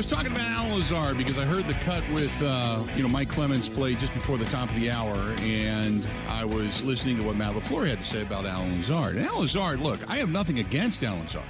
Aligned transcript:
Was 0.00 0.06
talking 0.06 0.32
about 0.32 0.46
Allen 0.46 0.72
Lazard 0.72 1.18
because 1.18 1.36
I 1.36 1.44
heard 1.44 1.68
the 1.68 1.74
cut 1.74 2.02
with 2.10 2.34
uh, 2.42 2.82
you 2.96 3.02
know 3.02 3.08
Mike 3.10 3.28
Clemens 3.28 3.68
play 3.68 3.94
just 3.94 4.14
before 4.14 4.38
the 4.38 4.46
top 4.46 4.70
of 4.70 4.74
the 4.76 4.90
hour, 4.90 5.14
and 5.40 6.08
I 6.26 6.42
was 6.42 6.82
listening 6.82 7.18
to 7.18 7.22
what 7.22 7.36
Matt 7.36 7.54
LaFleur 7.54 7.86
had 7.86 7.98
to 7.98 8.04
say 8.06 8.22
about 8.22 8.46
Allen 8.46 8.78
Lazard. 8.78 9.16
And 9.16 9.26
Allen 9.26 9.42
Lazard, 9.42 9.80
look, 9.80 10.00
I 10.08 10.16
have 10.16 10.30
nothing 10.30 10.58
against 10.58 11.04
Allen 11.04 11.20
Lazard. 11.24 11.42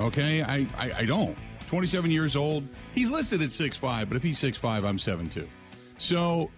Okay, 0.00 0.42
I, 0.42 0.68
I, 0.78 0.92
I 0.98 1.04
don't. 1.04 1.36
27 1.66 2.12
years 2.12 2.36
old. 2.36 2.62
He's 2.94 3.10
listed 3.10 3.42
at 3.42 3.48
6'5", 3.48 4.06
but 4.08 4.16
if 4.16 4.22
he's 4.22 4.40
6'5", 4.40 4.84
I'm 4.84 4.96
7'2". 4.96 5.48
So, 5.98 6.48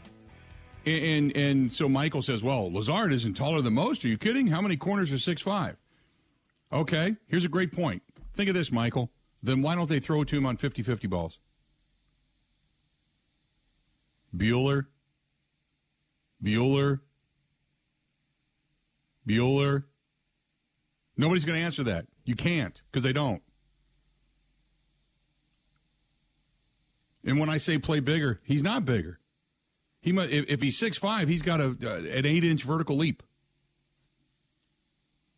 and 0.85 1.35
and 1.35 1.73
so 1.73 1.89
Michael 1.89 2.21
says, 2.21 2.43
well, 2.43 2.71
Lazard 2.71 3.15
isn't 3.15 3.39
taller 3.39 3.63
than 3.63 3.73
most. 3.73 4.05
Are 4.05 4.09
you 4.09 4.19
kidding? 4.19 4.49
How 4.49 4.61
many 4.61 4.77
corners 4.77 5.13
are 5.13 5.19
six 5.19 5.41
five? 5.41 5.79
Okay, 6.71 7.17
here's 7.29 7.47
a 7.47 7.49
great 7.49 7.73
point. 7.73 8.03
Think 8.35 8.51
of 8.51 8.55
this, 8.55 8.71
Michael 8.71 9.11
then 9.43 9.63
why 9.63 9.75
don't 9.75 9.89
they 9.89 10.01
throw 10.01 10.25
to 10.25 10.37
him 10.37 10.47
on 10.47 10.57
50 10.57 10.83
50 10.83 11.09
balls? 11.09 11.39
Bueller, 14.37 14.87
Bueller, 16.43 17.01
Bueller. 19.29 19.85
Nobody's 21.17 21.45
going 21.45 21.59
to 21.59 21.65
answer 21.65 21.85
that. 21.85 22.07
You 22.25 22.35
can't 22.35 22.81
because 22.91 23.03
they 23.03 23.13
don't. 23.13 23.43
And 27.25 27.39
when 27.39 27.49
I 27.49 27.59
say 27.59 27.79
play 27.79 28.01
bigger, 28.01 28.41
he's 28.43 28.63
not 28.63 28.85
bigger. 28.85 29.21
He 30.01 30.11
must, 30.11 30.31
if, 30.31 30.47
if 30.49 30.63
he's 30.63 30.79
six 30.79 30.99
five, 30.99 31.29
he's 31.29 31.43
got 31.43 31.61
a, 31.61 31.77
uh, 31.83 31.97
an 31.99 32.27
eight 32.27 32.45
inch 32.45 32.65
vertical 32.65 32.97
leap 32.97 33.23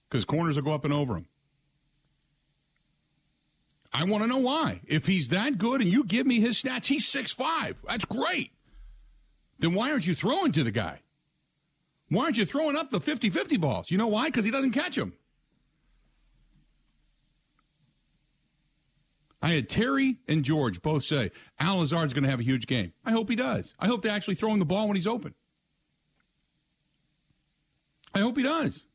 because 0.09 0.25
corners 0.25 0.57
will 0.57 0.63
go 0.63 0.73
up 0.73 0.85
and 0.85 0.95
over 0.95 1.17
him. 1.17 1.27
I 3.95 4.03
want 4.03 4.25
to 4.25 4.29
know 4.29 4.39
why. 4.39 4.81
If 4.87 5.07
he's 5.07 5.29
that 5.29 5.57
good 5.57 5.81
and 5.81 5.89
you 5.89 6.03
give 6.03 6.27
me 6.27 6.41
his 6.41 6.61
stats, 6.61 6.87
he's 6.87 7.07
six 7.07 7.31
five. 7.31 7.77
That's 7.87 8.05
great. 8.05 8.51
Then 9.61 9.73
why 9.73 9.93
aren't 9.93 10.07
you 10.07 10.17
throwing 10.17 10.51
to 10.53 10.65
the 10.65 10.73
guy? 10.73 11.01
Why 12.09 12.25
aren't 12.25 12.37
you 12.37 12.45
throwing 12.45 12.77
up 12.77 12.91
the 12.91 13.01
50 13.01 13.31
50 13.31 13.57
balls? 13.57 13.91
You 13.93 13.97
know 13.97 14.09
why? 14.09 14.27
Because 14.27 14.45
he 14.45 14.51
doesn't 14.51 14.73
catch 14.73 14.97
them. 14.97 15.15
I 19.41 19.53
had 19.53 19.69
Terry 19.69 20.17
and 20.27 20.43
George 20.43 20.83
both 20.83 21.05
say 21.05 21.31
Al 21.61 21.79
Lazard's 21.79 22.15
going 22.15 22.25
to 22.25 22.31
have 22.31 22.41
a 22.41 22.45
huge 22.45 22.67
game. 22.67 22.93
I 23.05 23.13
hope 23.13 23.29
he 23.29 23.37
does. 23.37 23.75
I 23.79 23.87
hope 23.87 24.03
they 24.03 24.09
actually 24.09 24.35
throw 24.35 24.51
him 24.51 24.59
the 24.59 24.65
ball 24.65 24.89
when 24.89 24.97
he's 24.97 25.07
open. 25.07 25.35
I 28.13 28.21
hope 28.21 28.37
he 28.37 28.43
does. 28.43 28.87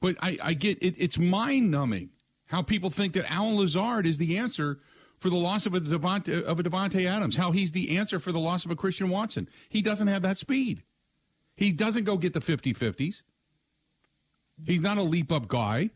But 0.00 0.16
I, 0.22 0.38
I 0.42 0.54
get 0.54 0.78
it, 0.80 0.94
it's 0.96 1.18
mind 1.18 1.70
numbing 1.70 2.10
how 2.50 2.62
people 2.62 2.90
think 2.90 3.12
that 3.12 3.30
Allen 3.30 3.56
Lazard 3.56 4.06
is 4.06 4.18
the 4.18 4.36
answer 4.36 4.80
for 5.20 5.30
the 5.30 5.36
loss 5.36 5.66
of 5.66 5.74
a 5.74 5.80
Davante, 5.80 6.42
of 6.42 6.58
a 6.58 6.64
Davante 6.64 7.06
Adams. 7.06 7.36
How 7.36 7.52
he's 7.52 7.70
the 7.70 7.96
answer 7.96 8.18
for 8.18 8.32
the 8.32 8.40
loss 8.40 8.64
of 8.64 8.72
a 8.72 8.76
Christian 8.76 9.08
Watson. 9.08 9.48
He 9.68 9.82
doesn't 9.82 10.08
have 10.08 10.22
that 10.22 10.36
speed. 10.36 10.82
He 11.54 11.70
doesn't 11.72 12.04
go 12.04 12.16
get 12.16 12.32
the 12.32 12.40
50-50s. 12.40 13.22
He's 14.66 14.80
not 14.80 14.98
a 14.98 15.02
leap 15.02 15.30
up 15.30 15.46
guy. 15.46 15.90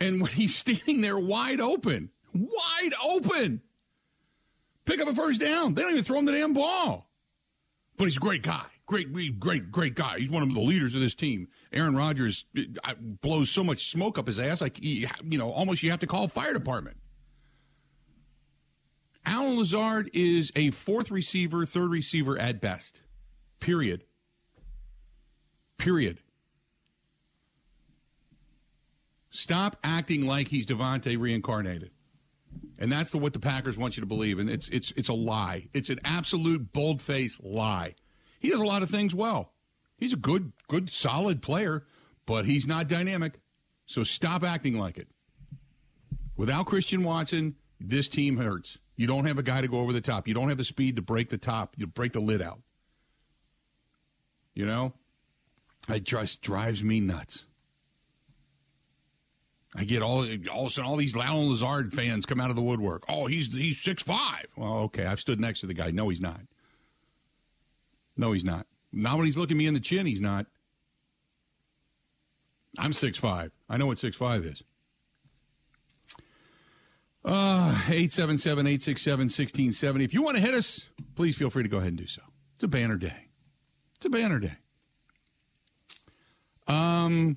And 0.00 0.22
when 0.22 0.30
he's 0.30 0.54
standing 0.56 1.02
there 1.02 1.18
wide 1.18 1.60
open, 1.60 2.08
wide 2.32 2.94
open, 3.04 3.60
pick 4.86 4.98
up 4.98 5.08
a 5.08 5.14
first 5.14 5.40
down. 5.40 5.74
They 5.74 5.82
don't 5.82 5.92
even 5.92 6.04
throw 6.04 6.18
him 6.18 6.24
the 6.24 6.32
damn 6.32 6.54
ball. 6.54 7.06
But 7.98 8.04
he's 8.04 8.16
a 8.16 8.20
great 8.20 8.42
guy. 8.42 8.64
Great, 8.86 9.38
great, 9.38 9.70
great 9.70 9.94
guy. 9.94 10.18
He's 10.18 10.28
one 10.28 10.42
of 10.42 10.52
the 10.52 10.60
leaders 10.60 10.94
of 10.94 11.00
this 11.00 11.14
team. 11.14 11.48
Aaron 11.72 11.96
Rodgers 11.96 12.44
blows 13.20 13.48
so 13.48 13.62
much 13.62 13.90
smoke 13.90 14.18
up 14.18 14.26
his 14.26 14.38
ass, 14.38 14.60
like 14.60 14.82
you 14.82 15.08
know, 15.22 15.50
almost 15.50 15.82
you 15.82 15.90
have 15.90 16.00
to 16.00 16.06
call 16.06 16.28
fire 16.28 16.52
department. 16.52 16.96
Allen 19.24 19.56
Lazard 19.56 20.10
is 20.12 20.50
a 20.56 20.70
fourth 20.72 21.10
receiver, 21.10 21.64
third 21.64 21.90
receiver 21.90 22.36
at 22.38 22.60
best. 22.60 23.00
Period. 23.60 24.04
Period. 25.78 26.18
Stop 29.30 29.76
acting 29.82 30.26
like 30.26 30.48
he's 30.48 30.66
Davante 30.66 31.18
reincarnated. 31.18 31.92
And 32.78 32.90
that's 32.90 33.12
the, 33.12 33.18
what 33.18 33.32
the 33.32 33.38
Packers 33.38 33.78
want 33.78 33.96
you 33.96 34.02
to 34.02 34.06
believe. 34.06 34.38
And 34.38 34.50
it's, 34.50 34.68
it's, 34.68 34.92
it's 34.96 35.08
a 35.08 35.14
lie. 35.14 35.68
It's 35.72 35.88
an 35.88 36.00
absolute 36.04 36.72
bold 36.72 37.00
faced 37.00 37.42
lie. 37.42 37.94
He 38.42 38.50
does 38.50 38.60
a 38.60 38.64
lot 38.64 38.82
of 38.82 38.90
things 38.90 39.14
well. 39.14 39.52
He's 39.96 40.12
a 40.12 40.16
good, 40.16 40.50
good, 40.66 40.90
solid 40.90 41.42
player, 41.42 41.84
but 42.26 42.44
he's 42.44 42.66
not 42.66 42.88
dynamic. 42.88 43.38
So 43.86 44.02
stop 44.02 44.42
acting 44.42 44.76
like 44.76 44.98
it. 44.98 45.06
Without 46.36 46.66
Christian 46.66 47.04
Watson, 47.04 47.54
this 47.78 48.08
team 48.08 48.38
hurts. 48.38 48.78
You 48.96 49.06
don't 49.06 49.26
have 49.26 49.38
a 49.38 49.44
guy 49.44 49.60
to 49.60 49.68
go 49.68 49.78
over 49.78 49.92
the 49.92 50.00
top. 50.00 50.26
You 50.26 50.34
don't 50.34 50.48
have 50.48 50.58
the 50.58 50.64
speed 50.64 50.96
to 50.96 51.02
break 51.02 51.28
the 51.28 51.38
top, 51.38 51.74
you 51.76 51.86
break 51.86 52.14
the 52.14 52.20
lid 52.20 52.42
out. 52.42 52.58
You 54.54 54.66
know? 54.66 54.92
It 55.88 56.02
just 56.02 56.42
drives 56.42 56.82
me 56.82 56.98
nuts. 56.98 57.46
I 59.76 59.84
get 59.84 60.02
all 60.02 60.26
all 60.50 60.64
of 60.64 60.66
a 60.66 60.70
sudden 60.70 60.90
all 60.90 60.96
these 60.96 61.16
Allen 61.16 61.48
Lazard 61.48 61.94
fans 61.94 62.26
come 62.26 62.40
out 62.40 62.50
of 62.50 62.56
the 62.56 62.62
woodwork. 62.62 63.04
Oh, 63.08 63.26
he's 63.26 63.54
he's 63.54 63.80
six 63.80 64.02
five. 64.02 64.46
Well, 64.56 64.78
okay, 64.80 65.06
I've 65.06 65.20
stood 65.20 65.40
next 65.40 65.60
to 65.60 65.66
the 65.66 65.74
guy. 65.74 65.92
No, 65.92 66.08
he's 66.08 66.20
not. 66.20 66.40
No, 68.16 68.32
he's 68.32 68.44
not. 68.44 68.66
Not 68.92 69.16
when 69.16 69.26
he's 69.26 69.36
looking 69.36 69.56
me 69.56 69.66
in 69.66 69.74
the 69.74 69.80
chin, 69.80 70.06
he's 70.06 70.20
not. 70.20 70.46
I'm 72.78 72.92
six 72.92 73.18
five. 73.18 73.50
I 73.68 73.76
know 73.76 73.86
what 73.86 73.98
six 73.98 74.16
five 74.16 74.44
is. 74.44 74.62
Uh, 77.24 77.80
877-867-1670. 77.86 80.02
If 80.02 80.12
you 80.12 80.22
want 80.22 80.36
to 80.36 80.42
hit 80.42 80.54
us, 80.54 80.86
please 81.14 81.36
feel 81.36 81.50
free 81.50 81.62
to 81.62 81.68
go 81.68 81.76
ahead 81.76 81.90
and 81.90 81.98
do 81.98 82.08
so. 82.08 82.22
It's 82.56 82.64
a 82.64 82.68
banner 82.68 82.96
day. 82.96 83.28
It's 83.94 84.06
a 84.06 84.10
banner 84.10 84.40
day. 84.40 84.56
Um, 86.66 87.36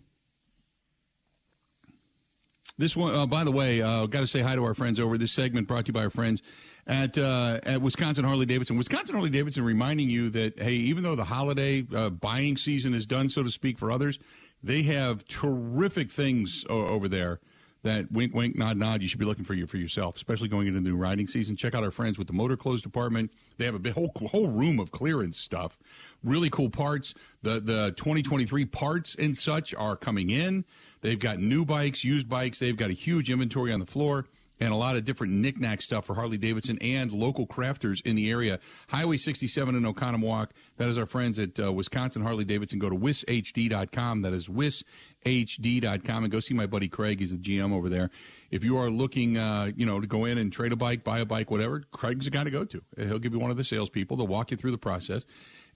this 2.79 2.95
one, 2.95 3.13
uh, 3.13 3.27
by 3.27 3.43
the 3.43 3.51
way, 3.51 3.79
uh, 3.81 4.07
got 4.07 4.21
to 4.21 4.27
say 4.27 4.41
hi 4.41 4.55
to 4.55 4.63
our 4.63 4.73
friends 4.73 4.99
over 4.99 5.19
this 5.19 5.31
segment 5.31 5.67
brought 5.67 5.85
to 5.85 5.89
you 5.89 5.93
by 5.93 6.03
our 6.03 6.09
friends 6.09 6.41
at 6.87 7.17
uh, 7.17 7.59
at 7.63 7.81
Wisconsin 7.81 8.25
Harley 8.25 8.45
Davidson. 8.45 8.77
Wisconsin 8.77 9.15
Harley 9.15 9.29
Davidson 9.29 9.63
reminding 9.63 10.09
you 10.09 10.29
that 10.31 10.59
hey, 10.59 10.73
even 10.73 11.03
though 11.03 11.15
the 11.15 11.25
holiday 11.25 11.85
uh, 11.95 12.09
buying 12.09 12.57
season 12.57 12.93
is 12.93 13.05
done, 13.05 13.29
so 13.29 13.43
to 13.43 13.49
speak, 13.51 13.79
for 13.79 13.91
others, 13.91 14.19
they 14.63 14.83
have 14.83 15.25
terrific 15.27 16.11
things 16.11 16.65
o- 16.69 16.87
over 16.87 17.07
there. 17.07 17.39
That 17.83 18.11
wink, 18.11 18.33
wink, 18.33 18.55
nod, 18.55 18.77
nod. 18.77 19.03
You 19.03 19.07
should 19.07 19.19
be 19.19 19.25
looking 19.25 19.45
for 19.45 19.53
you 19.53 19.67
for 19.67 19.77
yourself, 19.77 20.15
especially 20.15 20.47
going 20.47 20.65
into 20.65 20.79
the 20.79 20.89
new 20.89 20.95
riding 20.95 21.27
season. 21.27 21.55
Check 21.55 21.75
out 21.75 21.83
our 21.83 21.91
friends 21.91 22.17
with 22.17 22.25
the 22.25 22.33
motor 22.33 22.57
clothes 22.57 22.81
department. 22.81 23.31
They 23.57 23.65
have 23.65 23.83
a 23.83 23.91
whole 23.91 24.11
whole 24.15 24.47
room 24.47 24.79
of 24.79 24.91
clearance 24.91 25.37
stuff. 25.37 25.77
Really 26.23 26.49
cool 26.49 26.69
parts. 26.69 27.13
The 27.43 27.59
the 27.59 27.93
2023 27.95 28.65
parts 28.65 29.15
and 29.17 29.37
such 29.37 29.73
are 29.75 29.95
coming 29.95 30.31
in. 30.31 30.65
They've 31.01 31.19
got 31.19 31.37
new 31.39 31.63
bikes, 31.63 32.03
used 32.03 32.27
bikes. 32.27 32.57
They've 32.57 32.75
got 32.75 32.89
a 32.89 32.93
huge 32.93 33.29
inventory 33.29 33.71
on 33.71 33.79
the 33.79 33.85
floor 33.85 34.25
and 34.59 34.71
a 34.71 34.75
lot 34.75 34.95
of 34.95 35.05
different 35.05 35.33
knickknack 35.33 35.81
stuff 35.81 36.05
for 36.05 36.15
Harley 36.15 36.37
Davidson 36.37 36.77
and 36.81 37.11
local 37.11 37.45
crafters 37.45 38.01
in 38.05 38.15
the 38.15 38.29
area. 38.29 38.59
Highway 38.87 39.17
67 39.17 39.75
in 39.75 39.83
Oconomowoc. 39.83 40.49
That 40.77 40.89
is 40.89 40.97
our 40.97 41.05
friends 41.05 41.39
at 41.39 41.59
uh, 41.59 41.71
Wisconsin 41.71 42.21
Harley 42.21 42.45
Davidson. 42.45 42.79
Go 42.79 42.89
to 42.89 42.95
wishd.com. 42.95 44.21
That 44.21 44.33
is 44.33 44.47
wishd.com 44.47 46.23
and 46.23 46.31
go 46.31 46.39
see 46.39 46.53
my 46.53 46.65
buddy 46.65 46.87
Craig. 46.87 47.19
He's 47.19 47.37
the 47.37 47.37
GM 47.37 47.73
over 47.73 47.89
there. 47.89 48.09
If 48.51 48.63
you 48.63 48.77
are 48.77 48.89
looking, 48.89 49.37
uh, 49.37 49.71
you 49.75 49.85
know, 49.85 49.99
to 49.99 50.07
go 50.07 50.25
in 50.25 50.37
and 50.37 50.53
trade 50.53 50.71
a 50.71 50.75
bike, 50.75 51.03
buy 51.03 51.19
a 51.19 51.25
bike, 51.25 51.51
whatever, 51.51 51.83
Craig's 51.91 52.25
the 52.25 52.31
guy 52.31 52.43
to 52.43 52.51
go 52.51 52.63
to. 52.63 52.81
He'll 52.97 53.19
give 53.19 53.33
you 53.33 53.39
one 53.39 53.51
of 53.51 53.57
the 53.57 53.63
salespeople. 53.63 54.17
They'll 54.17 54.27
walk 54.27 54.51
you 54.51 54.57
through 54.57 54.71
the 54.71 54.77
process 54.77 55.25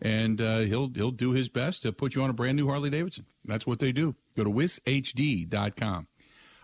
and 0.02 0.40
uh, 0.40 0.60
he'll 0.60 0.90
he'll 0.94 1.12
do 1.12 1.32
his 1.32 1.50
best 1.50 1.84
to 1.84 1.92
put 1.92 2.16
you 2.16 2.22
on 2.22 2.30
a 2.30 2.34
brand 2.34 2.56
new 2.56 2.68
Harley 2.68 2.90
Davidson. 2.90 3.26
That's 3.46 3.68
what 3.68 3.80
they 3.80 3.92
do. 3.92 4.16
Go 4.38 4.44
to 4.44 4.50
wishd.com. 4.50 6.08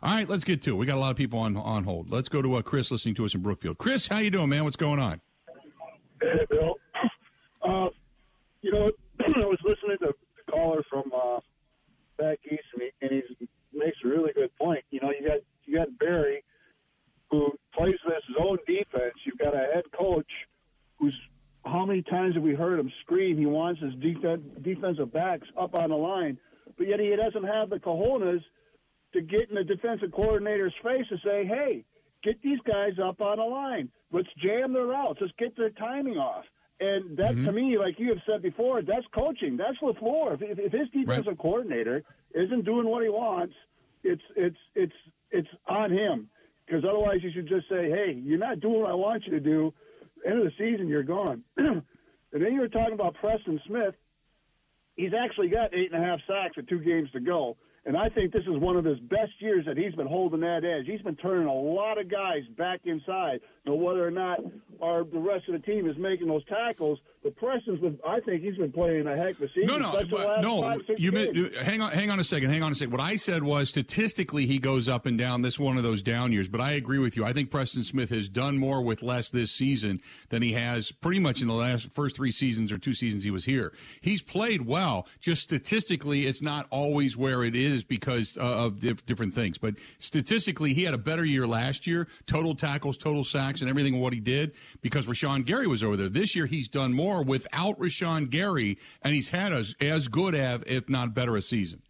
All 0.05 0.11
right, 0.11 0.29
let's 0.29 0.43
get 0.43 0.61
to 0.61 0.69
it. 0.69 0.73
We 0.75 0.85
got 0.85 0.97
a 0.97 0.99
lot 0.99 1.09
of 1.09 1.17
people 1.17 1.39
on 1.39 1.57
on 1.57 1.83
hold. 1.83 2.11
Let's 2.11 2.29
go 2.29 2.39
to 2.39 2.53
uh, 2.53 2.61
Chris 2.61 2.91
listening 2.91 3.15
to 3.15 3.25
us 3.25 3.33
in 3.33 3.41
Brookfield. 3.41 3.79
Chris, 3.79 4.07
how 4.07 4.19
you 4.19 4.29
doing, 4.29 4.49
man? 4.49 4.63
What's 4.63 4.75
going 4.75 4.99
on? 4.99 5.19
Hey, 6.21 6.45
Bill. 6.47 6.75
Uh, 7.67 7.89
you 8.61 8.71
know, 8.71 8.91
I 9.19 9.45
was 9.47 9.57
listening 9.63 9.97
to 10.01 10.13
the 10.45 10.51
caller 10.51 10.83
from 10.91 11.05
uh, 11.11 11.39
back 12.19 12.37
east, 12.45 12.61
and 12.75 12.83
he, 12.83 12.91
and 13.01 13.23
he 13.39 13.47
makes 13.73 13.97
a 14.05 14.07
really 14.07 14.31
good 14.33 14.55
point. 14.57 14.83
You 14.91 14.99
know, 15.01 15.09
you 15.09 15.27
got 15.27 15.39
you 15.63 15.75
got 15.75 15.87
Barry, 15.97 16.43
who 17.31 17.53
plays 17.75 17.95
with 18.05 18.21
zone 18.37 18.59
defense. 18.67 19.15
You've 19.25 19.39
got 19.39 19.55
a 19.55 19.71
head 19.73 19.85
coach 19.97 20.29
who's 20.99 21.19
how 21.65 21.83
many 21.83 22.03
times 22.03 22.35
have 22.35 22.43
we 22.43 22.53
heard 22.53 22.79
him 22.79 22.91
scream 23.01 23.39
he 23.39 23.47
wants 23.47 23.81
his 23.81 23.95
def- 23.95 24.63
defensive 24.63 25.11
backs 25.11 25.47
up 25.59 25.73
on 25.73 25.89
the 25.89 25.95
line, 25.95 26.37
but 26.77 26.87
yet 26.87 26.99
he 26.99 27.15
doesn't 27.15 27.43
have 27.43 27.71
the 27.71 27.77
cojones 27.77 28.43
to 29.15 29.21
get 29.21 29.50
in 29.50 29.56
the 29.56 29.63
defensive 29.63 30.12
coordinator's 30.12 30.73
face 30.83 31.06
and 31.09 31.19
say, 31.23 31.45
hey, 31.45 31.83
get 32.23 32.41
these 32.41 32.59
guys 32.67 32.94
up 33.03 33.21
on 33.21 33.39
a 33.39 33.45
line. 33.45 33.89
Let's 34.12 34.27
jam 34.38 34.73
their 34.73 34.85
routes. 34.85 35.19
Let's 35.21 35.33
get 35.39 35.56
their 35.57 35.71
timing 35.71 36.17
off. 36.17 36.45
And 36.79 37.17
that, 37.17 37.35
mm-hmm. 37.35 37.45
to 37.45 37.51
me, 37.53 37.77
like 37.77 38.00
you 38.00 38.09
have 38.09 38.21
said 38.27 38.41
before, 38.41 38.81
that's 38.81 39.06
coaching. 39.13 39.56
That's 39.56 39.77
LaFleur. 39.81 40.41
If, 40.41 40.59
if, 40.59 40.71
his 40.73 40.89
defensive 40.89 41.27
right. 41.27 41.38
coordinator 41.38 42.03
isn't 42.33 42.65
doing 42.65 42.88
what 42.88 43.01
he 43.01 43.09
wants, 43.09 43.53
it's 44.03 44.21
it's 44.35 44.57
it's 44.75 44.94
it's 45.31 45.47
on 45.67 45.91
him 45.91 46.29
because 46.65 46.83
otherwise 46.83 47.19
you 47.23 47.31
should 47.33 47.47
just 47.47 47.69
say, 47.69 47.89
hey, 47.89 48.21
you're 48.21 48.38
not 48.38 48.59
doing 48.59 48.81
what 48.81 48.91
I 48.91 48.94
want 48.94 49.23
you 49.25 49.31
to 49.31 49.39
do. 49.39 49.73
End 50.25 50.39
of 50.39 50.44
the 50.44 50.51
season, 50.57 50.88
you're 50.88 51.03
gone. 51.03 51.44
and 51.57 51.83
then 52.31 52.53
you 52.53 52.59
were 52.59 52.67
talking 52.67 52.94
about 52.94 53.15
Preston 53.15 53.62
Smith. 53.67 53.95
He's 54.95 55.12
actually 55.13 55.47
got 55.47 55.73
eight 55.73 55.94
and 55.94 56.03
a 56.03 56.06
half 56.06 56.19
sacks 56.27 56.57
with 56.57 56.67
two 56.67 56.79
games 56.79 57.09
to 57.12 57.19
go. 57.19 57.57
And 57.87 57.95
I 57.95 58.09
think 58.09 58.33
this 58.33 58.41
is 58.43 58.57
one 58.57 58.77
of 58.77 58.83
his 58.83 58.99
best 58.99 59.33
years 59.39 59.65
that 59.67 59.77
he's 59.77 59.93
been 59.93 60.07
holding 60.07 60.39
that 60.39 60.63
edge. 60.65 60.87
He's 60.87 61.01
been 61.01 61.15
turning 61.15 61.47
a 61.47 61.53
lot 61.53 61.99
of 61.99 62.09
guys 62.09 62.41
back 62.57 62.81
inside. 62.85 63.41
Now, 63.67 63.75
whether 63.75 64.05
or 64.05 64.11
not 64.11 64.39
our, 64.81 65.03
the 65.03 65.19
rest 65.19 65.47
of 65.47 65.53
the 65.53 65.59
team 65.59 65.87
is 65.87 65.95
making 65.97 66.27
those 66.27 66.43
tackles, 66.45 66.99
the 67.23 67.31
Preston's 67.31 67.79
been, 67.79 67.99
I 68.07 68.19
think 68.19 68.43
he's 68.43 68.57
been 68.57 68.71
playing 68.71 69.07
a 69.07 69.15
heck 69.15 69.35
of 69.35 69.43
a 69.43 69.47
season. 69.49 69.67
No, 69.67 69.77
no, 69.77 70.05
but, 70.09 70.41
no. 70.41 70.61
Five, 70.61 70.81
you 70.97 71.11
meant, 71.11 71.55
hang 71.55 71.81
on, 71.81 71.91
hang 71.91 72.11
on 72.11 72.19
a 72.19 72.23
second. 72.23 72.51
Hang 72.51 72.61
on 72.61 72.71
a 72.71 72.75
second. 72.75 72.91
What 72.91 73.01
I 73.01 73.15
said 73.15 73.43
was 73.43 73.69
statistically 73.69 74.45
he 74.45 74.59
goes 74.59 74.88
up 74.88 75.05
and 75.05 75.17
down. 75.17 75.41
This 75.41 75.59
one 75.59 75.77
of 75.77 75.83
those 75.83 76.03
down 76.03 76.31
years. 76.31 76.47
But 76.47 76.61
I 76.61 76.73
agree 76.73 76.99
with 76.99 77.15
you. 77.17 77.25
I 77.25 77.33
think 77.33 77.49
Preston 77.49 77.83
Smith 77.83 78.09
has 78.09 78.29
done 78.29 78.57
more 78.57 78.83
with 78.83 79.01
less 79.01 79.29
this 79.29 79.51
season 79.51 80.01
than 80.29 80.41
he 80.43 80.53
has 80.53 80.91
pretty 80.91 81.19
much 81.19 81.41
in 81.41 81.47
the 81.47 81.53
last 81.53 81.91
first 81.91 82.15
three 82.15 82.31
seasons 82.31 82.71
or 82.71 82.77
two 82.77 82.93
seasons 82.93 83.23
he 83.23 83.31
was 83.31 83.45
here. 83.45 83.73
He's 84.01 84.21
played 84.21 84.67
well. 84.67 85.07
Just 85.19 85.41
statistically, 85.41 86.27
it's 86.27 86.43
not 86.43 86.67
always 86.69 87.17
where 87.17 87.43
it 87.43 87.55
is 87.55 87.75
because 87.83 88.38
uh, 88.38 88.42
of 88.42 88.80
different 89.06 89.33
things. 89.33 89.57
But 89.57 89.75
statistically, 90.00 90.74
he 90.74 90.83
had 90.83 90.94
a 90.94 90.98
better 90.98 91.25
year 91.25 91.45
last 91.48 91.86
year. 91.86 92.07
Total 92.25 92.56
tackles, 92.56 92.98
total 92.98 93.24
sacks, 93.24 93.62
and 93.62 93.69
everything 93.69 94.00
what 94.00 94.13
he 94.13 94.19
did 94.19 94.54
because 94.81 95.07
Rashan 95.07 95.45
Gary 95.45 95.68
was 95.68 95.83
over 95.83 95.98
there. 95.98 96.10
This 96.10 96.36
year, 96.36 96.45
he's 96.45 96.69
done 96.69 96.94
more 96.94 97.24
without 97.24 97.80
Rashan 97.80 98.30
Gary, 98.30 98.77
and 99.01 99.13
he's 99.13 99.30
had 99.30 99.54
as 99.54 99.75
as 99.81 100.07
good 100.07 100.36
as, 100.36 100.62
if 100.68 100.89
not 100.89 101.13
better, 101.13 101.36
a 101.36 101.42
season. 101.42 101.81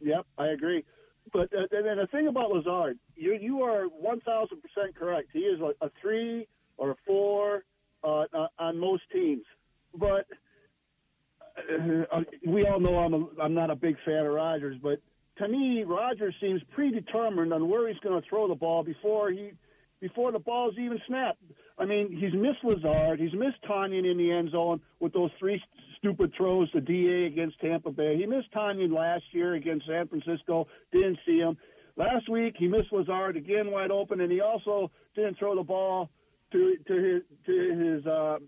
Yep, 0.00 0.26
I 0.38 0.46
agree. 0.48 0.84
But 1.32 1.52
uh, 1.54 1.66
and 1.70 1.86
then 1.86 1.98
the 1.98 2.06
thing 2.06 2.26
about 2.26 2.50
Lazard, 2.50 2.98
you 3.16 3.38
you 3.40 3.62
are 3.62 3.84
one 3.84 4.20
thousand 4.20 4.60
percent 4.62 4.96
correct. 4.96 5.28
He 5.32 5.40
is 5.40 5.60
a, 5.60 5.72
a 5.84 5.90
three 6.00 6.46
or 6.76 6.92
a 6.92 6.96
four 7.06 7.64
uh, 8.02 8.24
on 8.58 8.78
most 8.78 9.02
teams, 9.12 9.44
but 9.94 10.26
uh, 12.12 12.16
uh, 12.16 12.20
we 12.46 12.66
all 12.66 12.80
know 12.80 12.98
I'm 12.98 13.14
a, 13.14 13.42
I'm 13.42 13.54
not 13.54 13.70
a 13.70 13.76
big 13.76 13.96
fan 14.04 14.26
of 14.26 14.32
Rodgers, 14.32 14.76
but 14.82 15.00
to 15.38 15.48
me, 15.48 15.84
Rodgers 15.84 16.34
seems 16.40 16.60
predetermined 16.74 17.52
on 17.52 17.68
where 17.68 17.88
he's 17.88 17.98
going 18.00 18.20
to 18.20 18.28
throw 18.28 18.48
the 18.48 18.54
ball 18.54 18.82
before 18.82 19.30
he 19.30 19.52
before 20.00 20.32
the 20.32 20.38
ball's 20.38 20.74
even 20.78 20.98
snapped. 21.06 21.42
I 21.78 21.84
mean, 21.84 22.10
he's 22.10 22.32
missed 22.32 22.64
Lazard, 22.64 23.20
he's 23.20 23.32
missed 23.32 23.62
Tonyan 23.68 24.10
in 24.10 24.16
the 24.16 24.32
end 24.32 24.50
zone 24.50 24.80
with 24.98 25.12
those 25.12 25.30
three 25.38 25.62
stupid 25.98 26.32
throws 26.36 26.70
to 26.72 26.80
Da 26.80 27.26
against 27.26 27.60
Tampa 27.60 27.90
Bay. 27.90 28.16
He 28.16 28.26
missed 28.26 28.52
Tonyan 28.52 28.94
last 28.94 29.24
year 29.32 29.54
against 29.54 29.86
San 29.86 30.08
Francisco, 30.08 30.68
didn't 30.92 31.18
see 31.26 31.38
him. 31.38 31.56
Last 31.96 32.28
week 32.28 32.54
he 32.58 32.66
missed 32.66 32.92
Lazard 32.92 33.36
again 33.36 33.70
wide 33.70 33.90
open, 33.90 34.20
and 34.20 34.32
he 34.32 34.40
also 34.40 34.90
didn't 35.14 35.38
throw 35.38 35.54
the 35.54 35.62
ball 35.62 36.10
to 36.52 36.76
to 36.86 36.94
his 36.94 37.22
to 37.46 37.94
his. 37.94 38.06
Uh, 38.06 38.38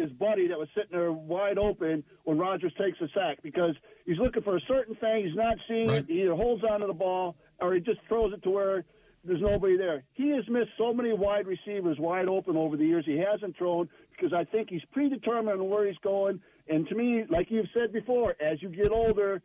his 0.00 0.10
buddy 0.12 0.48
that 0.48 0.58
was 0.58 0.68
sitting 0.74 0.90
there 0.92 1.12
wide 1.12 1.58
open 1.58 2.02
when 2.24 2.38
Rodgers 2.38 2.72
takes 2.78 3.00
a 3.00 3.08
sack 3.14 3.38
because 3.42 3.74
he's 4.06 4.18
looking 4.18 4.42
for 4.42 4.56
a 4.56 4.60
certain 4.68 4.94
thing. 4.96 5.26
He's 5.26 5.36
not 5.36 5.56
seeing 5.68 5.88
right. 5.88 5.98
it. 5.98 6.06
He 6.08 6.22
either 6.22 6.34
holds 6.34 6.64
onto 6.64 6.86
the 6.86 6.92
ball 6.92 7.36
or 7.60 7.74
he 7.74 7.80
just 7.80 8.00
throws 8.08 8.32
it 8.32 8.42
to 8.44 8.50
where 8.50 8.84
there's 9.24 9.40
nobody 9.40 9.76
there. 9.76 10.02
He 10.14 10.30
has 10.30 10.44
missed 10.48 10.70
so 10.78 10.94
many 10.94 11.12
wide 11.12 11.46
receivers 11.46 11.98
wide 11.98 12.28
open 12.28 12.56
over 12.56 12.76
the 12.76 12.84
years. 12.84 13.04
He 13.06 13.18
hasn't 13.18 13.56
thrown 13.56 13.88
because 14.10 14.32
I 14.32 14.44
think 14.44 14.70
he's 14.70 14.84
predetermined 14.92 15.60
on 15.60 15.68
where 15.68 15.86
he's 15.86 15.98
going. 16.02 16.40
And 16.68 16.88
to 16.88 16.94
me, 16.94 17.24
like 17.28 17.50
you've 17.50 17.68
said 17.74 17.92
before, 17.92 18.34
as 18.40 18.62
you 18.62 18.68
get 18.68 18.90
older, 18.90 19.42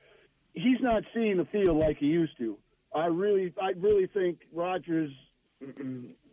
he's 0.54 0.80
not 0.81 1.04
seeing 1.13 1.38
the 1.38 1.46
field 1.46 1.78
like 1.78 1.98
he 1.98 2.08
used 2.08 2.38
to. 2.38 2.58
I 2.94 3.08
really, 3.08 3.54
I 3.62 3.72
really 3.78 4.08
think 4.08 4.40
Rodgers 4.54 5.12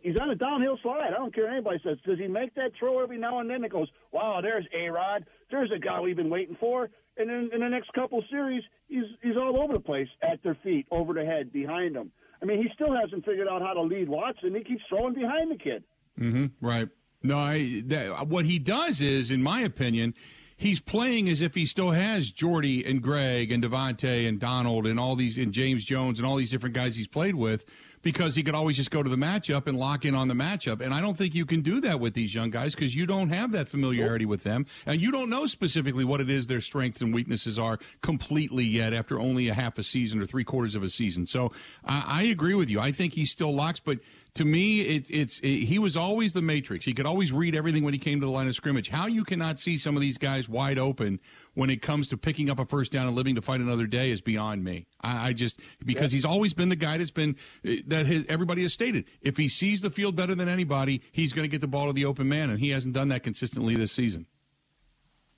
he's 0.03 0.17
on 0.17 0.29
a 0.29 0.35
downhill 0.35 0.77
slide. 0.83 1.07
I 1.07 1.17
don't 1.17 1.33
care 1.33 1.49
anybody 1.49 1.79
says. 1.83 1.97
Does 2.05 2.19
he 2.19 2.27
make 2.27 2.53
that 2.55 2.71
throw 2.77 3.01
every 3.01 3.17
now 3.17 3.39
and 3.39 3.49
then? 3.49 3.63
It 3.63 3.71
goes, 3.71 3.87
wow, 4.11 4.39
there's 4.41 4.65
A 4.73 4.89
Rod. 4.89 5.25
There's 5.49 5.71
a 5.75 5.79
guy 5.79 5.99
we've 5.99 6.15
been 6.15 6.29
waiting 6.29 6.57
for. 6.59 6.89
And 7.17 7.29
then 7.29 7.49
in 7.53 7.61
the 7.61 7.69
next 7.69 7.93
couple 7.93 8.23
series, 8.29 8.63
he's 8.87 9.03
he's 9.21 9.37
all 9.37 9.61
over 9.61 9.73
the 9.73 9.79
place 9.79 10.07
at 10.21 10.41
their 10.43 10.57
feet, 10.63 10.87
over 10.91 11.13
the 11.13 11.25
head, 11.25 11.51
behind 11.51 11.95
them. 11.95 12.11
I 12.41 12.45
mean, 12.45 12.61
he 12.61 12.69
still 12.73 12.93
hasn't 12.93 13.23
figured 13.23 13.47
out 13.47 13.61
how 13.61 13.73
to 13.73 13.81
lead 13.81 14.09
Watson. 14.09 14.55
He 14.55 14.63
keeps 14.63 14.83
throwing 14.89 15.13
behind 15.13 15.51
the 15.51 15.57
kid. 15.57 15.83
Mm-hmm. 16.19 16.45
Right. 16.65 16.89
No, 17.21 17.37
I, 17.37 17.83
that, 17.85 18.27
what 18.27 18.45
he 18.45 18.59
does 18.59 18.99
is, 18.99 19.31
in 19.31 19.41
my 19.41 19.61
opinion, 19.61 20.13
he's 20.57 20.79
playing 20.79 21.29
as 21.29 21.41
if 21.41 21.55
he 21.55 21.65
still 21.65 21.91
has 21.91 22.31
Jordy 22.31 22.85
and 22.85 23.01
Greg 23.01 23.51
and 23.51 23.63
Davante 23.63 24.27
and 24.27 24.39
Donald 24.39 24.87
and 24.87 24.99
all 24.99 25.15
these 25.15 25.37
and 25.37 25.53
James 25.53 25.85
Jones 25.85 26.19
and 26.19 26.27
all 26.27 26.35
these 26.35 26.51
different 26.51 26.75
guys 26.75 26.95
he's 26.95 27.07
played 27.07 27.35
with 27.35 27.63
because 28.03 28.35
he 28.35 28.43
could 28.43 28.53
always 28.53 28.77
just 28.77 28.91
go 28.91 29.01
to 29.01 29.09
the 29.09 29.15
matchup 29.15 29.65
and 29.65 29.77
lock 29.77 30.05
in 30.05 30.13
on 30.13 30.27
the 30.27 30.33
matchup. 30.35 30.81
And 30.81 30.93
I 30.93 31.01
don't 31.01 31.17
think 31.17 31.33
you 31.33 31.45
can 31.45 31.61
do 31.61 31.81
that 31.81 31.99
with 31.99 32.13
these 32.13 32.35
young 32.35 32.51
guys 32.51 32.75
because 32.75 32.93
you 32.93 33.07
don't 33.07 33.29
have 33.29 33.51
that 33.53 33.67
familiarity 33.67 34.25
with 34.25 34.43
them 34.43 34.67
and 34.85 35.01
you 35.01 35.11
don't 35.11 35.29
know 35.29 35.47
specifically 35.47 36.03
what 36.03 36.21
it 36.21 36.29
is 36.29 36.45
their 36.45 36.61
strengths 36.61 37.01
and 37.01 37.13
weaknesses 37.13 37.57
are 37.57 37.79
completely 38.01 38.65
yet 38.65 38.93
after 38.93 39.19
only 39.19 39.47
a 39.47 39.53
half 39.53 39.77
a 39.79 39.83
season 39.83 40.21
or 40.21 40.25
three 40.25 40.43
quarters 40.43 40.75
of 40.75 40.83
a 40.83 40.89
season. 40.89 41.25
So 41.25 41.51
I, 41.83 42.03
I 42.07 42.23
agree 42.23 42.53
with 42.53 42.69
you. 42.69 42.79
I 42.79 42.91
think 42.91 43.13
he 43.13 43.25
still 43.25 43.55
locks, 43.55 43.79
but 43.79 43.99
to 44.35 44.45
me, 44.45 44.81
it, 44.81 45.11
it's 45.11 45.39
it, 45.39 45.65
he 45.65 45.77
was 45.77 45.95
always 45.95 46.33
the 46.33 46.41
matrix. 46.41 46.85
He 46.85 46.93
could 46.93 47.05
always 47.05 47.31
read 47.31 47.55
everything 47.55 47.83
when 47.83 47.93
he 47.93 47.99
came 47.99 48.19
to 48.19 48.25
the 48.25 48.31
line 48.31 48.47
of 48.47 48.55
scrimmage. 48.55 48.89
How 48.89 49.05
you 49.05 49.23
cannot 49.23 49.59
see 49.59 49.77
some 49.77 49.95
of 49.95 50.01
these 50.01 50.17
guys 50.17 50.49
wide 50.49 50.79
open 50.79 51.19
when 51.53 51.69
it 51.69 51.83
comes 51.83 52.07
to 52.07 52.17
picking 52.17 52.49
up 52.49 52.57
a 52.57 52.65
first 52.65 52.91
down 52.91 53.05
and 53.05 53.15
living 53.15 53.35
to 53.35 53.41
fight 53.41 53.61
another 53.61 53.85
day 53.85 54.09
is 54.09 54.21
beyond 54.21 54.63
me. 54.63 54.87
I, 55.01 55.29
I 55.29 55.33
just 55.33 55.59
because 55.85 56.11
yeah. 56.11 56.17
he's 56.17 56.25
always 56.25 56.53
been 56.53 56.69
the 56.69 56.75
guy 56.75 56.97
that's 56.97 57.11
been 57.11 57.35
eh, 57.63 57.81
that 57.87 58.07
has, 58.07 58.25
everybody 58.27 58.63
has 58.63 58.73
stated. 58.73 59.05
If 59.21 59.37
he 59.37 59.47
sees 59.47 59.81
the 59.81 59.91
field 59.91 60.15
better 60.15 60.33
than 60.33 60.49
anybody, 60.49 61.03
he's 61.11 61.31
going 61.31 61.45
to 61.45 61.51
get 61.51 61.61
the 61.61 61.67
ball 61.67 61.87
to 61.87 61.93
the 61.93 62.05
open 62.05 62.27
man, 62.27 62.49
and 62.49 62.59
he 62.59 62.71
hasn't 62.71 62.95
done 62.95 63.09
that 63.09 63.21
consistently 63.21 63.75
this 63.75 63.91
season. 63.91 64.25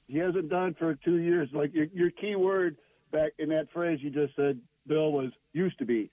He 0.07 0.19
hasn't 0.19 0.49
done 0.49 0.73
for 0.77 0.95
two 0.95 1.17
years. 1.17 1.49
Like 1.51 1.73
your, 1.73 1.87
your 1.93 2.11
key 2.11 2.35
word 2.35 2.77
back 3.11 3.33
in 3.39 3.49
that 3.49 3.67
phrase 3.73 3.99
you 4.01 4.09
just 4.09 4.35
said, 4.35 4.59
Bill, 4.87 5.11
was 5.11 5.31
used 5.51 5.79
to 5.79 5.85
be. 5.85 6.11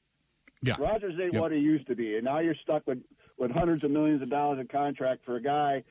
Yeah. 0.62 0.76
Rodgers 0.78 1.14
ain't 1.20 1.32
yep. 1.32 1.42
what 1.42 1.52
he 1.52 1.58
used 1.58 1.86
to 1.88 1.96
be, 1.96 2.16
and 2.16 2.24
now 2.24 2.38
you're 2.38 2.54
stuck 2.62 2.86
with 2.86 2.98
with 3.38 3.50
hundreds 3.50 3.82
of 3.82 3.90
millions 3.90 4.22
of 4.22 4.30
dollars 4.30 4.60
in 4.60 4.68
contract 4.68 5.24
for 5.24 5.36
a 5.36 5.42
guy 5.42 5.82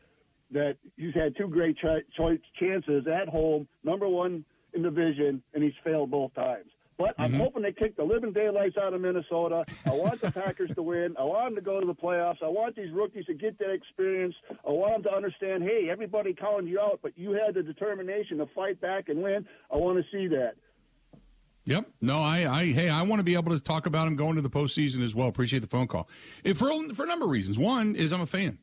that 0.52 0.78
he's 0.98 1.14
had 1.14 1.36
two 1.36 1.48
great 1.48 1.78
ch- 1.78 2.06
ch- 2.16 2.60
chances 2.60 3.06
at 3.08 3.28
home, 3.28 3.68
number 3.84 4.08
one 4.08 4.46
in 4.74 4.84
the 4.84 4.90
division, 4.90 5.42
and 5.54 5.64
he's 5.64 5.74
failed 5.84 6.12
both 6.12 6.34
times. 6.34 6.70
But 6.98 7.18
mm-hmm. 7.18 7.22
I'm 7.22 7.34
hoping 7.34 7.64
they 7.64 7.72
kick 7.72 7.96
the 7.98 8.04
living 8.04 8.32
daylights 8.32 8.78
out 8.78 8.94
of 8.94 9.02
Minnesota. 9.02 9.64
I 9.86 9.92
want 9.92 10.22
the 10.22 10.32
Packers 10.40 10.70
to 10.76 10.84
win. 10.84 11.16
I 11.18 11.24
want 11.24 11.48
them 11.48 11.56
to 11.56 11.62
go 11.62 11.80
to 11.80 11.86
the 11.86 11.96
playoffs. 11.96 12.44
I 12.44 12.48
want 12.48 12.76
these 12.76 12.92
rookies 12.92 13.26
to 13.26 13.34
get 13.34 13.58
that 13.60 13.72
experience. 13.72 14.36
I 14.50 14.72
want 14.72 15.04
them 15.04 15.12
to 15.12 15.16
understand, 15.16 15.64
hey, 15.64 15.90
everybody 15.90 16.34
calling 16.34 16.68
you 16.68 16.80
out, 16.80 17.00
but 17.02 17.18
you 17.18 17.32
had 17.32 17.56
the 17.56 17.64
determination 17.64 18.38
to 18.38 18.46
fight 18.54 18.80
back 18.80 19.10
and 19.10 19.22
win. 19.24 19.48
I 19.74 19.78
want 19.78 19.98
to 19.98 20.06
see 20.12 20.28
that. 20.36 20.54
Yep. 21.66 21.86
No, 22.02 22.20
I, 22.20 22.52
I, 22.52 22.66
hey, 22.66 22.90
I 22.90 23.04
want 23.04 23.20
to 23.20 23.24
be 23.24 23.36
able 23.36 23.52
to 23.52 23.60
talk 23.60 23.86
about 23.86 24.08
him 24.08 24.16
going 24.16 24.36
to 24.36 24.42
the 24.42 24.50
postseason 24.50 25.04
as 25.04 25.14
well. 25.14 25.28
Appreciate 25.28 25.60
the 25.60 25.68
phone 25.68 25.88
call. 25.88 26.10
If 26.44 26.58
for 26.58 26.72
for 26.94 27.04
a 27.04 27.08
number 27.08 27.26
of 27.26 27.32
reasons. 27.32 27.58
One 27.58 27.96
is 27.96 28.12
I'm 28.12 28.22
a 28.22 28.28
fan. 28.28 28.58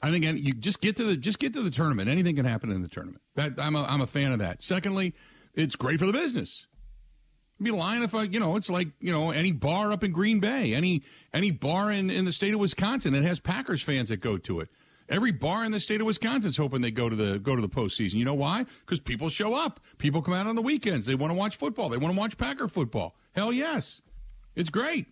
I 0.00 0.10
think 0.10 0.24
you 0.24 0.54
just 0.54 0.80
get 0.80 0.96
to 0.96 1.04
the 1.04 1.16
just 1.16 1.38
get 1.38 1.52
to 1.54 1.62
the 1.62 1.70
tournament. 1.70 2.08
Anything 2.08 2.36
can 2.36 2.44
happen 2.44 2.70
in 2.70 2.82
the 2.82 2.88
tournament. 2.88 3.22
That 3.34 3.54
I'm 3.58 3.74
a, 3.74 3.82
I'm 3.82 4.00
a 4.00 4.06
fan 4.06 4.32
of 4.32 4.38
that. 4.38 4.62
Secondly, 4.62 5.14
it's 5.54 5.76
great 5.76 5.98
for 5.98 6.06
the 6.06 6.12
business. 6.12 6.66
I'd 7.60 7.64
be 7.64 7.72
lying 7.72 8.04
if 8.04 8.14
I, 8.14 8.22
you 8.22 8.38
know, 8.38 8.56
it's 8.56 8.70
like 8.70 8.88
you 9.00 9.12
know 9.12 9.30
any 9.30 9.52
bar 9.52 9.92
up 9.92 10.04
in 10.04 10.12
Green 10.12 10.38
Bay, 10.40 10.74
any 10.74 11.02
any 11.34 11.50
bar 11.50 11.90
in 11.90 12.10
in 12.10 12.24
the 12.24 12.32
state 12.32 12.54
of 12.54 12.60
Wisconsin 12.60 13.12
that 13.12 13.24
has 13.24 13.40
Packers 13.40 13.82
fans 13.82 14.08
that 14.10 14.18
go 14.18 14.38
to 14.38 14.60
it. 14.60 14.68
Every 15.08 15.32
bar 15.32 15.64
in 15.64 15.72
the 15.72 15.80
state 15.80 16.00
of 16.00 16.06
Wisconsin's 16.06 16.56
hoping 16.56 16.82
they 16.82 16.90
go 16.90 17.08
to 17.08 17.16
the 17.16 17.38
go 17.38 17.56
to 17.56 17.62
the 17.62 17.68
postseason. 17.68 18.14
You 18.14 18.24
know 18.26 18.34
why? 18.34 18.66
Because 18.80 19.00
people 19.00 19.30
show 19.30 19.54
up. 19.54 19.80
People 19.96 20.20
come 20.20 20.34
out 20.34 20.46
on 20.46 20.54
the 20.54 20.62
weekends. 20.62 21.06
They 21.06 21.14
want 21.14 21.30
to 21.32 21.38
watch 21.38 21.56
football. 21.56 21.88
They 21.88 21.96
want 21.96 22.14
to 22.14 22.18
watch 22.18 22.36
Packer 22.36 22.68
football. 22.68 23.16
Hell 23.32 23.52
yes, 23.52 24.02
it's 24.54 24.68
great. 24.68 25.06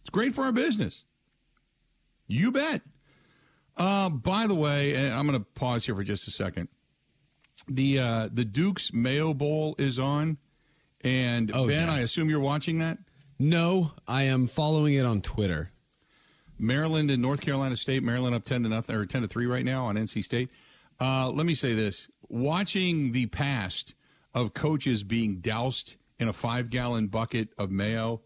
It's 0.00 0.10
great 0.10 0.34
for 0.34 0.42
our 0.42 0.52
business. 0.52 1.04
You 2.26 2.50
bet. 2.50 2.82
Uh, 3.76 4.10
by 4.10 4.46
the 4.46 4.54
way, 4.54 5.10
I'm 5.10 5.26
going 5.26 5.38
to 5.38 5.46
pause 5.54 5.86
here 5.86 5.94
for 5.94 6.04
just 6.04 6.26
a 6.28 6.30
second. 6.30 6.68
The 7.68 7.98
uh, 8.00 8.28
the 8.32 8.44
Duke's 8.44 8.92
Mayo 8.92 9.34
Bowl 9.34 9.76
is 9.78 9.98
on, 9.98 10.38
and 11.02 11.50
oh, 11.54 11.68
Ben, 11.68 11.86
yes. 11.86 11.88
I 11.88 11.98
assume 11.98 12.28
you're 12.28 12.40
watching 12.40 12.80
that. 12.80 12.98
No, 13.38 13.92
I 14.06 14.24
am 14.24 14.46
following 14.46 14.94
it 14.94 15.04
on 15.04 15.20
Twitter. 15.20 15.70
Maryland 16.62 17.10
and 17.10 17.20
North 17.20 17.40
Carolina 17.40 17.76
State. 17.76 18.02
Maryland 18.02 18.34
up 18.34 18.44
ten 18.44 18.62
to 18.62 18.68
nothing 18.68 18.94
or 18.94 19.04
ten 19.04 19.22
to 19.22 19.28
three 19.28 19.46
right 19.46 19.64
now 19.64 19.86
on 19.86 19.96
NC 19.96 20.24
State. 20.24 20.48
Uh, 21.00 21.30
let 21.30 21.44
me 21.44 21.54
say 21.54 21.74
this: 21.74 22.08
watching 22.28 23.12
the 23.12 23.26
past 23.26 23.94
of 24.32 24.54
coaches 24.54 25.02
being 25.02 25.40
doused 25.40 25.96
in 26.18 26.28
a 26.28 26.32
five 26.32 26.70
gallon 26.70 27.08
bucket 27.08 27.48
of 27.58 27.70
mayo, 27.70 28.22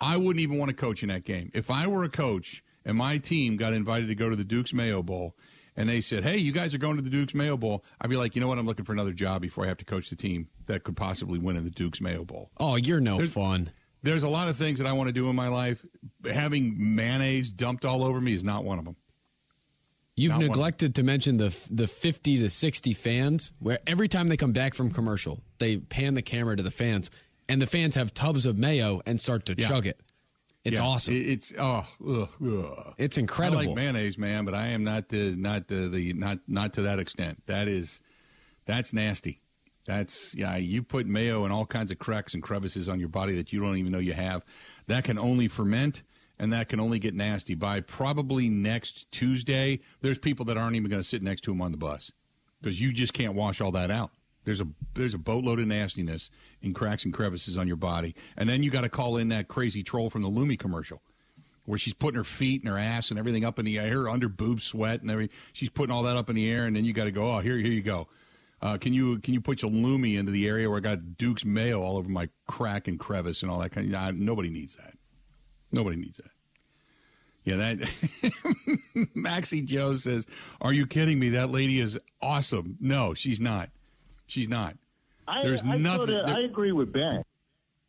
I 0.00 0.16
wouldn't 0.16 0.40
even 0.40 0.58
want 0.58 0.68
to 0.68 0.76
coach 0.76 1.02
in 1.02 1.08
that 1.08 1.24
game. 1.24 1.50
If 1.54 1.70
I 1.70 1.86
were 1.86 2.04
a 2.04 2.08
coach 2.08 2.62
and 2.84 2.96
my 2.96 3.18
team 3.18 3.56
got 3.56 3.72
invited 3.72 4.08
to 4.08 4.14
go 4.14 4.28
to 4.28 4.36
the 4.36 4.44
Duke's 4.44 4.72
Mayo 4.72 5.02
Bowl, 5.02 5.34
and 5.76 5.88
they 5.88 6.00
said, 6.00 6.22
"Hey, 6.22 6.38
you 6.38 6.52
guys 6.52 6.74
are 6.74 6.78
going 6.78 6.96
to 6.96 7.02
the 7.02 7.10
Duke's 7.10 7.34
Mayo 7.34 7.56
Bowl," 7.56 7.84
I'd 8.00 8.10
be 8.10 8.16
like, 8.16 8.34
"You 8.34 8.40
know 8.40 8.48
what? 8.48 8.58
I'm 8.58 8.66
looking 8.66 8.84
for 8.84 8.92
another 8.92 9.12
job 9.12 9.42
before 9.42 9.64
I 9.64 9.68
have 9.68 9.78
to 9.78 9.84
coach 9.84 10.10
the 10.10 10.16
team 10.16 10.48
that 10.66 10.84
could 10.84 10.96
possibly 10.96 11.38
win 11.38 11.56
in 11.56 11.64
the 11.64 11.70
Duke's 11.70 12.00
Mayo 12.00 12.24
Bowl." 12.24 12.50
Oh, 12.58 12.76
you're 12.76 13.00
no 13.00 13.18
There's, 13.18 13.32
fun. 13.32 13.70
There's 14.02 14.22
a 14.22 14.28
lot 14.28 14.48
of 14.48 14.56
things 14.56 14.78
that 14.78 14.86
I 14.86 14.92
want 14.92 15.08
to 15.08 15.12
do 15.12 15.28
in 15.30 15.36
my 15.36 15.48
life. 15.48 15.84
Having 16.24 16.76
mayonnaise 16.96 17.50
dumped 17.50 17.84
all 17.84 18.04
over 18.04 18.20
me 18.20 18.34
is 18.34 18.44
not 18.44 18.64
one 18.64 18.78
of 18.78 18.84
them. 18.84 18.96
You've 20.18 20.30
Not 20.32 20.40
neglected 20.40 20.94
to 20.94 21.02
mention 21.02 21.36
the 21.36 21.54
the 21.70 21.86
50 21.86 22.38
to 22.38 22.48
60 22.50 22.94
fans 22.94 23.52
where 23.58 23.78
every 23.86 24.08
time 24.08 24.28
they 24.28 24.38
come 24.38 24.52
back 24.52 24.74
from 24.74 24.90
commercial, 24.90 25.42
they 25.58 25.76
pan 25.76 26.14
the 26.14 26.22
camera 26.22 26.56
to 26.56 26.62
the 26.62 26.70
fans 26.70 27.10
and 27.50 27.60
the 27.60 27.66
fans 27.66 27.94
have 27.96 28.14
tubs 28.14 28.46
of 28.46 28.56
mayo 28.56 29.02
and 29.04 29.20
start 29.20 29.44
to 29.46 29.54
Yeah. 29.58 29.68
chug 29.68 29.86
it. 29.86 30.00
It's 30.64 30.78
Yeah, 30.78 30.84
awesome. 30.86 31.14
it's 31.14 31.52
oh, 31.58 31.86
ugh, 32.08 32.28
ugh. 32.42 32.94
it's 32.98 33.18
I 33.18 33.20
incredible. 33.20 33.66
like 33.66 33.76
mayonnaise, 33.76 34.16
man, 34.18 34.44
but 34.46 34.54
I 34.54 34.68
am 34.68 34.82
not 34.84 35.10
the 35.10 35.36
not 35.36 35.68
the, 35.68 35.88
the 35.88 36.12
not 36.14 36.38
not 36.48 36.72
to 36.74 36.82
that 36.82 36.98
extent. 36.98 37.42
That 37.46 37.68
is 37.68 38.00
that's 38.64 38.92
nasty. 38.94 39.38
That's 39.86 40.34
yeah. 40.34 40.56
You 40.56 40.82
put 40.82 41.06
mayo 41.06 41.44
in 41.44 41.52
all 41.52 41.66
kinds 41.66 41.90
of 41.90 41.98
cracks 41.98 42.34
and 42.34 42.42
crevices 42.42 42.88
on 42.88 42.98
your 42.98 43.08
body 43.08 43.36
that 43.36 43.52
you 43.52 43.60
don't 43.60 43.76
even 43.76 43.92
know 43.92 43.98
you 43.98 44.14
have. 44.14 44.44
That 44.88 45.04
can 45.04 45.18
only 45.18 45.48
ferment, 45.48 46.02
and 46.38 46.52
that 46.52 46.68
can 46.68 46.80
only 46.80 46.98
get 46.98 47.14
nasty. 47.14 47.54
By 47.54 47.80
probably 47.80 48.48
next 48.48 49.10
Tuesday, 49.12 49.80
there's 50.00 50.18
people 50.18 50.44
that 50.46 50.56
aren't 50.56 50.76
even 50.76 50.90
going 50.90 51.02
to 51.02 51.08
sit 51.08 51.22
next 51.22 51.42
to 51.42 51.52
him 51.52 51.62
on 51.62 51.70
the 51.70 51.78
bus 51.78 52.10
because 52.60 52.80
you 52.80 52.92
just 52.92 53.12
can't 53.12 53.34
wash 53.34 53.60
all 53.60 53.72
that 53.72 53.90
out. 53.90 54.10
There's 54.44 54.60
a 54.60 54.66
there's 54.94 55.14
a 55.14 55.18
boatload 55.18 55.60
of 55.60 55.66
nastiness 55.66 56.30
in 56.62 56.74
cracks 56.74 57.04
and 57.04 57.14
crevices 57.14 57.56
on 57.56 57.66
your 57.66 57.76
body, 57.76 58.14
and 58.36 58.48
then 58.48 58.62
you 58.62 58.70
got 58.70 58.82
to 58.82 58.88
call 58.88 59.16
in 59.16 59.28
that 59.28 59.48
crazy 59.48 59.82
troll 59.82 60.10
from 60.10 60.22
the 60.22 60.30
Lumi 60.30 60.58
commercial 60.58 61.00
where 61.66 61.78
she's 61.78 61.94
putting 61.94 62.16
her 62.16 62.24
feet 62.24 62.62
and 62.62 62.70
her 62.70 62.78
ass 62.78 63.10
and 63.10 63.18
everything 63.18 63.44
up 63.44 63.58
in 63.58 63.64
the 63.64 63.78
air, 63.78 64.08
under 64.08 64.28
boob 64.28 64.60
sweat 64.60 65.02
and 65.02 65.10
everything. 65.10 65.36
She's 65.52 65.68
putting 65.68 65.94
all 65.94 66.04
that 66.04 66.16
up 66.16 66.30
in 66.30 66.36
the 66.36 66.50
air, 66.50 66.64
and 66.64 66.74
then 66.74 66.84
you 66.84 66.92
got 66.92 67.04
to 67.04 67.10
go. 67.10 67.28
Oh, 67.28 67.40
here, 67.40 67.58
here 67.58 67.72
you 67.72 67.82
go. 67.82 68.08
Uh, 68.62 68.78
can 68.78 68.92
you 68.94 69.18
can 69.20 69.34
you 69.34 69.40
put 69.40 69.62
your 69.62 69.70
Lumi 69.70 70.18
into 70.18 70.32
the 70.32 70.48
area 70.48 70.68
where 70.68 70.78
I 70.78 70.80
got 70.80 71.16
Duke's 71.18 71.44
mayo 71.44 71.82
all 71.82 71.98
over 71.98 72.08
my 72.08 72.28
crack 72.46 72.88
and 72.88 72.98
crevice 72.98 73.42
and 73.42 73.50
all 73.50 73.58
that 73.60 73.70
kind 73.70 73.86
of? 73.86 73.92
Nah, 73.92 74.10
nobody 74.14 74.48
needs 74.48 74.76
that. 74.76 74.94
Nobody 75.72 75.96
needs 75.96 76.16
that. 76.18 76.30
Yeah, 77.44 77.56
that 77.56 79.08
Maxie 79.14 79.60
Joe 79.62 79.94
says, 79.96 80.26
"Are 80.60 80.72
you 80.72 80.86
kidding 80.86 81.18
me? 81.18 81.30
That 81.30 81.50
lady 81.50 81.80
is 81.80 81.98
awesome." 82.20 82.76
No, 82.80 83.14
she's 83.14 83.40
not. 83.40 83.68
She's 84.26 84.48
not. 84.48 84.76
I, 85.28 85.42
There's 85.42 85.62
I 85.62 85.76
nothing- 85.76 86.06
there- 86.06 86.26
I 86.26 86.40
agree 86.40 86.72
with 86.72 86.92
Ben. 86.92 87.22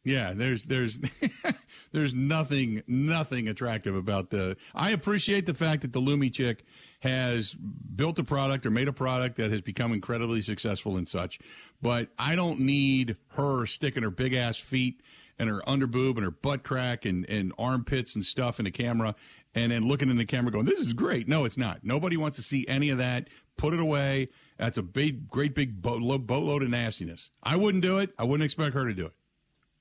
Yeah, 0.03 0.33
there's 0.35 0.63
there's 0.65 0.99
there's 1.91 2.13
nothing 2.13 2.83
nothing 2.87 3.47
attractive 3.47 3.95
about 3.95 4.29
the. 4.29 4.57
I 4.75 4.91
appreciate 4.91 5.45
the 5.45 5.53
fact 5.53 5.81
that 5.81 5.91
the 5.93 5.99
Lumi 6.01 6.31
chick 6.31 6.63
has 6.99 7.53
built 7.53 8.17
a 8.19 8.23
product 8.23 8.65
or 8.65 8.71
made 8.71 8.87
a 8.87 8.93
product 8.93 9.37
that 9.37 9.51
has 9.51 9.61
become 9.61 9.93
incredibly 9.93 10.41
successful 10.41 10.97
and 10.97 11.07
such, 11.07 11.39
but 11.81 12.09
I 12.17 12.35
don't 12.35 12.61
need 12.61 13.17
her 13.29 13.65
sticking 13.65 14.03
her 14.03 14.09
big 14.09 14.33
ass 14.33 14.57
feet 14.57 15.01
and 15.39 15.49
her 15.49 15.61
underboob 15.67 16.15
and 16.15 16.23
her 16.23 16.31
butt 16.31 16.63
crack 16.63 17.05
and, 17.05 17.29
and 17.29 17.53
armpits 17.59 18.15
and 18.15 18.25
stuff 18.25 18.59
in 18.59 18.65
the 18.65 18.71
camera 18.71 19.15
and 19.57 19.71
then 19.71 19.87
looking 19.87 20.09
in 20.09 20.17
the 20.17 20.25
camera 20.25 20.51
going, 20.51 20.65
This 20.65 20.79
is 20.79 20.93
great. 20.93 21.27
No, 21.27 21.45
it's 21.45 21.57
not. 21.57 21.79
Nobody 21.83 22.17
wants 22.17 22.37
to 22.37 22.43
see 22.43 22.65
any 22.67 22.89
of 22.89 22.97
that. 22.99 23.27
Put 23.57 23.73
it 23.73 23.79
away. 23.79 24.29
That's 24.57 24.77
a 24.77 24.83
big 24.83 25.29
great 25.29 25.55
big 25.55 25.81
boatload, 25.81 26.27
boatload 26.27 26.63
of 26.63 26.69
nastiness. 26.69 27.31
I 27.43 27.55
wouldn't 27.55 27.83
do 27.83 27.97
it. 27.99 28.11
I 28.17 28.23
wouldn't 28.23 28.45
expect 28.45 28.75
her 28.75 28.85
to 28.85 28.93
do 28.93 29.07
it. 29.07 29.13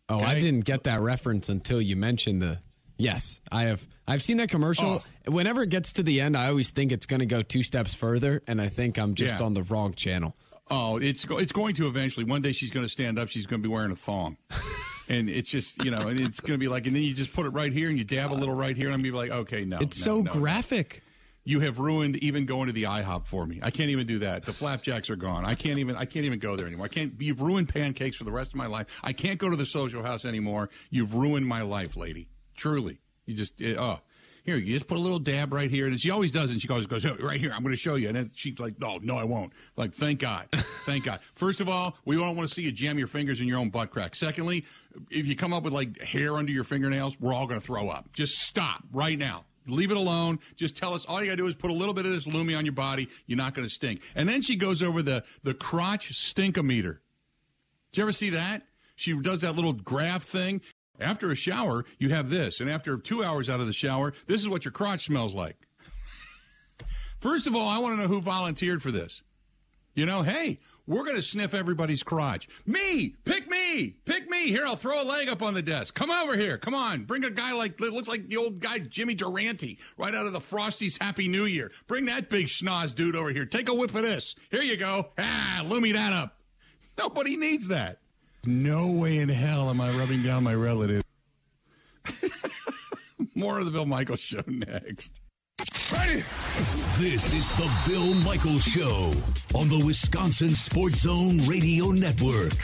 Oh, 0.08 0.20
I 0.20 0.38
didn't 0.38 0.64
get 0.64 0.84
that 0.84 1.00
reference 1.00 1.48
until 1.48 1.80
you 1.80 1.96
mentioned 1.96 2.40
the. 2.40 2.60
Yes, 2.98 3.40
I 3.52 3.64
have. 3.64 3.86
I've 4.08 4.22
seen 4.22 4.36
that 4.38 4.48
commercial. 4.48 5.02
Oh. 5.26 5.30
Whenever 5.30 5.62
it 5.62 5.68
gets 5.70 5.92
to 5.94 6.02
the 6.02 6.20
end, 6.20 6.36
I 6.36 6.48
always 6.48 6.70
think 6.70 6.92
it's 6.92 7.06
going 7.06 7.20
to 7.20 7.26
go 7.26 7.42
two 7.42 7.62
steps 7.62 7.94
further, 7.94 8.42
and 8.46 8.60
I 8.60 8.68
think 8.68 8.98
I'm 8.98 9.14
just 9.14 9.40
Yeah. 9.40 9.46
on 9.46 9.54
the 9.54 9.62
wrong 9.64 9.92
channel. 9.94 10.36
Oh, 10.70 10.96
it's 10.96 11.24
go- 11.24 11.38
it's 11.38 11.52
going 11.52 11.74
to 11.76 11.86
eventually. 11.88 12.24
One 12.24 12.42
day 12.42 12.52
she's 12.52 12.70
going 12.70 12.84
to 12.86 12.90
stand 12.90 13.18
up. 13.18 13.28
She's 13.28 13.46
going 13.46 13.62
to 13.62 13.68
be 13.68 13.72
wearing 13.72 13.90
a 13.92 13.96
thong, 13.96 14.36
and 15.08 15.28
it's 15.28 15.48
just 15.48 15.84
you 15.84 15.90
know, 15.90 16.08
and 16.08 16.18
it's 16.20 16.40
going 16.40 16.52
to 16.54 16.58
be 16.58 16.68
like, 16.68 16.86
and 16.86 16.96
then 16.96 17.02
you 17.02 17.14
just 17.14 17.32
put 17.32 17.46
it 17.46 17.50
right 17.50 17.72
here, 17.72 17.88
and 17.88 17.98
you 17.98 18.04
dab 18.04 18.32
a 18.32 18.34
little 18.34 18.54
right 18.54 18.76
here, 18.76 18.86
and 18.86 18.94
I'm 18.94 19.00
gonna 19.00 19.12
be 19.12 19.16
like, 19.16 19.30
okay, 19.30 19.64
no, 19.64 19.78
It's 19.78 19.98
no, 20.06 20.16
so 20.18 20.20
no. 20.22 20.32
graphic. 20.32 21.02
You 21.44 21.60
have 21.60 21.78
ruined 21.78 22.16
even 22.24 22.44
going 22.44 22.66
to 22.66 22.72
the 22.72 22.82
IHOP 22.84 23.28
for 23.28 23.46
me. 23.46 23.60
I 23.62 23.70
can't 23.70 23.90
even 23.90 24.04
do 24.08 24.18
that. 24.18 24.44
The 24.44 24.52
flapjacks 24.52 25.08
are 25.10 25.14
gone. 25.16 25.44
I 25.44 25.54
can't 25.54 25.78
even. 25.78 25.94
I 25.94 26.04
can't 26.04 26.24
even 26.26 26.40
go 26.40 26.56
there 26.56 26.66
anymore. 26.66 26.86
I 26.86 26.88
can't. 26.88 27.12
You've 27.20 27.40
ruined 27.40 27.68
pancakes 27.68 28.16
for 28.16 28.24
the 28.24 28.32
rest 28.32 28.50
of 28.50 28.56
my 28.56 28.66
life. 28.66 28.86
I 29.04 29.12
can't 29.12 29.38
go 29.38 29.48
to 29.48 29.54
the 29.56 29.66
social 29.66 30.02
house 30.02 30.24
anymore. 30.24 30.70
You've 30.90 31.14
ruined 31.14 31.46
my 31.46 31.62
life, 31.62 31.96
lady. 31.96 32.26
Truly, 32.56 32.98
you 33.26 33.34
just 33.34 33.60
eh, 33.60 33.74
oh. 33.78 34.00
Here, 34.44 34.54
you 34.54 34.74
just 34.74 34.86
put 34.86 34.96
a 34.96 35.00
little 35.00 35.18
dab 35.18 35.52
right 35.52 35.68
here, 35.68 35.88
and 35.88 36.00
she 36.00 36.08
always 36.10 36.30
does, 36.30 36.52
and 36.52 36.62
she 36.62 36.68
goes, 36.68 36.86
"Goes 36.86 37.04
"Oh, 37.04 37.16
right 37.20 37.40
here. 37.40 37.50
I'm 37.52 37.64
going 37.64 37.74
to 37.74 37.80
show 37.80 37.96
you." 37.96 38.06
And 38.06 38.16
then 38.16 38.30
she's 38.36 38.60
like, 38.60 38.78
"No, 38.78 38.98
no, 39.02 39.18
I 39.18 39.24
won't." 39.24 39.52
Like, 39.76 39.92
thank 39.92 40.20
God, 40.20 40.46
thank 40.84 41.02
God. 41.02 41.18
First 41.34 41.60
of 41.60 41.68
all, 41.68 41.96
we 42.04 42.14
don't 42.14 42.36
want 42.36 42.48
to 42.48 42.54
see 42.54 42.62
you 42.62 42.70
jam 42.70 42.96
your 42.96 43.08
fingers 43.08 43.40
in 43.40 43.48
your 43.48 43.58
own 43.58 43.70
butt 43.70 43.90
crack. 43.90 44.14
Secondly, 44.14 44.64
if 45.10 45.26
you 45.26 45.34
come 45.34 45.52
up 45.52 45.64
with 45.64 45.72
like 45.72 46.00
hair 46.00 46.36
under 46.36 46.52
your 46.52 46.62
fingernails, 46.62 47.18
we're 47.18 47.34
all 47.34 47.48
going 47.48 47.60
to 47.60 47.66
throw 47.66 47.88
up. 47.88 48.12
Just 48.12 48.38
stop 48.38 48.84
right 48.92 49.18
now. 49.18 49.46
Leave 49.66 49.90
it 49.90 49.96
alone. 49.96 50.38
Just 50.54 50.76
tell 50.76 50.94
us 50.94 51.04
all 51.06 51.20
you 51.20 51.26
got 51.26 51.32
to 51.32 51.36
do 51.38 51.46
is 51.48 51.56
put 51.56 51.72
a 51.72 51.74
little 51.74 51.94
bit 51.94 52.06
of 52.06 52.12
this 52.12 52.26
Lumi 52.26 52.56
on 52.56 52.64
your 52.64 52.72
body. 52.72 53.08
You're 53.26 53.38
not 53.38 53.52
going 53.52 53.66
to 53.66 53.72
stink. 53.72 54.00
And 54.14 54.28
then 54.28 54.42
she 54.42 54.54
goes 54.54 54.80
over 54.80 55.02
the 55.02 55.24
the 55.42 55.54
crotch 55.54 56.12
stinkometer. 56.12 56.98
Did 57.90 57.98
you 57.98 58.02
ever 58.02 58.12
see 58.12 58.30
that? 58.30 58.62
She 58.94 59.12
does 59.20 59.42
that 59.42 59.56
little 59.56 59.72
graph 59.72 60.22
thing. 60.22 60.60
After 61.00 61.30
a 61.30 61.36
shower, 61.36 61.84
you 61.98 62.08
have 62.10 62.30
this, 62.30 62.60
and 62.60 62.70
after 62.70 62.96
two 62.96 63.22
hours 63.22 63.50
out 63.50 63.60
of 63.60 63.66
the 63.66 63.72
shower, 63.72 64.12
this 64.26 64.40
is 64.40 64.48
what 64.48 64.64
your 64.64 64.72
crotch 64.72 65.06
smells 65.06 65.34
like. 65.34 65.56
First 67.20 67.46
of 67.46 67.54
all, 67.54 67.68
I 67.68 67.78
want 67.78 67.96
to 67.96 68.02
know 68.02 68.08
who 68.08 68.20
volunteered 68.20 68.82
for 68.82 68.92
this. 68.92 69.22
You 69.94 70.04
know, 70.04 70.22
hey, 70.22 70.60
we're 70.86 71.04
going 71.04 71.16
to 71.16 71.22
sniff 71.22 71.54
everybody's 71.54 72.02
crotch. 72.02 72.48
Me, 72.66 73.14
pick 73.24 73.50
me, 73.50 73.96
pick 74.04 74.28
me. 74.28 74.48
Here, 74.48 74.66
I'll 74.66 74.76
throw 74.76 75.02
a 75.02 75.04
leg 75.04 75.28
up 75.28 75.42
on 75.42 75.54
the 75.54 75.62
desk. 75.62 75.94
Come 75.94 76.10
over 76.10 76.36
here. 76.36 76.58
Come 76.58 76.74
on. 76.74 77.04
Bring 77.04 77.24
a 77.24 77.30
guy 77.30 77.52
like, 77.52 77.80
looks 77.80 78.06
like 78.06 78.28
the 78.28 78.36
old 78.36 78.60
guy 78.60 78.78
Jimmy 78.78 79.14
Durante 79.14 79.78
right 79.96 80.14
out 80.14 80.26
of 80.26 80.34
the 80.34 80.38
Frosties 80.38 81.02
Happy 81.02 81.28
New 81.28 81.46
Year. 81.46 81.72
Bring 81.86 82.04
that 82.06 82.28
big 82.28 82.46
schnoz 82.46 82.94
dude 82.94 83.16
over 83.16 83.30
here. 83.30 83.46
Take 83.46 83.70
a 83.70 83.74
whiff 83.74 83.94
of 83.94 84.02
this. 84.02 84.36
Here 84.50 84.62
you 84.62 84.76
go. 84.76 85.08
Ah, 85.18 85.62
lumi 85.64 85.94
that 85.94 86.12
up. 86.12 86.38
Nobody 86.98 87.36
needs 87.36 87.68
that. 87.68 88.00
No 88.46 88.86
way 88.86 89.18
in 89.18 89.28
hell 89.28 89.70
am 89.70 89.80
I 89.80 89.90
rubbing 89.96 90.22
down 90.22 90.44
my 90.44 90.54
relative. 90.54 91.02
More 93.34 93.58
of 93.58 93.64
the 93.64 93.72
Bill 93.72 93.86
Michaels 93.86 94.20
show 94.20 94.42
next. 94.46 95.20
Ready? 95.92 96.22
This 96.98 97.32
is 97.32 97.48
the 97.50 97.70
Bill 97.86 98.14
Michaels 98.14 98.62
Show 98.62 99.12
on 99.54 99.68
the 99.68 99.82
Wisconsin 99.84 100.54
Sports 100.54 101.00
Zone 101.00 101.38
Radio 101.46 101.90
Network. 101.90 102.54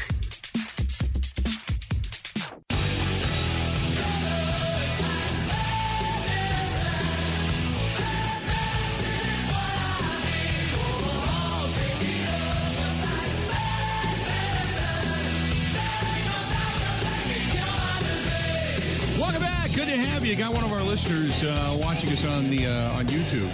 You. 20.32 20.38
Got 20.38 20.54
one 20.54 20.64
of 20.64 20.72
our 20.72 20.82
listeners 20.82 21.44
uh, 21.44 21.76
watching 21.78 22.08
us 22.08 22.24
on 22.24 22.48
the 22.48 22.66
uh, 22.66 22.98
on 22.98 23.06
YouTube. 23.06 23.50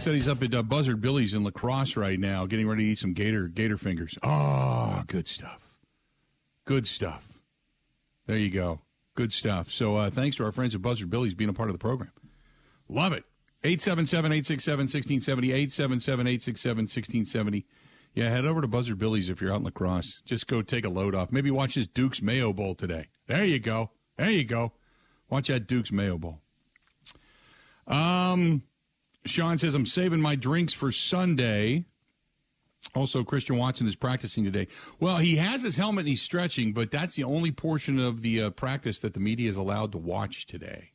Said 0.00 0.14
he's 0.14 0.26
up 0.26 0.42
at 0.42 0.54
uh, 0.54 0.62
Buzzard 0.62 1.02
Billy's 1.02 1.34
in 1.34 1.44
La 1.44 1.50
Crosse 1.50 1.96
right 1.96 2.18
now, 2.18 2.46
getting 2.46 2.66
ready 2.66 2.84
to 2.84 2.92
eat 2.92 2.98
some 2.98 3.12
gator 3.12 3.46
gator 3.46 3.76
fingers. 3.76 4.16
Oh, 4.22 5.02
good 5.06 5.28
stuff. 5.28 5.60
Good 6.64 6.86
stuff. 6.86 7.28
There 8.26 8.38
you 8.38 8.48
go. 8.48 8.80
Good 9.16 9.34
stuff. 9.34 9.70
So 9.70 9.96
uh, 9.96 10.08
thanks 10.08 10.38
to 10.38 10.44
our 10.44 10.52
friends 10.52 10.74
at 10.74 10.80
Buzzard 10.80 11.10
Billy's 11.10 11.34
being 11.34 11.50
a 11.50 11.52
part 11.52 11.68
of 11.68 11.74
the 11.74 11.78
program. 11.78 12.12
Love 12.88 13.12
it. 13.12 13.24
877-867-1670, 13.62 15.68
877-867-1670. 15.68 17.64
Yeah, 18.14 18.30
head 18.30 18.46
over 18.46 18.62
to 18.62 18.66
Buzzard 18.66 18.96
Billy's 18.96 19.28
if 19.28 19.42
you're 19.42 19.52
out 19.52 19.58
in 19.58 19.64
La 19.64 19.70
Crosse. 19.70 20.20
Just 20.24 20.46
go 20.46 20.62
take 20.62 20.86
a 20.86 20.90
load 20.90 21.14
off. 21.14 21.30
Maybe 21.30 21.50
watch 21.50 21.74
this 21.74 21.86
Duke's 21.86 22.22
Mayo 22.22 22.54
Bowl 22.54 22.74
today. 22.74 23.08
There 23.26 23.44
you 23.44 23.58
go. 23.58 23.90
There 24.16 24.30
you 24.30 24.44
go. 24.44 24.72
Watch 25.32 25.48
that 25.48 25.66
Duke's 25.66 25.90
Mayo 25.90 26.18
Bowl. 26.18 26.40
Um, 27.86 28.64
Sean 29.24 29.56
says, 29.56 29.74
I'm 29.74 29.86
saving 29.86 30.20
my 30.20 30.36
drinks 30.36 30.74
for 30.74 30.92
Sunday. 30.92 31.86
Also, 32.94 33.24
Christian 33.24 33.56
Watson 33.56 33.86
is 33.86 33.96
practicing 33.96 34.44
today. 34.44 34.68
Well, 35.00 35.16
he 35.16 35.36
has 35.36 35.62
his 35.62 35.76
helmet 35.76 36.00
and 36.00 36.10
he's 36.10 36.20
stretching, 36.20 36.74
but 36.74 36.90
that's 36.90 37.16
the 37.16 37.24
only 37.24 37.50
portion 37.50 37.98
of 37.98 38.20
the 38.20 38.42
uh, 38.42 38.50
practice 38.50 39.00
that 39.00 39.14
the 39.14 39.20
media 39.20 39.48
is 39.48 39.56
allowed 39.56 39.92
to 39.92 39.98
watch 39.98 40.44
today. 40.46 40.90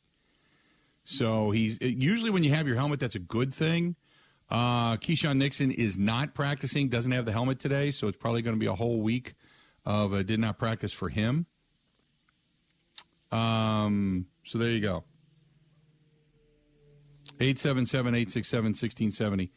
So 1.02 1.50
he's 1.50 1.76
usually 1.80 2.30
when 2.30 2.44
you 2.44 2.54
have 2.54 2.68
your 2.68 2.76
helmet, 2.76 3.00
that's 3.00 3.16
a 3.16 3.18
good 3.18 3.52
thing. 3.52 3.96
Uh, 4.48 4.98
Keisean 4.98 5.38
Nixon 5.38 5.72
is 5.72 5.98
not 5.98 6.36
practicing, 6.36 6.88
doesn't 6.88 7.10
have 7.10 7.24
the 7.24 7.32
helmet 7.32 7.58
today, 7.58 7.90
so 7.90 8.06
it's 8.06 8.16
probably 8.16 8.42
going 8.42 8.54
to 8.54 8.60
be 8.60 8.66
a 8.66 8.74
whole 8.76 9.00
week 9.00 9.34
of 9.84 10.14
uh, 10.14 10.22
did 10.22 10.38
not 10.38 10.60
practice 10.60 10.92
for 10.92 11.08
him. 11.08 11.46
Um, 13.30 14.26
so 14.44 14.58
there 14.58 14.70
you 14.70 14.80
go. 14.80 15.04
877-867-1670. 17.38 19.50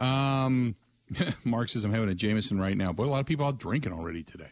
Um, 0.00 0.74
Mark 1.44 1.68
says 1.68 1.84
I'm 1.84 1.92
having 1.92 2.08
a 2.08 2.14
Jameson 2.14 2.58
right 2.58 2.76
now. 2.76 2.92
But 2.92 3.04
a 3.04 3.10
lot 3.10 3.20
of 3.20 3.26
people 3.26 3.46
out 3.46 3.58
drinking 3.58 3.92
already 3.92 4.22
today. 4.22 4.50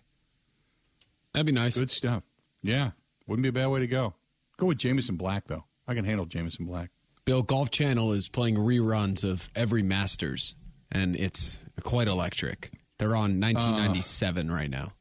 That'd 1.32 1.46
be 1.46 1.52
nice. 1.52 1.76
Good 1.76 1.90
stuff. 1.90 2.22
Yeah. 2.62 2.92
Wouldn't 3.26 3.42
be 3.42 3.48
a 3.48 3.52
bad 3.52 3.68
way 3.68 3.80
to 3.80 3.86
go. 3.86 4.14
Go 4.56 4.66
with 4.66 4.78
Jameson 4.78 5.16
Black 5.16 5.48
though. 5.48 5.64
I 5.86 5.94
can 5.94 6.04
handle 6.04 6.26
Jameson 6.26 6.66
Black. 6.66 6.90
Bill 7.24 7.42
Golf 7.42 7.70
Channel 7.70 8.12
is 8.12 8.28
playing 8.28 8.56
reruns 8.56 9.24
of 9.24 9.48
every 9.54 9.82
Masters, 9.82 10.56
and 10.92 11.16
it's 11.16 11.56
quite 11.82 12.06
electric. 12.06 12.70
They're 12.98 13.16
on 13.16 13.40
1997 13.40 14.50
right 14.50 14.70
now. 14.70 14.92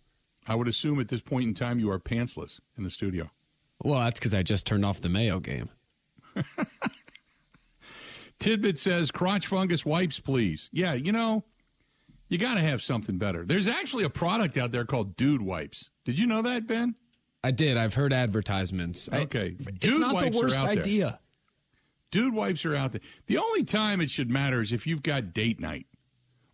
I 0.47 0.55
would 0.55 0.67
assume 0.67 0.99
at 0.99 1.09
this 1.09 1.21
point 1.21 1.47
in 1.47 1.53
time 1.53 1.79
you 1.79 1.91
are 1.91 1.99
pantsless 1.99 2.59
in 2.77 2.83
the 2.83 2.89
studio. 2.89 3.29
Well, 3.83 3.99
that's 3.99 4.19
because 4.19 4.33
I 4.33 4.43
just 4.43 4.65
turned 4.65 4.85
off 4.85 5.01
the 5.01 5.09
Mayo 5.09 5.39
game. 5.39 5.69
Tidbit 8.39 8.79
says 8.79 9.11
crotch 9.11 9.47
fungus 9.47 9.85
wipes, 9.85 10.19
please. 10.19 10.69
Yeah, 10.71 10.93
you 10.93 11.11
know, 11.11 11.43
you 12.29 12.37
got 12.37 12.55
to 12.55 12.59
have 12.61 12.81
something 12.81 13.17
better. 13.17 13.45
There's 13.45 13.67
actually 13.67 14.03
a 14.03 14.09
product 14.09 14.57
out 14.57 14.71
there 14.71 14.85
called 14.85 15.15
Dude 15.15 15.41
Wipes. 15.41 15.89
Did 16.03 16.19
you 16.19 16.25
know 16.27 16.41
that, 16.41 16.67
Ben? 16.67 16.95
I 17.43 17.51
did. 17.51 17.77
I've 17.77 17.93
heard 17.93 18.11
advertisements. 18.13 19.07
I- 19.11 19.21
Okay. 19.21 19.49
Dude 19.51 19.83
it's 19.83 19.99
not 19.99 20.13
wipes 20.15 20.31
the 20.31 20.37
worst 20.37 20.61
there. 20.61 20.69
idea. 20.71 21.19
Dude 22.11 22.33
wipes 22.33 22.65
are 22.65 22.75
out 22.75 22.91
there. 22.91 23.01
The 23.27 23.37
only 23.37 23.63
time 23.63 23.99
it 24.01 24.09
should 24.11 24.29
matter 24.29 24.61
is 24.61 24.71
if 24.71 24.87
you've 24.87 25.03
got 25.03 25.33
date 25.33 25.59
night. 25.59 25.87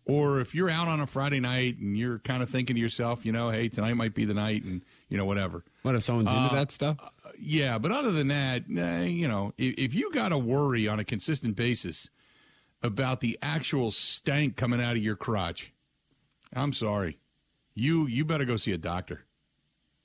Or 0.06 0.40
if 0.40 0.54
you're 0.54 0.70
out 0.70 0.88
on 0.88 1.00
a 1.00 1.06
Friday 1.06 1.38
night 1.38 1.78
and 1.78 1.96
you're 1.96 2.18
kind 2.20 2.42
of 2.42 2.50
thinking 2.50 2.74
to 2.74 2.80
yourself, 2.80 3.24
you 3.24 3.30
know, 3.30 3.50
hey, 3.50 3.68
tonight 3.68 3.94
might 3.94 4.14
be 4.14 4.24
the 4.24 4.34
night 4.34 4.64
and, 4.64 4.82
you 5.08 5.16
know, 5.16 5.24
whatever. 5.24 5.62
What 5.82 5.94
if 5.94 6.02
someone's 6.02 6.30
into 6.30 6.40
uh, 6.42 6.54
that 6.54 6.72
stuff? 6.72 6.96
Yeah, 7.42 7.78
but 7.78 7.90
other 7.90 8.12
than 8.12 8.28
that, 8.28 8.64
eh, 8.76 9.04
you 9.04 9.26
know, 9.26 9.54
if, 9.56 9.74
if 9.78 9.94
you 9.94 10.12
got 10.12 10.28
to 10.28 10.38
worry 10.38 10.86
on 10.86 11.00
a 11.00 11.04
consistent 11.04 11.56
basis 11.56 12.10
about 12.82 13.20
the 13.20 13.38
actual 13.40 13.90
stank 13.90 14.56
coming 14.56 14.80
out 14.80 14.92
of 14.92 15.02
your 15.02 15.16
crotch, 15.16 15.72
I'm 16.52 16.74
sorry, 16.74 17.18
you 17.74 18.06
you 18.06 18.24
better 18.26 18.44
go 18.44 18.56
see 18.56 18.72
a 18.72 18.78
doctor. 18.78 19.24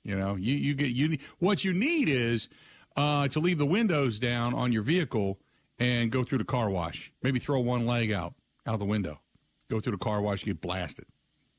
You 0.02 0.16
know, 0.16 0.36
you 0.36 0.54
you 0.54 0.74
get 0.74 0.90
you 0.90 1.18
what 1.38 1.62
you 1.62 1.74
need 1.74 2.08
is 2.08 2.48
uh, 2.96 3.28
to 3.28 3.38
leave 3.38 3.58
the 3.58 3.66
windows 3.66 4.18
down 4.18 4.54
on 4.54 4.72
your 4.72 4.82
vehicle 4.82 5.38
and 5.78 6.10
go 6.10 6.24
through 6.24 6.38
the 6.38 6.44
car 6.44 6.70
wash. 6.70 7.12
Maybe 7.22 7.38
throw 7.38 7.60
one 7.60 7.86
leg 7.86 8.12
out 8.12 8.34
out 8.66 8.78
the 8.78 8.86
window, 8.86 9.20
go 9.68 9.80
through 9.80 9.92
the 9.92 9.98
car 9.98 10.22
wash, 10.22 10.42
get 10.44 10.60
blasted. 10.62 11.04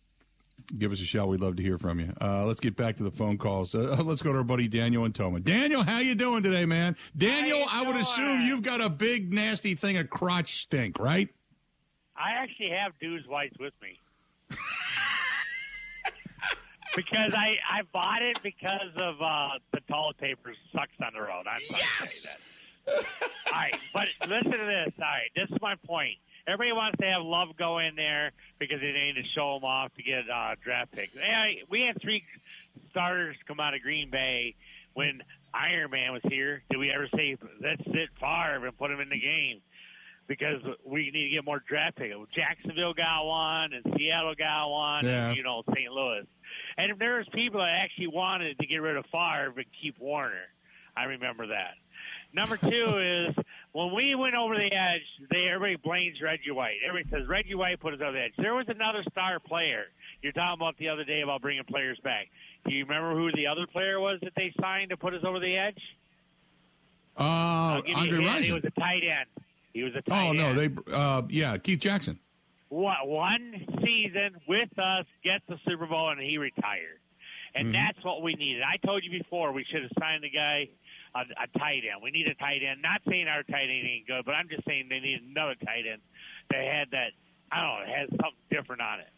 Give 0.78 0.92
us 0.92 1.00
a 1.00 1.04
shout. 1.04 1.26
We'd 1.26 1.40
love 1.40 1.56
to 1.56 1.62
hear 1.62 1.76
from 1.76 1.98
you. 1.98 2.12
Uh, 2.20 2.44
let's 2.44 2.60
get 2.60 2.76
back 2.76 2.98
to 2.98 3.02
the 3.02 3.10
phone 3.10 3.36
calls. 3.36 3.74
Uh, 3.74 4.00
let's 4.04 4.22
go 4.22 4.30
to 4.32 4.38
our 4.38 4.44
buddy 4.44 4.68
Daniel 4.68 5.04
and 5.04 5.12
Tomah. 5.14 5.40
Daniel, 5.40 5.82
how 5.82 5.98
you 5.98 6.14
doing 6.14 6.44
today, 6.44 6.66
man? 6.66 6.94
Daniel, 7.16 7.66
How 7.66 7.82
I 7.82 7.86
would 7.88 7.96
assume 7.96 8.42
you've 8.42 8.62
got 8.62 8.80
a 8.80 8.90
big 8.90 9.32
nasty 9.32 9.74
thing 9.74 9.96
of 9.96 10.08
crotch 10.08 10.62
stink, 10.62 11.00
right? 11.00 11.30
I 12.20 12.32
actually 12.42 12.70
have 12.70 12.92
dude's 13.00 13.26
wipes 13.26 13.56
with 13.58 13.72
me. 13.82 13.98
because 16.96 17.32
I, 17.32 17.56
I 17.70 17.82
bought 17.92 18.22
it 18.22 18.42
because 18.42 18.92
of 18.96 19.22
uh, 19.22 19.48
the 19.72 19.80
toilet 19.88 20.18
paper 20.18 20.52
sucks 20.72 20.92
on 21.02 21.12
the 21.14 21.20
road. 21.20 21.46
I'm 21.50 21.60
sorry 21.60 22.10
that. 22.24 22.36
All 22.88 23.52
right, 23.52 23.78
but 23.94 24.08
listen 24.28 24.50
to 24.50 24.58
this. 24.58 24.92
All 24.98 25.04
right, 25.04 25.30
this 25.34 25.48
is 25.50 25.58
my 25.62 25.76
point. 25.86 26.16
Everybody 26.46 26.72
wants 26.72 26.98
to 26.98 27.06
have 27.06 27.22
love 27.22 27.56
go 27.56 27.78
in 27.78 27.94
there 27.96 28.32
because 28.58 28.80
they 28.80 28.92
need 28.92 29.14
to 29.14 29.28
show 29.34 29.54
them 29.54 29.64
off 29.64 29.94
to 29.94 30.02
get 30.02 30.28
uh, 30.28 30.56
draft 30.62 30.92
picks. 30.92 31.12
Hey, 31.14 31.62
we 31.68 31.82
had 31.82 32.00
three 32.00 32.24
starters 32.90 33.36
come 33.46 33.60
out 33.60 33.74
of 33.74 33.82
Green 33.82 34.10
Bay 34.10 34.54
when 34.94 35.22
Iron 35.54 35.90
Man 35.90 36.12
was 36.12 36.22
here. 36.28 36.62
Did 36.70 36.78
we 36.78 36.90
ever 36.90 37.08
say 37.14 37.36
let's 37.62 37.84
sit 37.84 38.08
Favre 38.18 38.66
and 38.66 38.76
put 38.76 38.90
him 38.90 39.00
in 39.00 39.08
the 39.08 39.20
game? 39.20 39.60
Because 40.30 40.62
we 40.84 41.10
need 41.10 41.24
to 41.24 41.28
get 41.30 41.44
more 41.44 41.60
draft 41.66 41.96
picks. 41.96 42.14
Jacksonville 42.32 42.94
got 42.94 43.24
one, 43.26 43.72
and 43.72 43.82
Seattle 43.98 44.36
got 44.38 44.68
one, 44.68 45.04
Yeah. 45.04 45.28
and 45.30 45.36
you 45.36 45.42
know 45.42 45.64
St. 45.74 45.90
Louis. 45.90 46.22
And 46.78 46.92
if 46.92 46.98
there's 47.00 47.26
people 47.34 47.58
that 47.58 47.80
actually 47.82 48.06
wanted 48.06 48.56
to 48.60 48.66
get 48.66 48.76
rid 48.76 48.96
of 48.96 49.04
Favre 49.06 49.52
but 49.56 49.64
keep 49.82 49.98
Warner, 49.98 50.46
I 50.96 51.04
remember 51.04 51.48
that. 51.48 51.74
Number 52.32 52.56
two 52.70 53.28
is 53.28 53.44
when 53.72 53.92
we 53.92 54.14
went 54.14 54.36
over 54.36 54.54
the 54.54 54.70
edge, 54.72 55.02
they 55.32 55.48
everybody 55.52 55.74
blames 55.82 56.22
Reggie 56.22 56.52
White. 56.52 56.76
Everybody 56.88 57.10
says 57.22 57.28
Reggie 57.28 57.56
White 57.56 57.80
put 57.80 57.92
us 57.94 58.00
over 58.00 58.12
the 58.12 58.22
edge. 58.22 58.32
There 58.38 58.54
was 58.54 58.66
another 58.68 59.02
star 59.10 59.40
player. 59.40 59.86
You're 60.22 60.30
talking 60.30 60.62
about 60.62 60.76
the 60.78 60.90
other 60.90 61.02
day 61.02 61.22
about 61.22 61.42
bringing 61.42 61.64
players 61.64 61.98
back. 62.04 62.28
Do 62.68 62.72
you 62.72 62.84
remember 62.84 63.16
who 63.18 63.32
the 63.32 63.48
other 63.48 63.66
player 63.66 63.98
was 63.98 64.20
that 64.22 64.34
they 64.36 64.54
signed 64.60 64.90
to 64.90 64.96
put 64.96 65.12
us 65.12 65.24
over 65.24 65.40
the 65.40 65.56
edge? 65.56 65.82
Uh, 67.18 67.82
Andre 67.96 68.22
hint. 68.22 68.44
He 68.44 68.52
was 68.52 68.62
a 68.64 68.70
tight 68.80 69.02
end. 69.02 69.26
He 69.72 69.82
was 69.82 69.92
a 69.96 70.02
tight 70.02 70.28
Oh, 70.28 70.32
no, 70.32 70.48
end. 70.50 70.58
they, 70.58 70.92
uh, 70.92 71.22
yeah, 71.28 71.56
Keith 71.58 71.80
Jackson. 71.80 72.18
what 72.68 73.06
one 73.06 73.54
season 73.84 74.36
with 74.48 74.70
us, 74.78 75.06
get 75.24 75.42
the 75.48 75.56
Super 75.66 75.86
Bowl, 75.86 76.10
and 76.10 76.20
he 76.20 76.38
retired. 76.38 76.98
And 77.54 77.66
Mm-hmm. 77.68 77.72
that's 77.74 78.04
what 78.04 78.22
we 78.22 78.34
needed. 78.34 78.62
I 78.62 78.76
told 78.86 79.02
you 79.04 79.10
before 79.10 79.52
we 79.52 79.64
should 79.70 79.82
have 79.82 79.90
signed 79.98 80.22
a 80.24 80.30
guy, 80.30 80.68
a, 81.16 81.20
a 81.44 81.58
tight 81.58 81.82
end. 81.82 82.00
We 82.02 82.10
need 82.12 82.26
a 82.28 82.34
tight 82.34 82.62
end. 82.62 82.80
Not 82.82 83.00
saying 83.08 83.26
our 83.26 83.42
tight 83.42 83.66
end 83.66 83.86
ain't 83.86 84.06
good, 84.06 84.24
but 84.24 84.32
I'm 84.34 84.48
just 84.48 84.64
saying 84.66 84.86
they 84.88 85.00
need 85.00 85.20
another 85.28 85.56
tight 85.64 85.82
end 85.90 86.00
that 86.50 86.62
had 86.62 86.90
that. 86.92 87.10
I 87.50 87.58
don't 87.62 87.66
know, 87.88 87.94
has 87.94 88.08
something 88.10 88.46
different 88.50 88.80
on 88.82 89.00
it. 89.00 89.10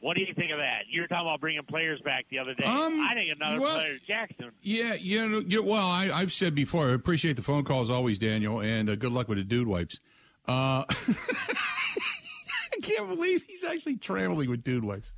What 0.00 0.14
do 0.16 0.20
you 0.22 0.34
think 0.34 0.50
of 0.52 0.58
that? 0.58 0.82
You 0.90 1.00
were 1.00 1.06
talking 1.08 1.26
about 1.26 1.40
bringing 1.40 1.62
players 1.64 2.00
back 2.02 2.26
the 2.30 2.38
other 2.38 2.54
day. 2.54 2.64
Um, 2.64 3.00
I 3.00 3.14
think 3.14 3.34
another 3.34 3.60
well- 3.60 3.74
player, 3.76 3.96
Jackson. 4.06 4.50
Yeah, 4.62 4.94
you 4.94 5.26
know, 5.26 5.38
you, 5.40 5.62
well, 5.62 5.86
I, 5.86 6.10
I've 6.12 6.32
said 6.32 6.54
before, 6.54 6.90
I 6.90 6.92
appreciate 6.92 7.36
the 7.36 7.42
phone 7.42 7.64
calls 7.64 7.88
always, 7.90 8.18
Daniel, 8.18 8.60
and 8.60 8.88
uh, 8.90 8.96
good 8.96 9.12
luck 9.12 9.28
with 9.28 9.38
the 9.38 9.44
dude 9.44 9.66
wipes. 9.66 9.98
Uh, 10.46 10.84
I 10.88 12.80
can't 12.82 13.08
believe 13.08 13.42
he's 13.46 13.64
actually 13.64 13.96
traveling 13.96 14.50
with 14.50 14.62
dude 14.62 14.84
wipes. 14.84 15.10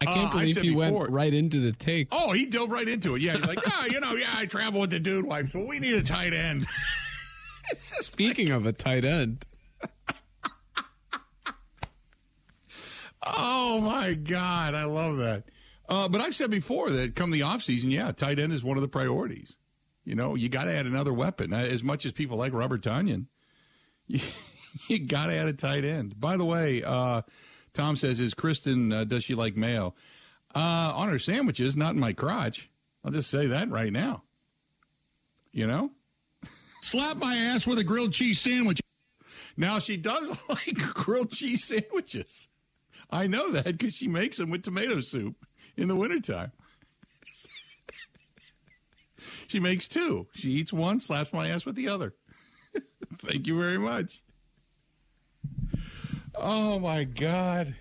I 0.00 0.04
Uh, 0.04 0.14
can't 0.14 0.26
I've 0.26 0.32
believe 0.32 0.54
said 0.54 0.62
he 0.64 0.70
before- 0.74 1.00
went 1.00 1.10
right 1.10 1.34
into 1.34 1.60
the 1.60 1.72
take. 1.72 2.08
Oh, 2.12 2.32
he 2.32 2.46
dove 2.46 2.70
right 2.70 2.88
into 2.88 3.14
it. 3.16 3.22
Yeah, 3.22 3.32
he's 3.36 3.46
like, 3.46 3.58
yeah, 3.66 3.86
you 3.86 4.00
know, 4.00 4.14
yeah, 4.14 4.30
I 4.34 4.46
travel 4.46 4.80
with 4.80 4.90
the 4.90 4.98
dude 5.00 5.26
wipes, 5.26 5.52
but 5.52 5.66
we 5.66 5.78
need 5.78 5.94
a 5.94 6.02
tight 6.02 6.32
end. 6.32 6.66
It's 7.70 7.90
just 7.90 8.10
Speaking 8.10 8.50
of 8.50 8.66
a 8.66 8.72
tight 8.72 9.04
end, 9.04 9.44
Oh 13.24 13.80
my 13.80 14.14
God, 14.14 14.74
I 14.74 14.84
love 14.84 15.18
that. 15.18 15.44
Uh, 15.88 16.08
but 16.08 16.20
I've 16.20 16.34
said 16.34 16.50
before 16.50 16.90
that 16.90 17.14
come 17.14 17.30
the 17.30 17.40
offseason, 17.40 17.90
yeah, 17.90 18.12
tight 18.12 18.38
end 18.38 18.52
is 18.52 18.64
one 18.64 18.76
of 18.76 18.82
the 18.82 18.88
priorities. 18.88 19.58
You 20.04 20.14
know, 20.16 20.34
you 20.34 20.48
got 20.48 20.64
to 20.64 20.72
add 20.72 20.86
another 20.86 21.12
weapon. 21.12 21.52
Uh, 21.52 21.58
As 21.58 21.82
much 21.82 22.04
as 22.06 22.12
people 22.12 22.36
like 22.36 22.52
Robert 22.52 22.82
Tonyan, 22.82 23.26
you, 24.06 24.20
you 24.88 24.98
got 25.06 25.26
to 25.26 25.34
add 25.36 25.46
a 25.46 25.52
tight 25.52 25.84
end. 25.84 26.18
By 26.18 26.36
the 26.36 26.44
way, 26.44 26.82
uh, 26.82 27.22
Tom 27.74 27.96
says, 27.96 28.18
"Is 28.20 28.34
Kristen 28.34 28.92
uh, 28.92 29.04
does 29.04 29.24
she 29.24 29.34
like 29.34 29.56
mayo 29.56 29.94
uh, 30.54 30.92
on 30.96 31.08
her 31.08 31.18
sandwiches? 31.18 31.76
Not 31.76 31.94
in 31.94 32.00
my 32.00 32.12
crotch." 32.12 32.68
I'll 33.04 33.12
just 33.12 33.30
say 33.30 33.48
that 33.48 33.68
right 33.70 33.92
now. 33.92 34.22
You 35.52 35.66
know, 35.66 35.90
slap 36.80 37.16
my 37.16 37.36
ass 37.36 37.66
with 37.66 37.78
a 37.78 37.84
grilled 37.84 38.12
cheese 38.12 38.40
sandwich. 38.40 38.80
Now 39.56 39.78
she 39.78 39.96
does 39.96 40.36
like 40.48 40.74
grilled 40.94 41.30
cheese 41.30 41.64
sandwiches. 41.64 42.48
I 43.12 43.26
know 43.26 43.52
that 43.52 43.66
because 43.66 43.94
she 43.94 44.08
makes 44.08 44.38
them 44.38 44.50
with 44.50 44.62
tomato 44.62 45.00
soup 45.00 45.36
in 45.76 45.86
the 45.86 45.94
wintertime. 45.94 46.50
she 49.46 49.60
makes 49.60 49.86
two. 49.86 50.26
She 50.34 50.52
eats 50.52 50.72
one, 50.72 50.98
slaps 50.98 51.30
my 51.32 51.50
ass 51.50 51.66
with 51.66 51.76
the 51.76 51.88
other. 51.88 52.14
Thank 53.18 53.46
you 53.46 53.58
very 53.60 53.78
much. 53.78 54.22
Oh 56.34 56.78
my 56.78 57.04
God. 57.04 57.74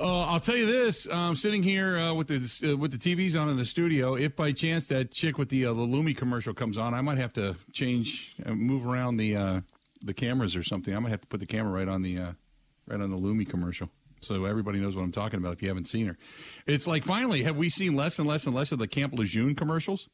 Uh, 0.00 0.26
I'll 0.26 0.40
tell 0.40 0.56
you 0.56 0.66
this: 0.66 1.06
I'm 1.10 1.36
sitting 1.36 1.62
here 1.62 1.98
uh, 1.98 2.14
with 2.14 2.28
the 2.28 2.72
uh, 2.72 2.76
with 2.76 2.90
the 2.90 2.98
TVs 2.98 3.40
on 3.40 3.48
in 3.48 3.56
the 3.56 3.64
studio. 3.64 4.14
If 4.14 4.34
by 4.34 4.50
chance 4.52 4.88
that 4.88 5.12
chick 5.12 5.38
with 5.38 5.48
the 5.48 5.66
uh, 5.66 5.72
the 5.72 5.86
Lumi 5.86 6.16
commercial 6.16 6.52
comes 6.52 6.78
on, 6.78 6.94
I 6.94 7.00
might 7.00 7.18
have 7.18 7.32
to 7.34 7.56
change, 7.72 8.34
uh, 8.44 8.54
move 8.54 8.86
around 8.86 9.18
the 9.18 9.36
uh, 9.36 9.60
the 10.02 10.14
cameras 10.14 10.56
or 10.56 10.64
something. 10.64 10.94
I 10.94 10.98
might 10.98 11.10
have 11.10 11.20
to 11.20 11.28
put 11.28 11.38
the 11.38 11.46
camera 11.46 11.72
right 11.72 11.88
on 11.88 12.02
the 12.02 12.34
right 12.86 13.00
on 13.00 13.10
the 13.10 13.16
Lumi 13.16 13.48
commercial, 13.48 13.90
so 14.20 14.44
everybody 14.44 14.78
knows 14.80 14.96
what 14.96 15.02
I'm 15.02 15.12
talking 15.12 15.38
about. 15.38 15.54
If 15.54 15.62
you 15.62 15.68
haven't 15.68 15.88
seen 15.88 16.06
her, 16.06 16.16
it's 16.66 16.86
like 16.86 17.04
finally 17.04 17.42
have 17.42 17.56
we 17.56 17.70
seen 17.70 17.94
less 17.94 18.18
and 18.18 18.28
less 18.28 18.46
and 18.46 18.54
less 18.54 18.72
of 18.72 18.78
the 18.78 18.88
Camp 18.88 19.14
Lejeune 19.14 19.54
commercials? 19.54 20.08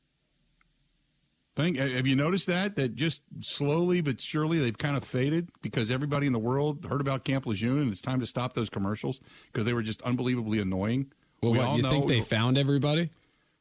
Think, 1.56 1.78
have 1.78 2.06
you 2.06 2.14
noticed 2.14 2.46
that? 2.46 2.76
That 2.76 2.94
just 2.94 3.22
slowly 3.40 4.00
but 4.00 4.20
surely 4.20 4.60
they've 4.60 4.76
kind 4.76 4.96
of 4.96 5.04
faded 5.04 5.50
because 5.62 5.90
everybody 5.90 6.26
in 6.26 6.32
the 6.32 6.38
world 6.38 6.86
heard 6.88 7.00
about 7.00 7.24
Camp 7.24 7.44
Lejeune 7.44 7.80
and 7.82 7.90
it's 7.90 8.00
time 8.00 8.20
to 8.20 8.26
stop 8.26 8.54
those 8.54 8.70
commercials 8.70 9.20
because 9.52 9.64
they 9.66 9.72
were 9.72 9.82
just 9.82 10.00
unbelievably 10.02 10.60
annoying. 10.60 11.10
well, 11.42 11.52
we 11.52 11.58
what 11.58 11.66
all 11.66 11.76
you 11.76 11.82
know. 11.82 11.90
think 11.90 12.06
they 12.06 12.20
found 12.20 12.56
everybody? 12.56 13.10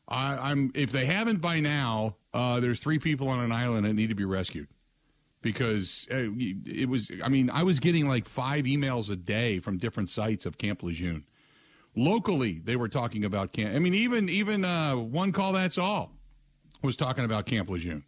I, 0.07 0.51
I'm 0.51 0.71
if 0.75 0.91
they 0.91 1.05
haven't 1.05 1.41
by 1.41 1.59
now, 1.59 2.15
uh, 2.33 2.59
there's 2.59 2.79
three 2.79 2.99
people 2.99 3.27
on 3.27 3.39
an 3.39 3.51
island 3.51 3.85
that 3.85 3.93
need 3.93 4.09
to 4.09 4.15
be 4.15 4.25
rescued. 4.25 4.67
Because 5.41 6.08
uh, 6.12 6.28
it 6.36 6.89
was. 6.89 7.12
I 7.23 7.30
mean, 7.30 7.49
I 7.49 7.63
was 7.63 7.80
getting 7.80 8.08
like 8.08 8.28
five 8.28 8.65
emails 8.65 9.10
a 9.10 9.15
day 9.15 9.60
from 9.60 9.78
different 9.78 10.10
sites 10.10 10.45
of 10.45 10.58
Camp 10.58 10.84
Lejeune. 10.84 11.25
Locally, 11.95 12.62
they 12.63 12.75
were 12.75 12.89
talking 12.89 13.25
about 13.25 13.52
Camp. 13.52 13.75
I 13.75 13.80
mean, 13.80 13.93
even 13.93 14.30
even 14.30 14.65
uh, 14.65 14.95
one 14.95 15.32
call 15.32 15.54
that's 15.54 15.78
all 15.78 16.12
was 16.82 16.95
talking 16.95 17.25
about 17.25 17.45
Camp 17.45 17.69
Lejeune. 17.69 18.04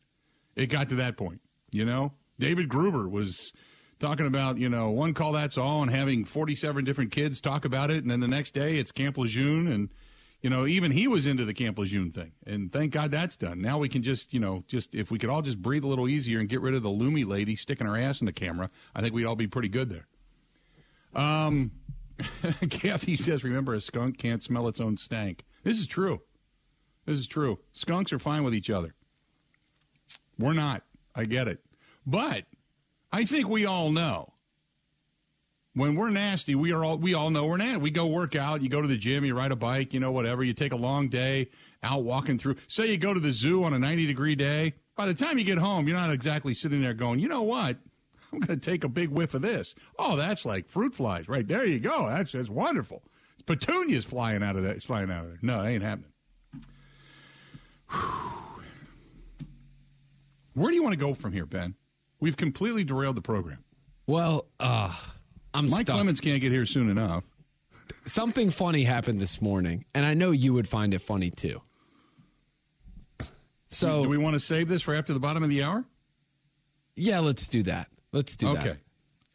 It 0.55 0.67
got 0.67 0.89
to 0.89 0.95
that 0.95 1.17
point, 1.17 1.41
you 1.71 1.85
know. 1.85 2.13
David 2.39 2.69
Gruber 2.69 3.07
was 3.07 3.53
talking 4.01 4.25
about 4.25 4.57
you 4.57 4.67
know 4.67 4.89
one 4.89 5.13
call 5.13 5.31
that's 5.31 5.57
all 5.59 5.83
and 5.83 5.91
having 5.91 6.25
47 6.25 6.83
different 6.83 7.11
kids 7.11 7.39
talk 7.39 7.65
about 7.65 7.91
it 7.91 8.01
and 8.01 8.09
then 8.09 8.19
the 8.19 8.27
next 8.27 8.55
day 8.55 8.77
it's 8.77 8.91
camp 8.91 9.15
lejeune 9.15 9.67
and 9.67 9.89
you 10.41 10.49
know 10.49 10.65
even 10.65 10.91
he 10.91 11.07
was 11.07 11.27
into 11.27 11.45
the 11.45 11.53
camp 11.53 11.77
lejeune 11.77 12.11
thing 12.11 12.31
and 12.45 12.71
thank 12.71 12.91
god 12.91 13.11
that's 13.11 13.35
done. 13.35 13.61
Now 13.61 13.77
we 13.77 13.89
can 13.89 14.01
just 14.01 14.33
you 14.33 14.39
know 14.39 14.63
just 14.67 14.95
if 14.95 15.11
we 15.11 15.19
could 15.19 15.29
all 15.29 15.41
just 15.41 15.61
breathe 15.61 15.83
a 15.83 15.87
little 15.87 16.09
easier 16.09 16.39
and 16.39 16.49
get 16.49 16.61
rid 16.61 16.73
of 16.73 16.83
the 16.83 16.89
loomy 16.89 17.25
lady 17.25 17.55
sticking 17.55 17.87
her 17.87 17.97
ass 17.97 18.21
in 18.21 18.25
the 18.25 18.33
camera 18.33 18.69
i 18.95 19.01
think 19.01 19.13
we'd 19.13 19.25
all 19.25 19.35
be 19.35 19.47
pretty 19.47 19.69
good 19.69 19.89
there. 19.89 20.07
Um 21.13 21.71
kathy 22.69 23.15
says 23.15 23.43
remember 23.43 23.73
a 23.73 23.81
skunk 23.81 24.17
can't 24.17 24.43
smell 24.43 24.67
its 24.67 24.79
own 24.79 24.97
stank. 24.97 25.43
This 25.63 25.79
is 25.79 25.87
true. 25.87 26.21
This 27.05 27.17
is 27.17 27.27
true. 27.27 27.59
Skunks 27.73 28.13
are 28.13 28.19
fine 28.19 28.43
with 28.43 28.53
each 28.53 28.69
other. 28.69 28.93
We're 30.37 30.53
not. 30.53 30.83
I 31.15 31.25
get 31.25 31.47
it. 31.47 31.59
But 32.05 32.45
I 33.11 33.25
think 33.25 33.47
we 33.47 33.65
all 33.65 33.91
know 33.91 34.33
when 35.73 35.95
we're 35.95 36.09
nasty, 36.09 36.55
we 36.55 36.73
are 36.73 36.83
all 36.83 36.97
we 36.97 37.13
all 37.13 37.29
know 37.29 37.45
we're 37.45 37.57
nasty. 37.57 37.77
We 37.77 37.91
go 37.91 38.07
work 38.07 38.35
out, 38.35 38.61
you 38.61 38.69
go 38.69 38.81
to 38.81 38.87
the 38.87 38.97
gym, 38.97 39.23
you 39.25 39.35
ride 39.35 39.51
a 39.51 39.55
bike, 39.55 39.93
you 39.93 39.99
know, 39.99 40.11
whatever. 40.11 40.43
You 40.43 40.53
take 40.53 40.73
a 40.73 40.77
long 40.77 41.07
day 41.07 41.49
out 41.83 42.03
walking 42.03 42.37
through. 42.37 42.55
Say 42.67 42.91
you 42.91 42.97
go 42.97 43.13
to 43.13 43.19
the 43.19 43.33
zoo 43.33 43.63
on 43.63 43.73
a 43.73 43.79
ninety 43.79 44.05
degree 44.05 44.35
day. 44.35 44.73
By 44.95 45.07
the 45.07 45.13
time 45.13 45.37
you 45.37 45.45
get 45.45 45.57
home, 45.57 45.87
you're 45.87 45.97
not 45.97 46.11
exactly 46.11 46.53
sitting 46.53 46.81
there 46.81 46.93
going, 46.93 47.19
you 47.19 47.27
know 47.29 47.43
what? 47.43 47.77
I'm 48.33 48.39
going 48.39 48.59
to 48.59 48.69
take 48.71 48.83
a 48.83 48.89
big 48.89 49.09
whiff 49.09 49.33
of 49.33 49.41
this. 49.41 49.75
Oh, 49.99 50.15
that's 50.15 50.45
like 50.45 50.67
fruit 50.67 50.93
flies, 50.93 51.27
right 51.27 51.47
there. 51.47 51.65
You 51.65 51.79
go. 51.79 52.07
That's 52.07 52.31
that's 52.31 52.49
wonderful. 52.49 53.03
It's 53.33 53.43
petunias 53.43 54.05
flying 54.05 54.43
out 54.43 54.55
of 54.55 54.63
that. 54.63 54.75
It's 54.75 54.85
flying 54.85 55.11
out 55.11 55.25
of 55.25 55.29
there. 55.31 55.39
No, 55.41 55.61
it 55.63 55.69
ain't 55.69 55.83
happening. 55.83 56.11
Where 60.53 60.69
do 60.69 60.75
you 60.75 60.83
want 60.83 60.93
to 60.93 60.99
go 60.99 61.13
from 61.13 61.33
here, 61.33 61.45
Ben? 61.45 61.75
We've 62.19 62.37
completely 62.37 62.83
derailed 62.83 63.15
the 63.15 63.21
program. 63.21 63.63
Well, 64.07 64.47
uh, 64.59 64.95
I'm 65.53 65.65
Mike 65.65 65.81
stuck. 65.81 65.95
Clemens 65.95 66.21
can't 66.21 66.41
get 66.41 66.51
here 66.51 66.65
soon 66.65 66.89
enough. 66.89 67.23
Something 68.05 68.49
funny 68.49 68.83
happened 68.83 69.19
this 69.19 69.41
morning, 69.41 69.85
and 69.93 70.05
I 70.05 70.13
know 70.13 70.31
you 70.31 70.53
would 70.53 70.67
find 70.67 70.93
it 70.93 70.99
funny 70.99 71.29
too. 71.29 71.61
So, 73.69 74.03
do 74.03 74.09
we 74.09 74.17
want 74.17 74.33
to 74.33 74.39
save 74.39 74.67
this 74.67 74.81
for 74.81 74.93
after 74.93 75.13
the 75.13 75.19
bottom 75.19 75.43
of 75.43 75.49
the 75.49 75.63
hour? 75.63 75.85
Yeah, 76.95 77.19
let's 77.19 77.47
do 77.47 77.63
that. 77.63 77.87
Let's 78.11 78.35
do 78.35 78.49
okay. 78.49 78.63
that. 78.63 78.77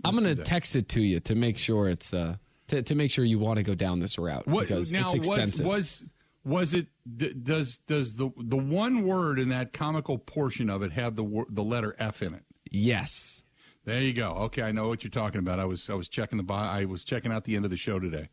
I'm 0.04 0.14
going 0.14 0.36
to 0.36 0.42
text 0.42 0.76
it 0.76 0.88
to 0.90 1.00
you 1.00 1.20
to 1.20 1.34
make 1.34 1.56
sure 1.58 1.88
it's 1.88 2.12
uh 2.12 2.36
to, 2.68 2.82
to 2.82 2.94
make 2.94 3.10
sure 3.10 3.24
you 3.24 3.38
want 3.38 3.58
to 3.58 3.62
go 3.62 3.74
down 3.74 3.98
this 4.00 4.18
route 4.18 4.46
What 4.46 4.68
because 4.68 4.92
now 4.92 5.12
it's 5.12 5.26
was 5.28 5.38
extensive. 5.38 5.66
was 5.66 6.04
was 6.44 6.74
it 6.74 6.86
d- 7.16 7.32
does 7.32 7.78
does 7.86 8.14
the 8.14 8.30
the 8.36 8.56
one 8.56 9.06
word 9.06 9.38
in 9.38 9.48
that 9.50 9.72
comical 9.72 10.18
portion 10.18 10.68
of 10.68 10.82
it 10.82 10.92
have 10.92 11.16
the 11.16 11.44
the 11.48 11.64
letter 11.64 11.94
F 11.98 12.22
in 12.22 12.34
it? 12.34 12.42
yes. 12.70 13.42
There 13.86 14.02
you 14.02 14.12
go. 14.12 14.32
Okay, 14.32 14.62
I 14.62 14.72
know 14.72 14.88
what 14.88 15.04
you're 15.04 15.10
talking 15.12 15.38
about. 15.38 15.60
I 15.60 15.64
was 15.64 15.88
I 15.88 15.94
was 15.94 16.08
checking 16.08 16.36
the 16.36 16.42
bo- 16.42 16.54
I 16.54 16.84
was 16.84 17.04
checking 17.04 17.32
out 17.32 17.44
the 17.44 17.54
end 17.54 17.64
of 17.64 17.70
the 17.70 17.76
show 17.76 18.00
today. 18.00 18.28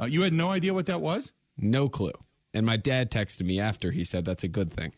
Uh, 0.00 0.06
you 0.06 0.22
had 0.22 0.32
no 0.32 0.48
idea 0.48 0.72
what 0.72 0.86
that 0.86 1.02
was? 1.02 1.32
No 1.58 1.90
clue. 1.90 2.12
And 2.54 2.64
my 2.64 2.78
dad 2.78 3.10
texted 3.10 3.42
me 3.44 3.60
after 3.60 3.90
he 3.90 4.04
said 4.04 4.24
that's 4.24 4.42
a 4.42 4.48
good 4.48 4.72
thing. 4.72 4.92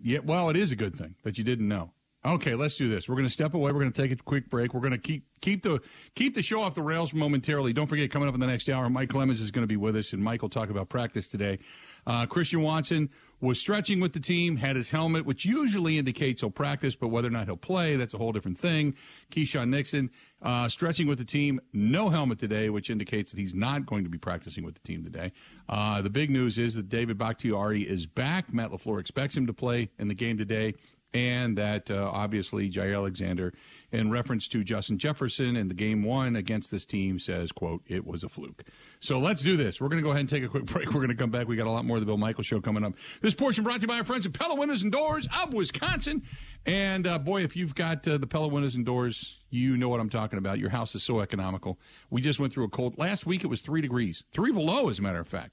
Yeah, 0.00 0.18
well, 0.22 0.50
it 0.50 0.56
is 0.56 0.70
a 0.70 0.76
good 0.76 0.94
thing 0.94 1.14
that 1.22 1.38
you 1.38 1.44
didn't 1.44 1.68
know. 1.68 1.92
Okay, 2.24 2.54
let's 2.54 2.76
do 2.76 2.88
this. 2.88 3.08
We're 3.08 3.16
going 3.16 3.26
to 3.26 3.32
step 3.32 3.54
away. 3.54 3.72
We're 3.72 3.80
going 3.80 3.92
to 3.92 4.00
take 4.00 4.12
a 4.12 4.22
quick 4.22 4.48
break. 4.48 4.74
We're 4.74 4.80
going 4.80 4.92
to 4.92 4.98
keep 4.98 5.26
keep 5.40 5.64
the 5.64 5.80
keep 6.14 6.36
the 6.36 6.42
show 6.42 6.62
off 6.62 6.74
the 6.74 6.82
rails 6.82 7.12
momentarily. 7.12 7.72
Don't 7.72 7.88
forget, 7.88 8.12
coming 8.12 8.28
up 8.28 8.34
in 8.34 8.40
the 8.40 8.46
next 8.46 8.68
hour, 8.68 8.88
Mike 8.88 9.08
Clemens 9.08 9.40
is 9.40 9.50
going 9.50 9.64
to 9.64 9.68
be 9.68 9.76
with 9.76 9.96
us, 9.96 10.12
and 10.12 10.22
Mike 10.22 10.40
will 10.40 10.48
talk 10.48 10.70
about 10.70 10.88
practice 10.88 11.26
today. 11.26 11.58
Uh, 12.06 12.24
Christian 12.26 12.62
Watson 12.62 13.10
was 13.40 13.58
stretching 13.58 13.98
with 13.98 14.12
the 14.12 14.20
team, 14.20 14.56
had 14.56 14.76
his 14.76 14.88
helmet, 14.88 15.26
which 15.26 15.44
usually 15.44 15.98
indicates 15.98 16.42
he'll 16.42 16.50
practice, 16.50 16.94
but 16.94 17.08
whether 17.08 17.26
or 17.26 17.32
not 17.32 17.46
he'll 17.46 17.56
play, 17.56 17.96
that's 17.96 18.14
a 18.14 18.18
whole 18.18 18.30
different 18.30 18.56
thing. 18.56 18.94
Keisean 19.32 19.68
Nixon 19.68 20.08
uh, 20.42 20.68
stretching 20.68 21.08
with 21.08 21.18
the 21.18 21.24
team, 21.24 21.60
no 21.72 22.08
helmet 22.08 22.38
today, 22.38 22.70
which 22.70 22.88
indicates 22.88 23.32
that 23.32 23.40
he's 23.40 23.54
not 23.54 23.84
going 23.84 24.04
to 24.04 24.10
be 24.10 24.18
practicing 24.18 24.64
with 24.64 24.74
the 24.74 24.80
team 24.80 25.02
today. 25.02 25.32
Uh, 25.68 26.00
the 26.00 26.10
big 26.10 26.30
news 26.30 26.56
is 26.56 26.76
that 26.76 26.88
David 26.88 27.18
Bakhtiari 27.18 27.82
is 27.82 28.06
back. 28.06 28.54
Matt 28.54 28.70
LaFleur 28.70 29.00
expects 29.00 29.36
him 29.36 29.48
to 29.48 29.52
play 29.52 29.90
in 29.98 30.06
the 30.06 30.14
game 30.14 30.38
today 30.38 30.74
and 31.14 31.58
that 31.58 31.90
uh, 31.90 32.10
obviously 32.12 32.70
Jaire 32.70 32.94
Alexander, 32.94 33.52
in 33.90 34.10
reference 34.10 34.48
to 34.48 34.64
Justin 34.64 34.98
Jefferson 34.98 35.56
and 35.56 35.68
the 35.68 35.74
game 35.74 36.02
one 36.02 36.36
against 36.36 36.70
this 36.70 36.86
team, 36.86 37.18
says, 37.18 37.52
"quote 37.52 37.82
It 37.86 38.06
was 38.06 38.24
a 38.24 38.28
fluke." 38.28 38.64
So 39.00 39.18
let's 39.18 39.42
do 39.42 39.56
this. 39.56 39.80
We're 39.80 39.88
going 39.88 40.02
to 40.02 40.04
go 40.04 40.10
ahead 40.10 40.20
and 40.20 40.28
take 40.28 40.42
a 40.42 40.48
quick 40.48 40.64
break. 40.66 40.86
We're 40.88 41.00
going 41.00 41.08
to 41.08 41.14
come 41.14 41.30
back. 41.30 41.48
We 41.48 41.56
got 41.56 41.66
a 41.66 41.70
lot 41.70 41.84
more 41.84 41.96
of 41.96 42.00
the 42.00 42.06
Bill 42.06 42.16
Michael 42.16 42.44
Show 42.44 42.60
coming 42.60 42.84
up. 42.84 42.94
This 43.20 43.34
portion 43.34 43.64
brought 43.64 43.76
to 43.76 43.80
you 43.82 43.88
by 43.88 43.98
our 43.98 44.04
friends 44.04 44.24
at 44.24 44.32
Pella 44.32 44.54
Windows 44.54 44.82
and 44.82 44.92
Doors 44.92 45.28
of 45.42 45.52
Wisconsin. 45.52 46.22
And 46.64 47.06
uh, 47.06 47.18
boy, 47.18 47.42
if 47.42 47.56
you've 47.56 47.74
got 47.74 48.06
uh, 48.06 48.18
the 48.18 48.26
Pella 48.26 48.48
Windows 48.48 48.76
and 48.76 48.86
Doors, 48.86 49.36
you 49.50 49.76
know 49.76 49.88
what 49.88 50.00
I'm 50.00 50.10
talking 50.10 50.38
about. 50.38 50.58
Your 50.58 50.70
house 50.70 50.94
is 50.94 51.02
so 51.02 51.20
economical. 51.20 51.78
We 52.10 52.22
just 52.22 52.38
went 52.40 52.52
through 52.52 52.64
a 52.64 52.68
cold. 52.68 52.96
Last 52.96 53.26
week 53.26 53.44
it 53.44 53.48
was 53.48 53.60
three 53.60 53.80
degrees, 53.80 54.24
three 54.32 54.52
below, 54.52 54.88
as 54.88 54.98
a 54.98 55.02
matter 55.02 55.20
of 55.20 55.28
fact, 55.28 55.50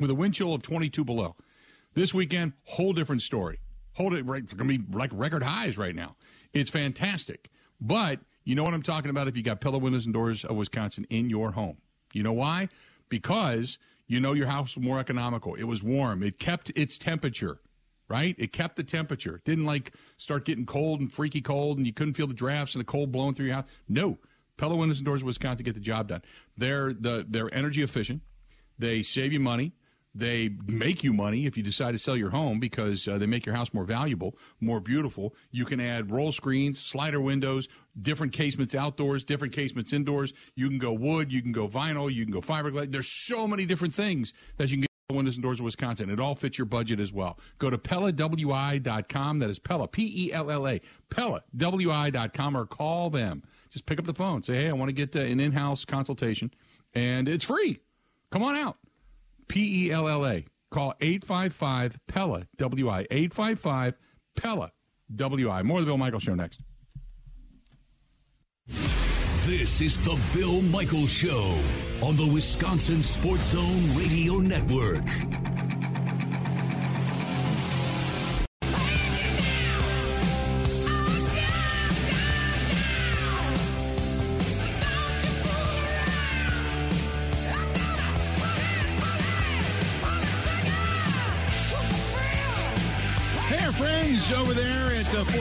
with 0.00 0.10
a 0.10 0.14
wind 0.14 0.34
chill 0.34 0.54
of 0.54 0.62
22 0.62 1.04
below. 1.04 1.36
This 1.94 2.14
weekend, 2.14 2.54
whole 2.64 2.94
different 2.94 3.20
story. 3.22 3.60
Hold 3.94 4.14
it 4.14 4.24
right. 4.24 4.48
To 4.48 4.64
be 4.64 4.80
like 4.92 5.10
record 5.12 5.42
highs 5.42 5.76
right 5.76 5.94
now. 5.94 6.16
It's 6.52 6.70
fantastic. 6.70 7.50
But 7.80 8.20
you 8.44 8.54
know 8.54 8.64
what 8.64 8.74
I'm 8.74 8.82
talking 8.82 9.10
about 9.10 9.28
if 9.28 9.36
you 9.36 9.42
got 9.42 9.60
Pella 9.60 9.78
Windows 9.78 10.04
and 10.04 10.14
Doors 10.14 10.44
of 10.44 10.56
Wisconsin 10.56 11.06
in 11.10 11.30
your 11.30 11.52
home. 11.52 11.78
You 12.12 12.22
know 12.22 12.32
why? 12.32 12.68
Because 13.08 13.78
you 14.06 14.20
know 14.20 14.32
your 14.32 14.46
house 14.46 14.76
was 14.76 14.84
more 14.84 14.98
economical. 14.98 15.54
It 15.54 15.64
was 15.64 15.82
warm. 15.82 16.22
It 16.22 16.38
kept 16.38 16.70
its 16.74 16.98
temperature, 16.98 17.60
right? 18.08 18.34
It 18.38 18.52
kept 18.52 18.76
the 18.76 18.84
temperature. 18.84 19.36
It 19.36 19.44
didn't 19.44 19.66
like 19.66 19.92
start 20.16 20.44
getting 20.44 20.66
cold 20.66 21.00
and 21.00 21.12
freaky 21.12 21.40
cold 21.40 21.78
and 21.78 21.86
you 21.86 21.92
couldn't 21.92 22.14
feel 22.14 22.26
the 22.26 22.34
drafts 22.34 22.74
and 22.74 22.80
the 22.80 22.86
cold 22.86 23.12
blowing 23.12 23.34
through 23.34 23.46
your 23.46 23.56
house. 23.56 23.66
No. 23.88 24.18
Pella 24.56 24.76
Windows 24.76 24.98
and 24.98 25.06
Doors 25.06 25.22
of 25.22 25.26
Wisconsin 25.26 25.64
get 25.64 25.74
the 25.74 25.80
job 25.80 26.08
done. 26.08 26.22
They're 26.56 26.92
the 26.92 27.24
they're 27.28 27.52
energy 27.54 27.82
efficient. 27.82 28.22
They 28.78 29.02
save 29.02 29.32
you 29.32 29.40
money. 29.40 29.72
They 30.14 30.50
make 30.66 31.02
you 31.02 31.12
money 31.12 31.46
if 31.46 31.56
you 31.56 31.62
decide 31.62 31.92
to 31.92 31.98
sell 31.98 32.16
your 32.16 32.30
home 32.30 32.60
because 32.60 33.08
uh, 33.08 33.16
they 33.18 33.26
make 33.26 33.46
your 33.46 33.54
house 33.54 33.72
more 33.72 33.84
valuable, 33.84 34.36
more 34.60 34.80
beautiful. 34.80 35.34
You 35.50 35.64
can 35.64 35.80
add 35.80 36.10
roll 36.10 36.32
screens, 36.32 36.78
slider 36.78 37.20
windows, 37.20 37.68
different 38.00 38.32
casements 38.32 38.74
outdoors, 38.74 39.24
different 39.24 39.54
casements 39.54 39.92
indoors. 39.92 40.32
You 40.54 40.68
can 40.68 40.78
go 40.78 40.92
wood, 40.92 41.32
you 41.32 41.40
can 41.40 41.52
go 41.52 41.66
vinyl, 41.66 42.12
you 42.12 42.24
can 42.24 42.32
go 42.32 42.40
fiberglass. 42.40 42.92
There's 42.92 43.08
so 43.08 43.46
many 43.46 43.64
different 43.64 43.94
things 43.94 44.32
that 44.58 44.68
you 44.68 44.76
can 44.76 44.80
get. 44.82 44.88
Windows 45.10 45.36
and 45.36 45.42
Doors 45.42 45.58
of 45.58 45.64
Wisconsin. 45.64 46.08
It 46.08 46.18
all 46.18 46.34
fits 46.34 46.56
your 46.56 46.64
budget 46.64 46.98
as 46.98 47.12
well. 47.12 47.38
Go 47.58 47.68
to 47.68 47.76
PellaWI.com. 47.76 49.38
That 49.40 49.50
is 49.50 49.58
Pella, 49.58 49.86
P 49.86 50.26
E 50.28 50.32
L 50.32 50.50
L 50.50 50.66
A, 50.66 50.80
PellaWI.com, 51.10 52.56
or 52.56 52.64
call 52.64 53.10
them. 53.10 53.42
Just 53.70 53.84
pick 53.84 53.98
up 53.98 54.06
the 54.06 54.14
phone. 54.14 54.42
Say, 54.42 54.54
hey, 54.54 54.68
I 54.68 54.72
want 54.72 54.88
to 54.88 54.94
get 54.94 55.14
uh, 55.14 55.20
an 55.20 55.38
in 55.38 55.52
house 55.52 55.84
consultation, 55.84 56.50
and 56.94 57.28
it's 57.28 57.44
free. 57.44 57.80
Come 58.30 58.42
on 58.42 58.56
out. 58.56 58.78
P 59.52 59.86
E 59.86 59.90
L 59.92 60.08
L 60.08 60.26
A. 60.26 60.46
Call 60.70 60.94
855 61.02 61.98
Pella, 62.08 62.46
W 62.56 62.88
I. 62.88 63.00
855 63.10 63.98
Pella, 64.34 64.72
W 65.14 65.50
I. 65.50 65.62
More 65.62 65.78
of 65.80 65.84
the 65.84 65.90
Bill 65.90 65.98
Michael 65.98 66.20
Show 66.20 66.34
next. 66.34 66.62
This 69.44 69.82
is 69.82 69.98
the 69.98 70.18
Bill 70.32 70.62
Michaels 70.62 71.12
Show 71.12 71.58
on 72.00 72.16
the 72.16 72.26
Wisconsin 72.32 73.02
Sports 73.02 73.50
Zone 73.50 73.94
Radio 73.94 74.38
Network. 74.38 75.04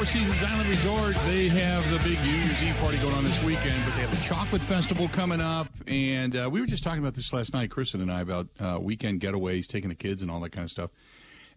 Four 0.01 0.07
Seasons 0.07 0.41
Island 0.41 0.67
Resort, 0.67 1.13
they 1.27 1.47
have 1.49 1.87
the 1.91 1.99
big 2.09 2.19
New 2.23 2.31
Year's 2.31 2.63
Eve 2.63 2.75
party 2.77 2.97
going 2.97 3.13
on 3.13 3.23
this 3.23 3.43
weekend, 3.43 3.79
but 3.85 3.93
they 3.93 4.01
have 4.01 4.09
the 4.09 4.25
Chocolate 4.25 4.63
Festival 4.63 5.07
coming 5.09 5.39
up. 5.39 5.67
And 5.85 6.35
uh, 6.35 6.49
we 6.51 6.59
were 6.59 6.65
just 6.65 6.83
talking 6.83 7.01
about 7.01 7.13
this 7.13 7.31
last 7.31 7.53
night, 7.53 7.69
Kristen 7.69 8.01
and 8.01 8.11
I, 8.11 8.21
about 8.21 8.47
uh, 8.59 8.79
weekend 8.81 9.21
getaways, 9.21 9.67
taking 9.67 9.89
the 9.89 9.95
kids 9.95 10.23
and 10.23 10.31
all 10.31 10.39
that 10.39 10.53
kind 10.53 10.65
of 10.65 10.71
stuff. 10.71 10.89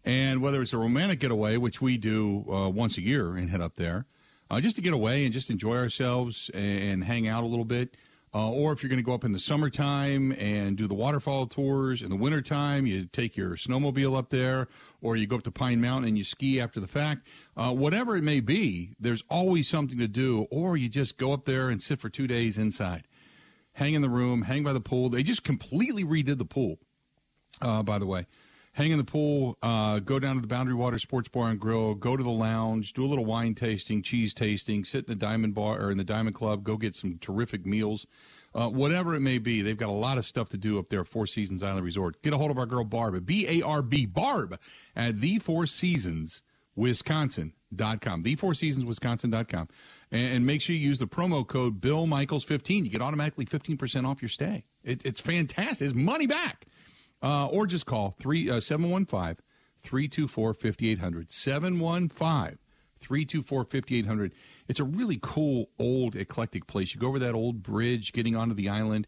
And 0.04 0.42
whether 0.42 0.60
it's 0.60 0.74
a 0.74 0.76
romantic 0.76 1.20
getaway, 1.20 1.56
which 1.56 1.80
we 1.80 1.96
do 1.96 2.44
uh, 2.52 2.68
once 2.68 2.98
a 2.98 3.00
year 3.00 3.34
and 3.34 3.48
head 3.48 3.62
up 3.62 3.76
there, 3.76 4.04
uh, 4.50 4.60
just 4.60 4.76
to 4.76 4.82
get 4.82 4.92
away 4.92 5.24
and 5.24 5.32
just 5.32 5.48
enjoy 5.48 5.78
ourselves 5.78 6.50
and 6.52 7.02
hang 7.02 7.26
out 7.26 7.44
a 7.44 7.46
little 7.46 7.64
bit. 7.64 7.96
Uh, 8.34 8.50
or 8.50 8.72
if 8.72 8.82
you're 8.82 8.90
going 8.90 9.00
to 9.00 9.04
go 9.04 9.14
up 9.14 9.22
in 9.22 9.30
the 9.30 9.38
summertime 9.38 10.32
and 10.32 10.76
do 10.76 10.88
the 10.88 10.94
waterfall 10.94 11.46
tours 11.46 12.02
in 12.02 12.10
the 12.10 12.16
wintertime, 12.16 12.84
you 12.84 13.06
take 13.06 13.36
your 13.36 13.50
snowmobile 13.50 14.18
up 14.18 14.28
there, 14.30 14.66
or 15.00 15.14
you 15.14 15.24
go 15.24 15.36
up 15.36 15.44
to 15.44 15.52
Pine 15.52 15.80
Mountain 15.80 16.08
and 16.08 16.18
you 16.18 16.24
ski 16.24 16.60
after 16.60 16.80
the 16.80 16.88
fact. 16.88 17.28
Uh, 17.56 17.72
whatever 17.72 18.16
it 18.16 18.24
may 18.24 18.40
be, 18.40 18.94
there's 18.98 19.22
always 19.30 19.68
something 19.68 19.98
to 19.98 20.08
do, 20.08 20.46
or 20.50 20.76
you 20.76 20.88
just 20.88 21.18
go 21.18 21.32
up 21.32 21.44
there 21.44 21.68
and 21.68 21.80
sit 21.82 22.00
for 22.00 22.08
two 22.08 22.26
days 22.26 22.58
inside. 22.58 23.06
Hang 23.74 23.94
in 23.94 24.02
the 24.02 24.10
room, 24.10 24.42
hang 24.42 24.62
by 24.62 24.72
the 24.72 24.80
pool. 24.80 25.08
They 25.08 25.22
just 25.22 25.44
completely 25.44 26.04
redid 26.04 26.38
the 26.38 26.44
pool, 26.44 26.78
uh, 27.60 27.82
by 27.82 27.98
the 27.98 28.06
way. 28.06 28.26
Hang 28.72 28.90
in 28.90 28.98
the 28.98 29.04
pool, 29.04 29.56
uh, 29.62 30.00
go 30.00 30.18
down 30.18 30.34
to 30.34 30.40
the 30.40 30.48
Boundary 30.48 30.74
Water 30.74 30.98
Sports 30.98 31.28
Bar 31.28 31.50
and 31.50 31.60
Grill, 31.60 31.94
go 31.94 32.16
to 32.16 32.22
the 32.24 32.30
lounge, 32.30 32.92
do 32.92 33.04
a 33.04 33.06
little 33.06 33.24
wine 33.24 33.54
tasting, 33.54 34.02
cheese 34.02 34.34
tasting, 34.34 34.84
sit 34.84 35.06
in 35.06 35.12
the 35.12 35.14
Diamond 35.14 35.54
Bar 35.54 35.80
or 35.80 35.92
in 35.92 35.98
the 35.98 36.02
Diamond 36.02 36.34
Club, 36.34 36.64
go 36.64 36.76
get 36.76 36.96
some 36.96 37.18
terrific 37.18 37.64
meals. 37.64 38.08
Uh, 38.52 38.68
whatever 38.68 39.14
it 39.14 39.20
may 39.20 39.38
be, 39.38 39.62
they've 39.62 39.76
got 39.76 39.88
a 39.88 39.92
lot 39.92 40.18
of 40.18 40.26
stuff 40.26 40.48
to 40.48 40.56
do 40.56 40.78
up 40.78 40.88
there 40.88 41.00
at 41.00 41.08
Four 41.08 41.28
Seasons 41.28 41.62
Island 41.62 41.84
Resort. 41.84 42.20
Get 42.22 42.32
a 42.32 42.36
hold 42.36 42.50
of 42.50 42.58
our 42.58 42.66
girl 42.66 42.84
Barb 42.84 43.24
B 43.24 43.46
A 43.48 43.62
R 43.62 43.82
B 43.82 44.06
Barb 44.06 44.58
at 44.96 45.20
the 45.20 45.38
Four 45.38 45.66
Seasons 45.66 46.42
Wisconsin.com. 46.76 48.22
The 48.22 48.36
Four 48.36 48.54
Seasons 48.54 48.84
Wisconsin.com. 48.84 49.68
And, 50.10 50.36
and 50.36 50.46
make 50.46 50.60
sure 50.60 50.74
you 50.74 50.88
use 50.88 50.98
the 50.98 51.06
promo 51.06 51.46
code 51.46 51.80
Bill 51.80 52.06
Michaels 52.06 52.44
15. 52.44 52.84
You 52.84 52.90
get 52.90 53.02
automatically 53.02 53.46
15% 53.46 54.06
off 54.06 54.22
your 54.22 54.28
stay. 54.28 54.64
It, 54.82 55.04
it's 55.04 55.20
fantastic. 55.20 55.86
It's 55.86 55.94
money 55.94 56.26
back. 56.26 56.66
Uh, 57.22 57.46
or 57.46 57.66
just 57.66 57.86
call 57.86 58.16
3 58.20 58.50
uh, 58.50 58.60
715 58.60 59.36
324 59.82 60.54
5800. 60.54 61.30
715 61.30 62.58
324 63.04 63.64
5800. 63.64 64.34
It's 64.68 64.80
a 64.80 64.84
really 64.84 65.18
cool, 65.20 65.68
old, 65.78 66.16
eclectic 66.16 66.66
place. 66.66 66.94
You 66.94 67.00
go 67.00 67.08
over 67.08 67.18
that 67.18 67.34
old 67.34 67.62
bridge 67.62 68.12
getting 68.12 68.34
onto 68.34 68.54
the 68.54 68.68
island, 68.68 69.06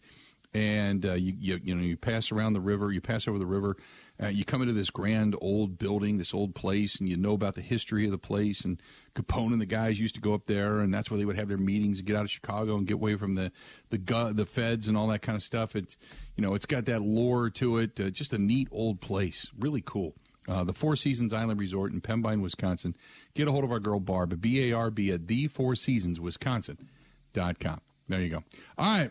and 0.53 1.05
uh, 1.05 1.15
you, 1.15 1.35
you, 1.39 1.61
you 1.63 1.75
know 1.75 1.83
you 1.83 1.97
pass 1.97 2.31
around 2.31 2.53
the 2.53 2.61
river, 2.61 2.93
you 2.93 3.01
pass 3.01 3.27
over 3.27 3.39
the 3.39 3.47
river, 3.47 3.77
uh, 4.23 4.29
you 4.29 4.45
come 4.45 4.63
into 4.63 4.73
this 4.73 4.91
grand 4.91 5.37
old 5.41 5.79
building, 5.79 6.17
this 6.17 6.33
old 6.33 6.55
place, 6.55 7.01
and 7.01 7.09
you 7.09 7.17
know 7.17 7.33
about 7.33 7.55
the 7.55 7.61
history 7.61 8.05
of 8.07 8.11
the 8.11 8.19
place. 8.19 8.63
And 8.63 8.81
Capone 9.15 9.53
and 9.53 9.61
the 9.61 9.67
guys 9.67 9.99
used 9.99 10.15
to 10.15 10.21
go 10.21 10.35
up 10.35 10.47
there, 10.47 10.79
and 10.79 10.93
that's 10.93 11.11
where 11.11 11.19
they 11.19 11.25
would 11.25 11.37
have 11.37 11.49
their 11.49 11.59
meetings 11.59 11.99
and 11.99 12.07
get 12.07 12.17
out 12.17 12.25
of 12.25 12.31
Chicago 12.31 12.77
and 12.77 12.87
get 12.87 12.95
away 12.95 13.17
from 13.17 13.35
the 13.35 13.53
the 13.91 13.99
gu- 13.99 14.33
the 14.33 14.47
feds 14.47 14.89
and 14.89 14.97
all 14.97 15.09
that 15.09 15.23
kind 15.23 15.37
of 15.37 15.43
stuff. 15.43 15.77
It's 15.77 15.97
you 16.37 16.43
know 16.43 16.55
it's 16.55 16.67
got 16.67 16.87
that 16.87 17.03
lore 17.03 17.51
to 17.51 17.79
it. 17.79 18.01
Uh, 18.01 18.11
just 18.11 18.33
a 18.33 18.39
neat 18.39 18.69
old 18.71 19.01
place, 19.01 19.51
really 19.59 19.83
cool. 19.85 20.15
Uh, 20.49 20.63
the 20.65 20.73
Four 20.73 20.95
Seasons 20.97 21.33
Island 21.33 21.59
Resort 21.59 21.93
in 21.93 22.01
Pembine, 22.01 22.41
Wisconsin. 22.41 22.97
Get 23.35 23.49
a 23.49 23.53
hold 23.53 23.65
of 23.65 23.73
our 23.73 23.81
girl 23.81 24.01
Barb 24.01 24.41
B 24.41 24.71
A 24.71 24.77
R 24.77 24.91
B 24.91 25.11
at 25.11 25.27
the 25.27 25.49
Four 25.49 25.75
Seasons 25.75 26.21
Wisconsin 26.21 26.89
dot 27.33 27.59
com. 27.59 27.81
There 28.09 28.21
you 28.21 28.29
go. 28.29 28.45
All 28.79 28.99
right. 28.99 29.11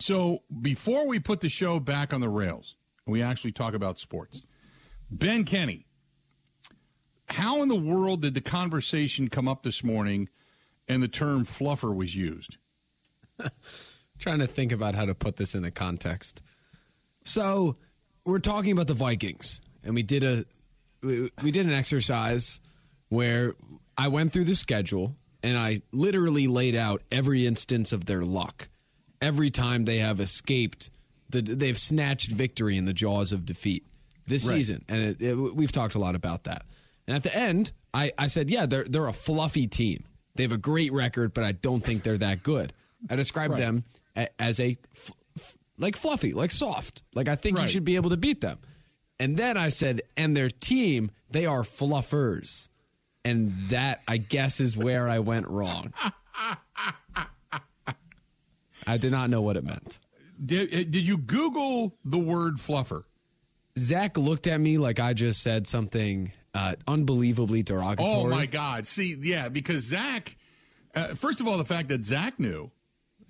So 0.00 0.42
before 0.62 1.06
we 1.06 1.18
put 1.18 1.40
the 1.40 1.48
show 1.48 1.80
back 1.80 2.14
on 2.14 2.20
the 2.20 2.28
rails, 2.28 2.76
we 3.08 3.22
actually 3.22 3.52
talk 3.52 3.74
about 3.74 3.98
sports. 3.98 4.42
Ben 5.10 5.44
Kenny, 5.44 5.86
how 7.26 7.62
in 7.62 7.68
the 7.68 7.76
world 7.76 8.22
did 8.22 8.34
the 8.34 8.40
conversation 8.40 9.28
come 9.28 9.48
up 9.48 9.62
this 9.62 9.82
morning 9.82 10.28
and 10.86 11.02
the 11.02 11.08
term 11.08 11.44
fluffer 11.44 11.94
was 11.94 12.14
used? 12.14 12.56
Trying 14.18 14.40
to 14.40 14.46
think 14.46 14.72
about 14.72 14.94
how 14.94 15.04
to 15.04 15.14
put 15.14 15.36
this 15.36 15.54
in 15.54 15.62
the 15.62 15.70
context. 15.70 16.42
So, 17.24 17.76
we're 18.24 18.40
talking 18.40 18.72
about 18.72 18.88
the 18.88 18.94
Vikings, 18.94 19.60
and 19.82 19.94
we 19.94 20.02
did 20.02 20.24
a 20.24 20.44
we, 21.02 21.30
we 21.42 21.50
did 21.50 21.66
an 21.66 21.72
exercise 21.72 22.60
where 23.08 23.54
I 23.96 24.08
went 24.08 24.32
through 24.32 24.44
the 24.44 24.56
schedule 24.56 25.14
and 25.42 25.56
I 25.56 25.82
literally 25.92 26.46
laid 26.46 26.74
out 26.74 27.02
every 27.10 27.46
instance 27.46 27.92
of 27.92 28.06
their 28.06 28.24
luck. 28.24 28.68
Every 29.20 29.50
time 29.50 29.84
they 29.84 29.98
have 29.98 30.20
escaped, 30.20 30.90
the, 31.30 31.42
they've 31.42 31.78
snatched 31.78 32.30
victory 32.30 32.76
in 32.76 32.84
the 32.84 32.92
jaws 32.92 33.32
of 33.32 33.44
defeat 33.44 33.84
this 34.26 34.46
Right. 34.48 34.56
season, 34.56 34.84
and 34.88 35.02
it, 35.02 35.22
it, 35.22 35.34
we've 35.34 35.72
talked 35.72 35.94
a 35.94 35.98
lot 35.98 36.14
about 36.14 36.44
that. 36.44 36.64
And 37.06 37.16
at 37.16 37.22
the 37.22 37.34
end, 37.34 37.72
I, 37.94 38.12
I 38.18 38.26
said, 38.26 38.50
yeah, 38.50 38.66
they're 38.66 38.84
they're 38.84 39.06
a 39.08 39.12
fluffy 39.12 39.66
team. 39.66 40.04
They 40.34 40.42
have 40.42 40.52
a 40.52 40.58
great 40.58 40.92
record, 40.92 41.32
but 41.34 41.44
I 41.44 41.52
don't 41.52 41.82
think 41.84 42.02
they're 42.02 42.18
that 42.18 42.42
good. 42.42 42.72
I 43.10 43.16
described 43.16 43.54
Right. 43.54 43.60
them 43.60 43.84
a, 44.16 44.28
as 44.40 44.60
a 44.60 44.76
f- 44.94 45.10
f- 45.38 45.54
like 45.78 45.96
fluffy, 45.96 46.32
like 46.34 46.50
soft. 46.50 47.02
Like 47.14 47.28
I 47.28 47.34
think 47.36 47.58
you 47.58 47.66
should 47.66 47.84
be 47.84 47.96
able 47.96 48.10
to 48.10 48.16
beat 48.16 48.40
them. 48.42 48.58
And 49.18 49.36
then 49.36 49.56
I 49.56 49.70
said, 49.70 50.02
and 50.16 50.36
their 50.36 50.48
team, 50.50 51.10
they 51.30 51.46
are 51.46 51.62
fluffers. 51.62 52.68
And 53.24 53.52
that, 53.70 54.00
I 54.06 54.16
guess, 54.18 54.60
is 54.60 54.76
where 54.76 55.08
I 55.08 55.18
went 55.18 55.48
wrong. 55.48 55.92
I 58.86 58.96
did 58.96 59.10
not 59.10 59.28
know 59.28 59.42
what 59.42 59.56
it 59.56 59.64
meant. 59.64 59.98
Did, 60.44 60.72
uh, 60.72 60.76
did 60.90 61.06
you 61.06 61.18
Google 61.18 61.96
the 62.04 62.18
word 62.18 62.56
fluffer? 62.56 63.04
Zach 63.78 64.16
looked 64.18 64.46
at 64.46 64.60
me 64.60 64.78
like 64.78 65.00
I 65.00 65.12
just 65.12 65.40
said 65.40 65.66
something 65.66 66.32
uh, 66.54 66.74
unbelievably 66.86 67.62
derogatory. 67.62 68.10
Oh 68.12 68.28
my 68.28 68.46
God! 68.46 68.86
See, 68.86 69.16
yeah, 69.20 69.48
because 69.48 69.82
Zach. 69.84 70.36
Uh, 70.94 71.14
first 71.14 71.40
of 71.40 71.46
all, 71.46 71.58
the 71.58 71.64
fact 71.64 71.90
that 71.90 72.04
Zach 72.04 72.40
knew, 72.40 72.70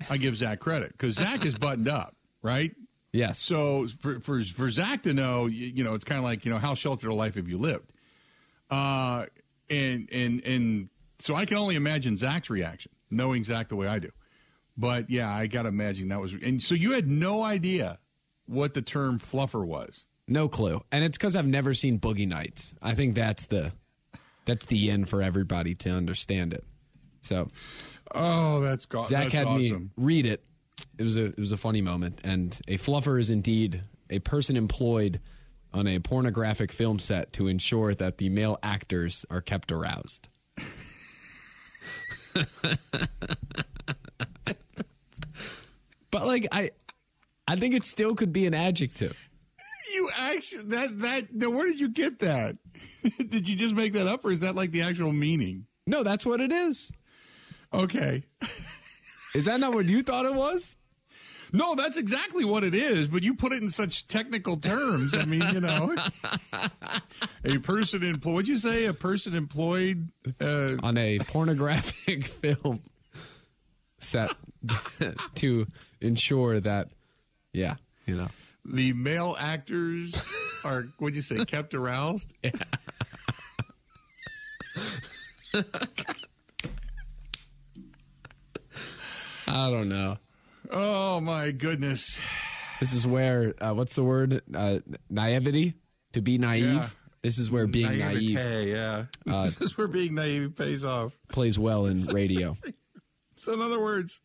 I 0.08 0.16
give 0.16 0.36
Zach 0.36 0.60
credit 0.60 0.92
because 0.92 1.16
Zach 1.16 1.44
is 1.44 1.54
buttoned 1.54 1.88
up, 1.88 2.16
right? 2.40 2.74
Yes. 3.12 3.38
So 3.38 3.88
for 4.00 4.20
for 4.20 4.42
for 4.42 4.70
Zach 4.70 5.02
to 5.02 5.12
know, 5.12 5.46
you, 5.46 5.66
you 5.66 5.84
know, 5.84 5.94
it's 5.94 6.04
kind 6.04 6.18
of 6.18 6.24
like 6.24 6.44
you 6.44 6.52
know 6.52 6.58
how 6.58 6.74
sheltered 6.74 7.10
a 7.10 7.14
life 7.14 7.34
have 7.34 7.48
you 7.48 7.58
lived, 7.58 7.92
uh, 8.70 9.26
and 9.68 10.08
and 10.12 10.44
and 10.44 10.88
so 11.18 11.34
I 11.34 11.44
can 11.44 11.56
only 11.56 11.74
imagine 11.74 12.16
Zach's 12.16 12.48
reaction, 12.48 12.92
knowing 13.10 13.44
Zach 13.44 13.68
the 13.68 13.76
way 13.76 13.86
I 13.86 13.98
do. 13.98 14.10
But 14.78 15.10
yeah, 15.10 15.28
I 15.34 15.48
got 15.48 15.62
to 15.62 15.68
imagine 15.68 16.08
that 16.08 16.20
was. 16.20 16.32
And 16.32 16.62
so 16.62 16.74
you 16.76 16.92
had 16.92 17.08
no 17.08 17.42
idea 17.42 17.98
what 18.46 18.72
the 18.74 18.80
term 18.82 19.18
fluffer 19.18 19.66
was. 19.66 20.06
No 20.28 20.48
clue. 20.48 20.80
And 20.92 21.02
it's 21.04 21.18
because 21.18 21.34
I've 21.34 21.46
never 21.46 21.74
seen 21.74 21.98
Boogie 21.98 22.28
Nights. 22.28 22.72
I 22.80 22.94
think 22.94 23.14
that's 23.16 23.46
the 23.46 23.72
that's 24.44 24.66
the 24.66 24.90
end 24.90 25.08
for 25.08 25.20
everybody 25.22 25.74
to 25.74 25.90
understand 25.90 26.54
it. 26.54 26.64
So 27.22 27.50
Oh, 28.14 28.60
that's 28.60 28.86
go- 28.86 29.02
Zach 29.04 29.24
that's 29.24 29.34
had 29.34 29.46
awesome. 29.48 29.60
me 29.84 29.88
read 29.96 30.26
it. 30.26 30.44
It 30.96 31.02
was 31.02 31.16
a 31.16 31.24
it 31.26 31.38
was 31.38 31.50
a 31.52 31.56
funny 31.56 31.82
moment. 31.82 32.20
And 32.22 32.56
a 32.68 32.78
fluffer 32.78 33.18
is 33.20 33.30
indeed 33.30 33.82
a 34.10 34.20
person 34.20 34.56
employed 34.56 35.20
on 35.74 35.86
a 35.86 35.98
pornographic 35.98 36.70
film 36.72 36.98
set 37.00 37.32
to 37.34 37.48
ensure 37.48 37.94
that 37.94 38.18
the 38.18 38.28
male 38.28 38.58
actors 38.62 39.26
are 39.30 39.40
kept 39.40 39.72
aroused. 39.72 40.28
but 46.10 46.26
like 46.26 46.46
I 46.52 46.70
I 47.46 47.56
think 47.56 47.74
it 47.74 47.84
still 47.84 48.14
could 48.14 48.32
be 48.32 48.46
an 48.46 48.54
adjective. 48.54 49.16
You 49.94 50.10
actually 50.18 50.64
that 50.66 50.98
that 50.98 51.34
now 51.34 51.50
where 51.50 51.66
did 51.66 51.80
you 51.80 51.88
get 51.88 52.18
that? 52.20 52.56
did 53.28 53.48
you 53.48 53.56
just 53.56 53.74
make 53.74 53.92
that 53.94 54.06
up, 54.06 54.24
or 54.24 54.30
is 54.30 54.40
that 54.40 54.54
like 54.54 54.70
the 54.72 54.82
actual 54.82 55.12
meaning? 55.12 55.66
No, 55.86 56.02
that's 56.02 56.26
what 56.26 56.40
it 56.40 56.52
is. 56.52 56.92
Okay, 57.72 58.24
Is 59.34 59.44
that 59.44 59.60
not 59.60 59.74
what 59.74 59.84
you 59.86 60.02
thought 60.02 60.24
it 60.24 60.34
was? 60.34 60.74
no, 61.52 61.74
that's 61.74 61.96
exactly 61.96 62.44
what 62.44 62.64
it 62.64 62.74
is. 62.74 63.08
But 63.08 63.22
you 63.22 63.34
put 63.34 63.52
it 63.52 63.62
in 63.62 63.70
such 63.70 64.06
technical 64.06 64.56
terms. 64.58 65.14
I 65.14 65.24
mean, 65.24 65.42
you 65.52 65.60
know, 65.60 65.94
a 67.44 67.58
person 67.58 68.02
employed. 68.02 68.34
What'd 68.34 68.48
you 68.48 68.56
say? 68.56 68.86
A 68.86 68.92
person 68.92 69.34
employed. 69.34 70.08
Uh, 70.40 70.76
on 70.82 70.96
a 70.98 71.18
pornographic 71.20 72.24
film 72.42 72.80
set 73.98 74.34
to 75.36 75.66
ensure 76.00 76.60
that, 76.60 76.88
yeah, 77.52 77.76
you 78.06 78.16
know. 78.16 78.28
the 78.64 78.92
male 78.92 79.36
actors 79.38 80.14
are. 80.64 80.82
What'd 80.98 81.16
you 81.16 81.22
say? 81.22 81.44
Kept 81.44 81.74
aroused. 81.74 82.32
I 89.46 89.70
don't 89.70 89.88
know. 89.88 90.18
Oh 90.70 91.20
my 91.20 91.50
goodness. 91.50 92.18
This 92.80 92.94
is 92.94 93.06
where, 93.06 93.54
uh, 93.60 93.72
what's 93.72 93.94
the 93.94 94.04
word? 94.04 94.42
Uh, 94.54 94.78
naivety? 95.10 95.74
To 96.12 96.20
be 96.22 96.38
naive? 96.38 96.74
Yeah. 96.74 96.88
This 97.22 97.38
is 97.38 97.50
where 97.50 97.66
being 97.66 97.98
naive 97.98 98.34
Naivete, 98.34 98.70
yeah. 98.70 99.06
this 99.26 99.60
is 99.60 99.76
where 99.76 99.88
being 99.88 100.14
naive 100.14 100.54
pays 100.54 100.84
off. 100.84 101.12
plays 101.28 101.58
well 101.58 101.86
in 101.86 102.04
radio. 102.06 102.56
So, 103.38 103.52
in 103.52 103.60
other 103.62 103.80
words, 103.80 104.20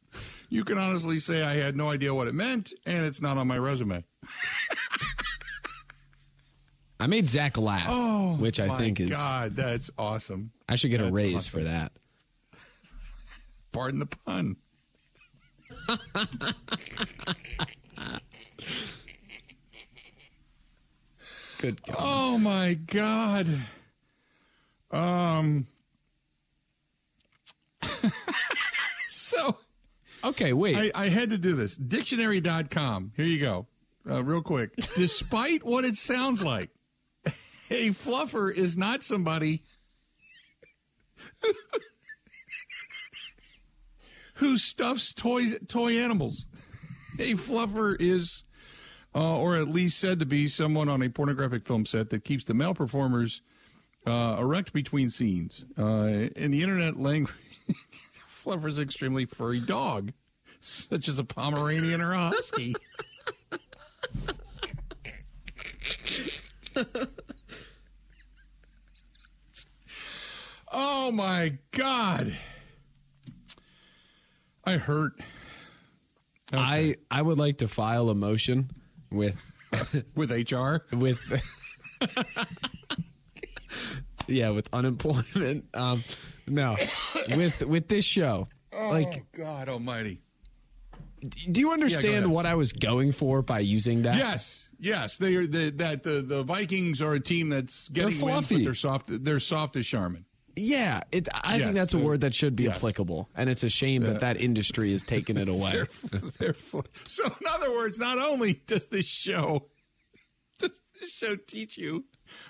you 0.50 0.64
can 0.66 0.78
honestly 0.78 1.20
say 1.20 1.44
I 1.44 1.54
had 1.56 1.76
no 1.76 1.90
idea 1.90 2.14
what 2.14 2.28
it 2.28 2.34
meant, 2.34 2.74
and 2.86 3.06
it's 3.06 3.22
not 3.22 3.38
on 3.38 3.48
my 3.48 3.58
resume. 3.58 4.04
I 7.00 7.08
made 7.08 7.30
Zach 7.30 7.58
laugh, 7.58 8.40
which 8.40 8.60
I 8.60 8.66
Oh, 8.66 8.70
My 8.70 8.78
think 8.78 9.00
is. 9.00 9.10
God, 9.12 9.56
that's 9.56 9.92
awesome. 9.98 10.52
I 10.68 10.76
should 10.76 10.92
get 10.92 11.02
a 11.02 11.12
raise 11.12 11.36
awesome. 11.36 11.60
for 11.60 11.64
that. 11.66 11.92
Pardon 13.72 14.00
the 14.00 14.06
pun. 14.08 14.56
Good 21.60 21.82
God. 21.86 21.96
Oh 22.00 22.38
my 22.38 22.74
God. 22.74 23.48
Um. 24.92 25.68
so, 29.36 29.58
Okay, 30.24 30.54
wait. 30.54 30.94
I, 30.96 31.06
I 31.06 31.10
had 31.10 31.32
to 31.32 31.38
do 31.38 31.54
this. 31.54 31.76
Dictionary.com. 31.76 33.12
Here 33.16 33.26
you 33.26 33.40
go. 33.40 33.68
Uh, 34.10 34.24
real 34.24 34.42
quick. 34.42 34.74
Despite 34.96 35.64
what 35.64 35.86
it 35.86 35.96
sounds 35.96 36.42
like, 36.42 36.70
a 37.70 37.90
fluffer 37.90 38.54
is 38.54 38.78
not 38.78 39.04
somebody 39.04 39.64
who 44.36 44.58
stuffs 44.58 45.14
toys, 45.14 45.58
toy 45.68 45.98
animals. 45.98 46.48
A 47.20 47.34
fluffer 47.34 47.96
is, 48.00 48.44
uh, 49.14 49.38
or 49.38 49.56
at 49.56 49.68
least 49.68 50.00
said 50.00 50.20
to 50.20 50.26
be, 50.26 50.48
someone 50.48 50.90
on 50.90 51.02
a 51.02 51.10
pornographic 51.10 51.66
film 51.66 51.86
set 51.86 52.10
that 52.10 52.24
keeps 52.24 52.46
the 52.46 52.54
male 52.54 52.74
performers 52.74 53.42
uh, 54.06 54.38
erect 54.40 54.74
between 54.74 55.10
scenes. 55.10 55.66
Uh, 55.78 56.28
in 56.36 56.52
the 56.52 56.62
internet 56.62 56.98
language, 56.98 57.36
fluffer's 58.44 58.78
an 58.78 58.84
extremely 58.84 59.26
furry 59.26 59.60
dog, 59.60 60.14
such 60.60 61.08
as 61.08 61.18
a 61.20 61.24
Pomeranian 61.24 62.02
or 62.02 62.14
a 62.14 62.18
Husky. 62.18 62.76
oh 70.72 71.12
my 71.12 71.58
God. 71.72 72.38
I 74.66 74.78
hurt. 74.78 75.14
I 76.52 76.96
I 77.12 77.22
would 77.22 77.38
like 77.38 77.58
to 77.58 77.68
file 77.68 78.10
a 78.10 78.16
motion 78.16 78.72
with 79.12 79.36
With 80.16 80.32
HR? 80.32 80.86
with 80.96 81.20
yeah 84.28 84.50
with 84.50 84.70
unemployment. 84.74 85.66
Um, 85.74 86.04
no, 86.48 86.76
with 87.30 87.62
with 87.62 87.88
this 87.88 88.04
show. 88.06 88.48
Like, 88.74 89.24
oh, 89.36 89.38
God 89.38 89.70
almighty. 89.70 90.22
do 91.52 91.60
you 91.62 91.72
understand 91.72 92.16
ahead. 92.26 92.28
what 92.28 92.46
I 92.46 92.56
was 92.56 92.72
going 92.74 93.12
for 93.12 93.42
by 93.42 93.60
using 93.60 94.02
that? 94.04 94.18
Yes, 94.18 94.68
yes, 94.80 95.18
they 95.18 95.36
are. 95.36 95.48
The, 95.48 95.70
that 95.72 96.04
the, 96.04 96.22
the 96.22 96.44
Vikings 96.44 97.02
are 97.02 97.14
a 97.14 97.20
team 97.20 97.50
that's 97.50 97.88
getting 97.90 98.18
They're 98.18 98.26
wins, 98.26 98.38
but 98.40 98.48
fluffy. 98.48 98.64
they're 98.66 98.74
soft. 98.74 99.24
They're 99.24 99.40
soft 99.40 99.76
as 99.78 99.86
Charmin. 99.88 100.26
Yeah, 100.56 101.02
it. 101.12 101.28
I 101.34 101.56
Yes, 101.56 101.64
think 101.64 101.76
that's 101.76 101.94
a 101.94 102.00
word 102.00 102.22
that 102.22 102.36
should 102.36 102.56
be 102.56 102.64
yes. 102.64 102.76
applicable, 102.78 103.30
and 103.36 103.50
it's 103.50 103.64
a 103.64 103.70
shame 103.70 104.04
that 104.04 104.20
that 104.20 104.40
industry 104.42 104.92
has 104.92 105.04
taken 105.04 105.38
it 105.38 105.48
away. 105.56 105.72
They're, 106.12 106.22
they're 106.40 106.54
fl- 106.54 106.82
so, 107.08 107.26
in 107.26 107.48
other 107.50 107.72
words, 107.72 107.98
not 108.00 108.18
only 108.20 108.62
does 108.68 108.86
this 108.88 109.06
show 109.06 109.70
does 110.60 110.72
this 111.00 111.12
show 111.12 111.36
teach 111.36 111.78
you 111.78 112.06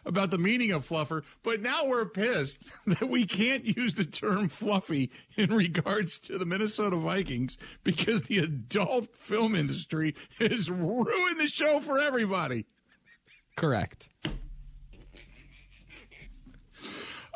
about 0.06 0.32
the 0.32 0.38
meaning 0.38 0.72
of 0.72 0.88
fluffer, 0.88 1.24
but 1.44 1.62
now 1.62 1.86
we're 1.86 2.06
pissed 2.06 2.68
that 2.88 3.10
we 3.10 3.26
can't 3.26 3.78
use 3.78 3.96
the 3.96 4.06
term 4.06 4.48
fluffy 4.48 5.12
in 5.36 5.54
regards 5.54 6.20
to 6.20 6.38
the 6.38 6.46
Minnesota 6.46 6.98
Vikings 6.98 7.58
because 7.84 8.24
the 8.24 8.40
adult 8.40 9.16
film 9.18 9.56
industry 9.56 10.16
has 10.40 10.70
ruined 10.70 11.40
the 11.40 11.48
show 11.48 11.80
for 11.80 12.00
everybody. 12.00 12.66
Correct. 13.56 14.10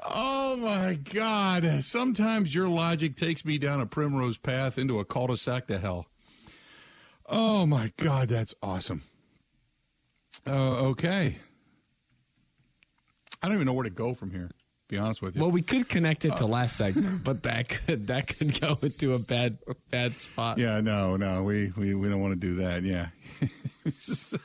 Oh 0.09 0.55
my 0.55 0.95
God. 0.95 1.83
Sometimes 1.83 2.55
your 2.55 2.69
logic 2.69 3.17
takes 3.17 3.43
me 3.43 3.57
down 3.57 3.81
a 3.81 3.85
primrose 3.85 4.37
path 4.37 4.77
into 4.77 4.99
a 4.99 5.05
cul 5.05 5.27
de 5.27 5.37
sac 5.37 5.67
to 5.67 5.79
hell. 5.79 6.07
Oh 7.25 7.65
my 7.65 7.91
God, 7.97 8.29
that's 8.29 8.53
awesome. 8.63 9.03
Uh, 10.45 10.77
okay. 10.77 11.39
I 13.41 13.47
don't 13.47 13.55
even 13.55 13.65
know 13.65 13.73
where 13.73 13.83
to 13.83 13.89
go 13.89 14.13
from 14.13 14.31
here, 14.31 14.49
be 14.87 14.97
honest 14.97 15.21
with 15.21 15.35
you. 15.35 15.41
Well, 15.41 15.51
we 15.51 15.61
could 15.61 15.87
connect 15.89 16.25
it 16.25 16.35
to 16.37 16.43
uh, 16.45 16.47
last 16.47 16.75
segment, 16.77 17.23
but 17.23 17.43
that 17.43 17.69
could 17.69 18.07
that 18.07 18.27
could 18.27 18.59
go 18.59 18.77
into 18.81 19.13
a 19.13 19.19
bad 19.19 19.57
bad 19.91 20.19
spot. 20.19 20.57
yeah, 20.57 20.81
no, 20.81 21.15
no, 21.17 21.43
we, 21.43 21.71
we, 21.77 21.93
we 21.93 22.09
don't 22.09 22.21
want 22.21 22.33
to 22.33 22.47
do 22.47 22.55
that. 22.57 22.83
Yeah. 22.83 23.07
So- 24.01 24.37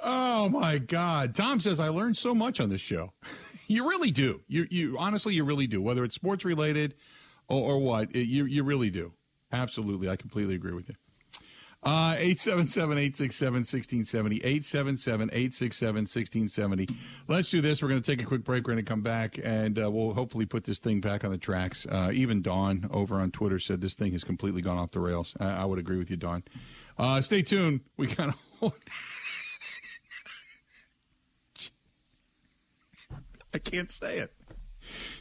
oh 0.00 0.48
my 0.48 0.78
God. 0.78 1.34
Tom 1.34 1.60
says, 1.60 1.78
I 1.78 1.88
learned 1.88 2.16
so 2.16 2.34
much 2.34 2.60
on 2.60 2.68
this 2.68 2.80
show. 2.80 3.12
You 3.68 3.88
really 3.88 4.10
do. 4.10 4.42
You, 4.48 4.66
you 4.70 4.96
honestly, 4.98 5.32
you 5.32 5.44
really 5.44 5.66
do. 5.66 5.80
Whether 5.80 6.04
it's 6.04 6.14
sports 6.14 6.44
related 6.44 6.94
or, 7.48 7.62
or 7.62 7.78
what, 7.78 8.14
it, 8.14 8.28
you, 8.28 8.44
you 8.44 8.64
really 8.64 8.90
do. 8.90 9.12
Absolutely. 9.50 10.10
I 10.10 10.16
completely 10.16 10.56
agree 10.56 10.72
with 10.74 10.90
you. 10.90 10.94
Uh, 11.84 12.14
877-867-1670, 12.16 14.40
877-867-1670. 14.60 16.94
Let's 17.26 17.50
do 17.50 17.60
this. 17.60 17.82
We're 17.82 17.88
going 17.88 18.00
to 18.00 18.08
take 18.08 18.22
a 18.22 18.26
quick 18.26 18.44
break. 18.44 18.68
We're 18.68 18.74
going 18.74 18.84
to 18.84 18.88
come 18.88 19.02
back 19.02 19.40
and 19.42 19.76
uh, 19.80 19.90
we'll 19.90 20.14
hopefully 20.14 20.46
put 20.46 20.62
this 20.62 20.78
thing 20.78 21.00
back 21.00 21.24
on 21.24 21.32
the 21.32 21.38
tracks. 21.38 21.84
Uh, 21.90 22.12
even 22.14 22.40
Dawn 22.40 22.88
over 22.92 23.16
on 23.16 23.32
Twitter 23.32 23.58
said 23.58 23.80
this 23.80 23.96
thing 23.96 24.12
has 24.12 24.22
completely 24.22 24.62
gone 24.62 24.78
off 24.78 24.92
the 24.92 25.00
rails. 25.00 25.34
I, 25.40 25.48
I 25.48 25.64
would 25.64 25.80
agree 25.80 25.98
with 25.98 26.08
you, 26.08 26.16
Dawn. 26.16 26.44
Uh, 26.96 27.20
stay 27.20 27.42
tuned. 27.42 27.80
We 27.96 28.06
kind 28.06 28.32
of 28.62 28.72
I 33.54 33.58
can't 33.58 33.90
say 33.90 34.18
it. 34.18 34.32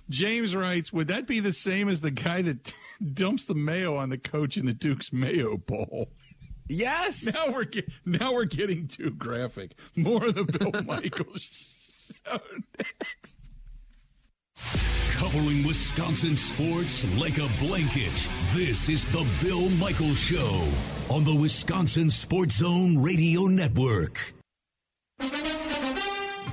James 0.10 0.56
writes, 0.56 0.94
would 0.94 1.08
that 1.08 1.28
be 1.28 1.40
the 1.40 1.54
same 1.54 1.90
as 1.90 2.02
the 2.02 2.12
guy 2.12 2.42
that 2.44 2.74
dumps 3.14 3.46
the 3.46 3.56
mayo 3.56 3.96
on 3.96 4.10
the 4.10 4.18
coach 4.18 4.58
in 4.58 4.66
the 4.66 4.74
Duke's 4.74 5.12
Mayo 5.12 5.58
Bowl? 5.58 6.10
Yes. 6.72 7.36
Now 7.42 7.52
we're 7.54 7.66
get, 7.66 7.90
now 8.06 8.34
we're 8.34 8.46
getting 8.46 8.88
too 8.88 9.12
graphic. 9.12 9.76
More 9.96 10.26
of 10.26 10.36
the 10.36 10.46
Bill 10.46 10.84
Michaels 10.86 11.68
show 12.26 12.40
next. 12.78 13.36
Covering 15.18 15.64
Wisconsin 15.64 16.36
sports 16.36 17.06
like 17.20 17.38
a 17.38 17.50
blanket. 17.60 18.28
This 18.54 18.90
is 18.90 19.06
the 19.06 19.28
Bill 19.42 19.70
Michaels 19.70 20.20
Show 20.20 20.68
on 21.10 21.24
the 21.24 21.36
Wisconsin 21.36 22.10
Sports 22.10 22.56
Zone 22.58 22.98
Radio 23.02 23.44
Network. 23.44 24.34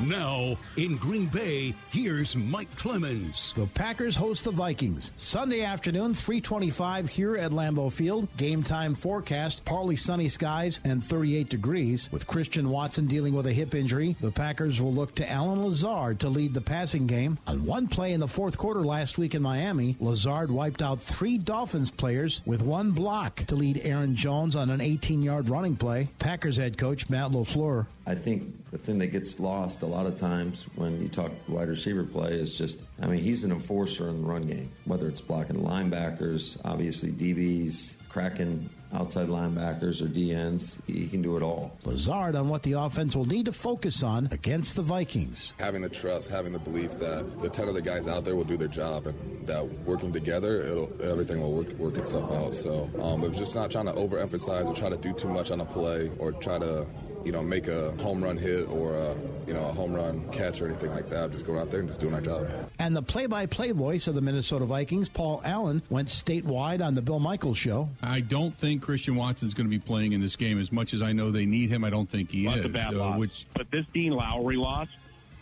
Now, 0.06 0.56
in 0.76 0.96
Green 0.96 1.26
Bay, 1.26 1.74
here's 1.90 2.36
Mike 2.36 2.74
Clemens. 2.76 3.52
The 3.56 3.66
Packers 3.66 4.14
host 4.14 4.44
the 4.44 4.52
Vikings 4.52 5.10
Sunday 5.16 5.62
afternoon, 5.64 6.14
325 6.14 7.08
here 7.08 7.36
at 7.36 7.50
Lambeau 7.50 7.90
Field. 7.90 8.28
Game 8.36 8.62
time 8.62 8.94
forecast, 8.94 9.64
partly 9.64 9.96
sunny 9.96 10.28
skies 10.28 10.80
and 10.84 11.02
38 11.02 11.48
degrees. 11.48 12.08
With 12.12 12.28
Christian 12.28 12.70
Watson 12.70 13.08
dealing 13.08 13.34
with 13.34 13.48
a 13.48 13.52
hip 13.52 13.74
injury, 13.74 14.14
the 14.20 14.30
Packers 14.30 14.80
will 14.80 14.92
look 14.92 15.16
to 15.16 15.28
Allen 15.28 15.64
Lazard 15.64 16.20
to 16.20 16.28
lead 16.28 16.54
the 16.54 16.60
passing 16.60 17.08
game. 17.08 17.36
On 17.48 17.66
one 17.66 17.88
play 17.88 18.12
in 18.12 18.20
the 18.20 18.28
fourth 18.28 18.56
quarter 18.56 18.84
last 18.84 19.18
week 19.18 19.34
in 19.34 19.42
Miami, 19.42 19.96
Lazard 19.98 20.52
wiped 20.52 20.80
out 20.80 21.02
three 21.02 21.38
Dolphins 21.38 21.90
players 21.90 22.40
with 22.46 22.62
one 22.62 22.92
block 22.92 23.34
to 23.46 23.56
lead 23.56 23.80
Aaron 23.82 24.14
Jones 24.14 24.54
on 24.54 24.70
an 24.70 24.78
18-yard 24.78 25.48
running 25.48 25.74
play. 25.74 26.06
Packers 26.20 26.56
head 26.56 26.78
coach 26.78 27.10
Matt 27.10 27.32
LaFleur 27.32 27.86
I 28.08 28.14
think 28.14 28.70
the 28.70 28.78
thing 28.78 28.98
that 29.00 29.08
gets 29.08 29.38
lost 29.38 29.82
a 29.82 29.86
lot 29.86 30.06
of 30.06 30.14
times 30.14 30.64
when 30.76 30.98
you 31.02 31.08
talk 31.08 31.30
wide 31.46 31.68
receiver 31.68 32.04
play 32.04 32.32
is 32.32 32.54
just, 32.54 32.82
I 33.02 33.06
mean, 33.06 33.22
he's 33.22 33.44
an 33.44 33.52
enforcer 33.52 34.08
in 34.08 34.22
the 34.22 34.26
run 34.26 34.46
game, 34.46 34.70
whether 34.86 35.06
it's 35.08 35.20
blocking 35.20 35.56
linebackers, 35.56 36.58
obviously 36.64 37.10
DBs, 37.10 37.96
cracking 38.08 38.70
outside 38.94 39.28
linebackers 39.28 40.00
or 40.00 40.06
DNs. 40.06 40.78
He 40.86 41.06
can 41.06 41.20
do 41.20 41.36
it 41.36 41.42
all. 41.42 41.76
Lazard 41.84 42.34
on 42.34 42.48
what 42.48 42.62
the 42.62 42.72
offense 42.72 43.14
will 43.14 43.26
need 43.26 43.44
to 43.44 43.52
focus 43.52 44.02
on 44.02 44.28
against 44.30 44.76
the 44.76 44.82
Vikings. 44.82 45.52
having 45.58 45.82
the 45.82 45.90
trust, 45.90 46.30
having 46.30 46.54
the 46.54 46.58
belief 46.58 46.98
that 46.98 47.40
the 47.40 47.50
ten 47.50 47.68
other 47.68 47.82
guys 47.82 48.08
out 48.08 48.24
there 48.24 48.36
will 48.36 48.44
do 48.44 48.56
their 48.56 48.68
job, 48.68 49.06
and 49.06 49.46
that 49.46 49.62
working 49.84 50.14
together, 50.14 50.62
it'll 50.62 50.90
everything 51.02 51.42
will 51.42 51.52
work 51.52 51.68
work 51.74 51.98
itself 51.98 52.32
out. 52.32 52.54
So 52.54 52.90
um, 53.02 53.22
it's 53.24 53.36
just 53.36 53.54
not 53.54 53.70
trying 53.70 53.86
to 53.86 53.92
overemphasize 53.92 54.66
or 54.66 54.74
try 54.74 54.88
to 54.88 54.96
do 54.96 55.12
too 55.12 55.28
much 55.28 55.50
on 55.50 55.60
a 55.60 55.66
play 55.66 56.10
or 56.18 56.32
try 56.32 56.58
to. 56.58 56.86
You 57.28 57.32
know, 57.32 57.42
make 57.42 57.68
a 57.68 57.90
home 58.02 58.24
run 58.24 58.38
hit 58.38 58.70
or 58.70 58.94
a, 58.94 59.14
you 59.46 59.52
know 59.52 59.60
a 59.68 59.72
home 59.74 59.92
run 59.92 60.26
catch 60.32 60.62
or 60.62 60.66
anything 60.66 60.90
like 60.92 61.10
that. 61.10 61.30
Just 61.30 61.44
going 61.44 61.58
out 61.58 61.70
there 61.70 61.80
and 61.80 61.88
just 61.90 62.00
doing 62.00 62.14
our 62.14 62.22
job. 62.22 62.48
And 62.78 62.96
the 62.96 63.02
play-by-play 63.02 63.72
voice 63.72 64.06
of 64.06 64.14
the 64.14 64.22
Minnesota 64.22 64.64
Vikings, 64.64 65.10
Paul 65.10 65.42
Allen, 65.44 65.82
went 65.90 66.08
statewide 66.08 66.82
on 66.82 66.94
the 66.94 67.02
Bill 67.02 67.18
Michaels 67.18 67.58
show. 67.58 67.90
I 68.02 68.22
don't 68.22 68.54
think 68.54 68.80
Christian 68.80 69.14
Watson 69.14 69.46
is 69.46 69.52
going 69.52 69.66
to 69.66 69.70
be 69.70 69.78
playing 69.78 70.14
in 70.14 70.22
this 70.22 70.36
game 70.36 70.58
as 70.58 70.72
much 70.72 70.94
as 70.94 71.02
I 71.02 71.12
know 71.12 71.30
they 71.30 71.44
need 71.44 71.68
him. 71.68 71.84
I 71.84 71.90
don't 71.90 72.08
think 72.08 72.30
he 72.30 72.46
Lots 72.46 72.60
is. 72.60 72.64
of 72.64 72.72
bad 72.72 72.94
loss. 72.94 73.18
which 73.18 73.46
But 73.52 73.70
this 73.70 73.84
Dean 73.92 74.12
Lowry 74.14 74.56
loss, 74.56 74.88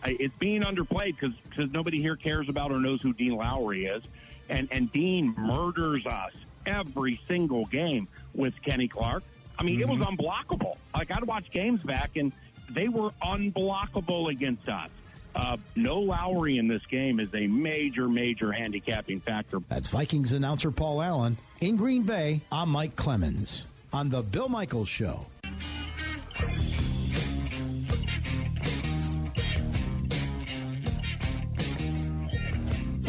it's 0.05 0.37
being 0.39 0.63
underplayed 0.63 1.15
because 1.21 1.71
nobody 1.71 2.01
here 2.03 2.17
cares 2.17 2.49
about 2.49 2.73
or 2.73 2.81
knows 2.81 3.01
who 3.01 3.13
Dean 3.13 3.37
Lowry 3.37 3.87
is, 3.87 4.03
and 4.49 4.67
and 4.73 4.91
Dean 4.91 5.37
murders 5.39 6.05
us 6.05 6.33
every 6.67 7.21
single 7.29 7.65
game 7.67 8.09
with 8.35 8.61
Kenny 8.63 8.89
Clark. 8.89 9.23
I 9.59 9.63
mean, 9.63 9.81
it 9.81 9.89
was 9.89 10.01
unblockable. 10.01 10.77
Like 10.95 11.11
I'd 11.11 11.25
watch 11.25 11.51
games 11.51 11.83
back, 11.83 12.17
and 12.17 12.33
they 12.71 12.89
were 12.89 13.11
unblockable 13.23 14.31
against 14.31 14.69
us. 14.69 14.91
Uh, 15.35 15.57
no 15.75 16.01
Lowry 16.01 16.57
in 16.57 16.67
this 16.67 16.85
game 16.87 17.21
is 17.21 17.29
a 17.35 17.47
major, 17.47 18.09
major 18.09 18.53
handicapping 18.53 19.21
factor. 19.21 19.61
That's 19.69 19.89
Vikings 19.89 20.33
announcer 20.33 20.71
Paul 20.71 21.03
Allen. 21.03 21.37
In 21.61 21.77
Green 21.77 22.05
Bay, 22.05 22.41
I'm 22.51 22.71
Mike 22.71 22.97
Clemens 22.97 23.67
on 23.93 24.09
the 24.09 24.23
Bill 24.23 24.49
Michaels 24.49 24.89
show. 24.89 25.27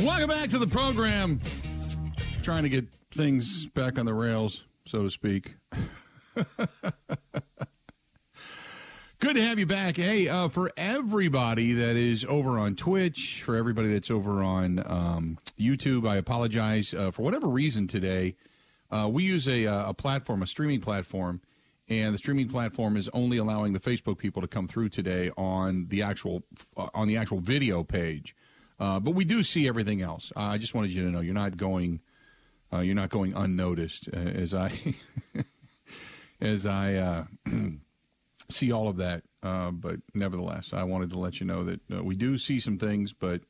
Welcome 0.02 0.30
back 0.30 0.50
to 0.52 0.60
the 0.60 0.68
program. 0.68 1.42
Trying 2.44 2.64
to 2.64 2.70
get 2.70 2.86
things 3.14 3.66
back 3.68 3.98
on 3.98 4.06
the 4.06 4.14
rails, 4.14 4.64
so 4.86 5.04
to 5.04 5.10
speak. 5.10 5.56
Good 9.20 9.36
to 9.36 9.42
have 9.42 9.58
you 9.58 9.66
back. 9.66 9.98
Hey, 9.98 10.28
uh, 10.28 10.50
for 10.50 10.72
everybody 10.78 11.74
that 11.74 11.96
is 11.96 12.24
over 12.26 12.60
on 12.60 12.76
Twitch, 12.76 13.42
for 13.44 13.56
everybody 13.56 13.92
that's 13.92 14.12
over 14.12 14.44
on 14.44 14.80
um, 14.86 15.40
YouTube, 15.60 16.08
I 16.08 16.18
apologize. 16.18 16.94
Uh, 16.94 17.10
for 17.10 17.24
whatever 17.24 17.48
reason 17.48 17.88
today, 17.88 18.36
uh, 18.92 19.10
we 19.12 19.24
use 19.24 19.48
a, 19.48 19.66
uh, 19.66 19.90
a 19.90 19.94
platform, 19.96 20.44
a 20.44 20.48
streaming 20.48 20.80
platform, 20.80 21.42
and 21.90 22.14
the 22.14 22.20
streaming 22.20 22.50
platform 22.50 22.96
is 22.98 23.10
only 23.14 23.38
allowing 23.38 23.74
the 23.74 23.80
Facebook 23.80 24.20
people 24.20 24.44
to 24.44 24.48
come 24.48 24.68
through 24.68 24.90
today 24.90 25.32
on 25.38 25.88
the 25.90 26.04
actual 26.04 26.44
uh, 26.76 26.90
on 26.94 27.08
the 27.08 27.18
actual 27.18 27.40
video 27.40 27.84
page. 27.84 28.36
Uh, 28.80 29.00
but 29.00 29.16
we 29.16 29.26
do 29.26 29.42
see 29.42 29.68
everything 29.68 30.04
else. 30.04 30.32
I 30.36 30.60
just 30.60 30.76
wanted 30.76 30.92
you 30.92 31.04
to 31.04 31.10
know 31.10 31.22
you're 31.22 31.34
not 31.34 31.58
going 31.58 32.02
you're 32.72 32.94
not 32.96 33.10
going 33.10 33.34
unnoticed 33.34 34.10
as 34.10 34.54
I 34.54 34.72
as 36.42 36.66
I 36.66 37.26
see 38.50 38.72
all 38.72 38.88
of 38.88 38.98
that. 38.98 39.24
Uh, 39.44 39.72
but 39.72 39.98
nevertheless, 40.14 40.72
I 40.74 40.84
wanted 40.84 41.10
to 41.12 41.20
let 41.20 41.40
you 41.40 41.46
know 41.46 41.64
that 41.64 41.80
uh, 41.94 42.04
we 42.04 42.16
do 42.16 42.38
see 42.38 42.60
some 42.60 42.78
things, 42.78 43.14
but 43.14 43.42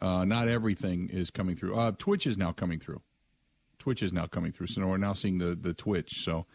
uh, 0.00 0.24
not 0.24 0.48
everything 0.48 1.08
is 1.12 1.30
coming 1.30 1.56
through. 1.56 1.76
Uh, 1.76 1.92
Twitch 1.98 2.26
is 2.26 2.36
now 2.36 2.52
coming 2.52 2.80
through. 2.80 3.00
Twitch 3.78 4.02
is 4.02 4.12
now 4.12 4.26
coming 4.26 4.52
through. 4.52 4.66
So 4.68 4.86
we're 4.86 4.96
now 4.96 5.14
seeing 5.14 5.38
the, 5.38 5.56
the 5.60 5.74
Twitch. 5.74 6.24
So 6.24 6.46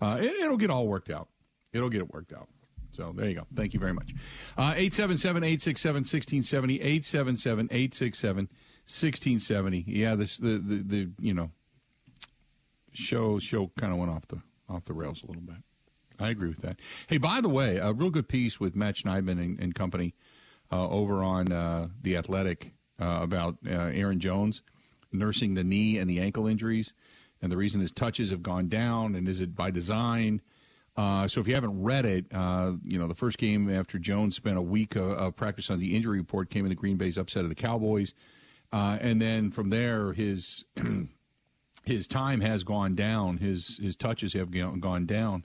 uh, 0.00 0.18
it, 0.20 0.48
will 0.48 0.56
get 0.56 0.70
all 0.70 0.86
worked 0.86 1.10
out. 1.10 1.28
It'll 1.72 1.90
get 1.90 2.00
it 2.00 2.12
worked 2.12 2.32
out. 2.32 2.48
So 2.92 3.12
there 3.14 3.28
you 3.28 3.34
go. 3.34 3.46
Thank 3.54 3.74
you 3.74 3.80
very 3.80 3.92
much. 3.92 4.12
Uh, 4.56 4.72
877 4.76 5.42
867 5.42 5.94
1670. 6.00 6.80
877 6.80 7.68
867 7.70 8.44
1670. 8.86 9.84
Yeah, 9.86 10.14
this, 10.14 10.36
the, 10.36 10.58
the, 10.58 10.82
the, 10.82 11.10
you 11.18 11.34
know, 11.34 11.50
show 12.92 13.40
show 13.40 13.72
kind 13.76 13.92
of 13.92 13.98
went 13.98 14.12
off 14.12 14.28
the 14.28 14.40
off 14.68 14.84
the 14.84 14.92
rails 14.92 15.22
a 15.22 15.26
little 15.26 15.42
bit. 15.42 15.56
I 16.18 16.30
agree 16.30 16.48
with 16.48 16.62
that. 16.62 16.78
Hey, 17.08 17.18
by 17.18 17.40
the 17.40 17.48
way, 17.48 17.76
a 17.76 17.92
real 17.92 18.10
good 18.10 18.28
piece 18.28 18.60
with 18.60 18.76
Matt 18.76 18.96
Schneidman 18.96 19.40
and, 19.40 19.58
and 19.58 19.74
company 19.74 20.14
uh, 20.70 20.88
over 20.88 21.22
on 21.22 21.52
uh, 21.52 21.88
the 22.02 22.16
Athletic 22.16 22.72
uh, 23.00 23.20
about 23.22 23.56
uh, 23.66 23.70
Aaron 23.70 24.20
Jones 24.20 24.62
nursing 25.12 25.54
the 25.54 25.64
knee 25.64 25.98
and 25.98 26.08
the 26.08 26.20
ankle 26.20 26.46
injuries, 26.46 26.92
and 27.42 27.50
the 27.50 27.56
reason 27.56 27.80
his 27.80 27.92
touches 27.92 28.30
have 28.30 28.42
gone 28.42 28.68
down, 28.68 29.14
and 29.14 29.28
is 29.28 29.40
it 29.40 29.54
by 29.54 29.70
design? 29.70 30.40
Uh, 30.96 31.26
so 31.26 31.40
if 31.40 31.48
you 31.48 31.54
haven't 31.54 31.82
read 31.82 32.04
it, 32.04 32.26
uh, 32.32 32.72
you 32.84 32.98
know 32.98 33.08
the 33.08 33.14
first 33.14 33.38
game 33.38 33.68
after 33.68 33.98
Jones 33.98 34.36
spent 34.36 34.56
a 34.56 34.62
week 34.62 34.96
of 34.96 35.34
practice 35.36 35.70
on 35.70 35.80
the 35.80 35.96
injury 35.96 36.18
report 36.18 36.50
came 36.50 36.64
in 36.64 36.68
the 36.68 36.76
Green 36.76 36.96
Bay's 36.96 37.18
upset 37.18 37.42
of 37.42 37.48
the 37.48 37.54
Cowboys, 37.54 38.14
and 38.72 39.20
then 39.20 39.50
from 39.50 39.70
there 39.70 40.12
his 40.12 40.64
his 41.84 42.08
time 42.08 42.40
has 42.40 42.64
gone 42.64 42.94
down, 42.94 43.38
his 43.38 43.78
his 43.82 43.96
touches 43.96 44.32
have 44.32 44.50
gone 44.50 45.06
down 45.06 45.44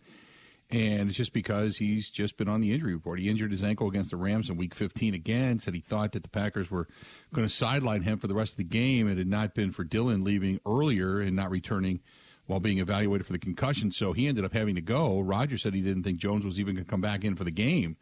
and 0.71 1.09
it's 1.09 1.17
just 1.17 1.33
because 1.33 1.77
he's 1.77 2.09
just 2.09 2.37
been 2.37 2.47
on 2.47 2.61
the 2.61 2.71
injury 2.71 2.93
report. 2.93 3.19
He 3.19 3.29
injured 3.29 3.51
his 3.51 3.63
ankle 3.63 3.87
against 3.87 4.11
the 4.11 4.17
Rams 4.17 4.49
in 4.49 4.57
Week 4.57 4.75
15 4.75 5.15
again. 5.15 5.57
Said 5.57 5.73
he 5.73 5.79
thought 5.79 6.11
that 6.11 6.23
the 6.23 6.29
Packers 6.29 6.69
were 6.69 6.87
going 7.33 7.47
to 7.47 7.53
sideline 7.53 8.03
him 8.03 8.19
for 8.19 8.27
the 8.27 8.35
rest 8.35 8.53
of 8.53 8.57
the 8.57 8.63
game. 8.63 9.07
It 9.07 9.17
had 9.17 9.27
not 9.27 9.55
been 9.55 9.71
for 9.71 9.83
Dillon 9.83 10.23
leaving 10.23 10.59
earlier 10.67 11.19
and 11.19 11.35
not 11.35 11.49
returning 11.49 12.01
while 12.45 12.59
being 12.59 12.77
evaluated 12.77 13.25
for 13.25 13.33
the 13.33 13.39
concussion. 13.39 13.91
So 13.91 14.13
he 14.13 14.27
ended 14.27 14.45
up 14.45 14.53
having 14.53 14.75
to 14.75 14.81
go. 14.81 15.19
Rodgers 15.19 15.63
said 15.63 15.73
he 15.73 15.81
didn't 15.81 16.03
think 16.03 16.19
Jones 16.19 16.45
was 16.45 16.59
even 16.59 16.75
going 16.75 16.85
to 16.85 16.89
come 16.89 17.01
back 17.01 17.23
in 17.23 17.35
for 17.35 17.43
the 17.43 17.51
game. 17.51 17.97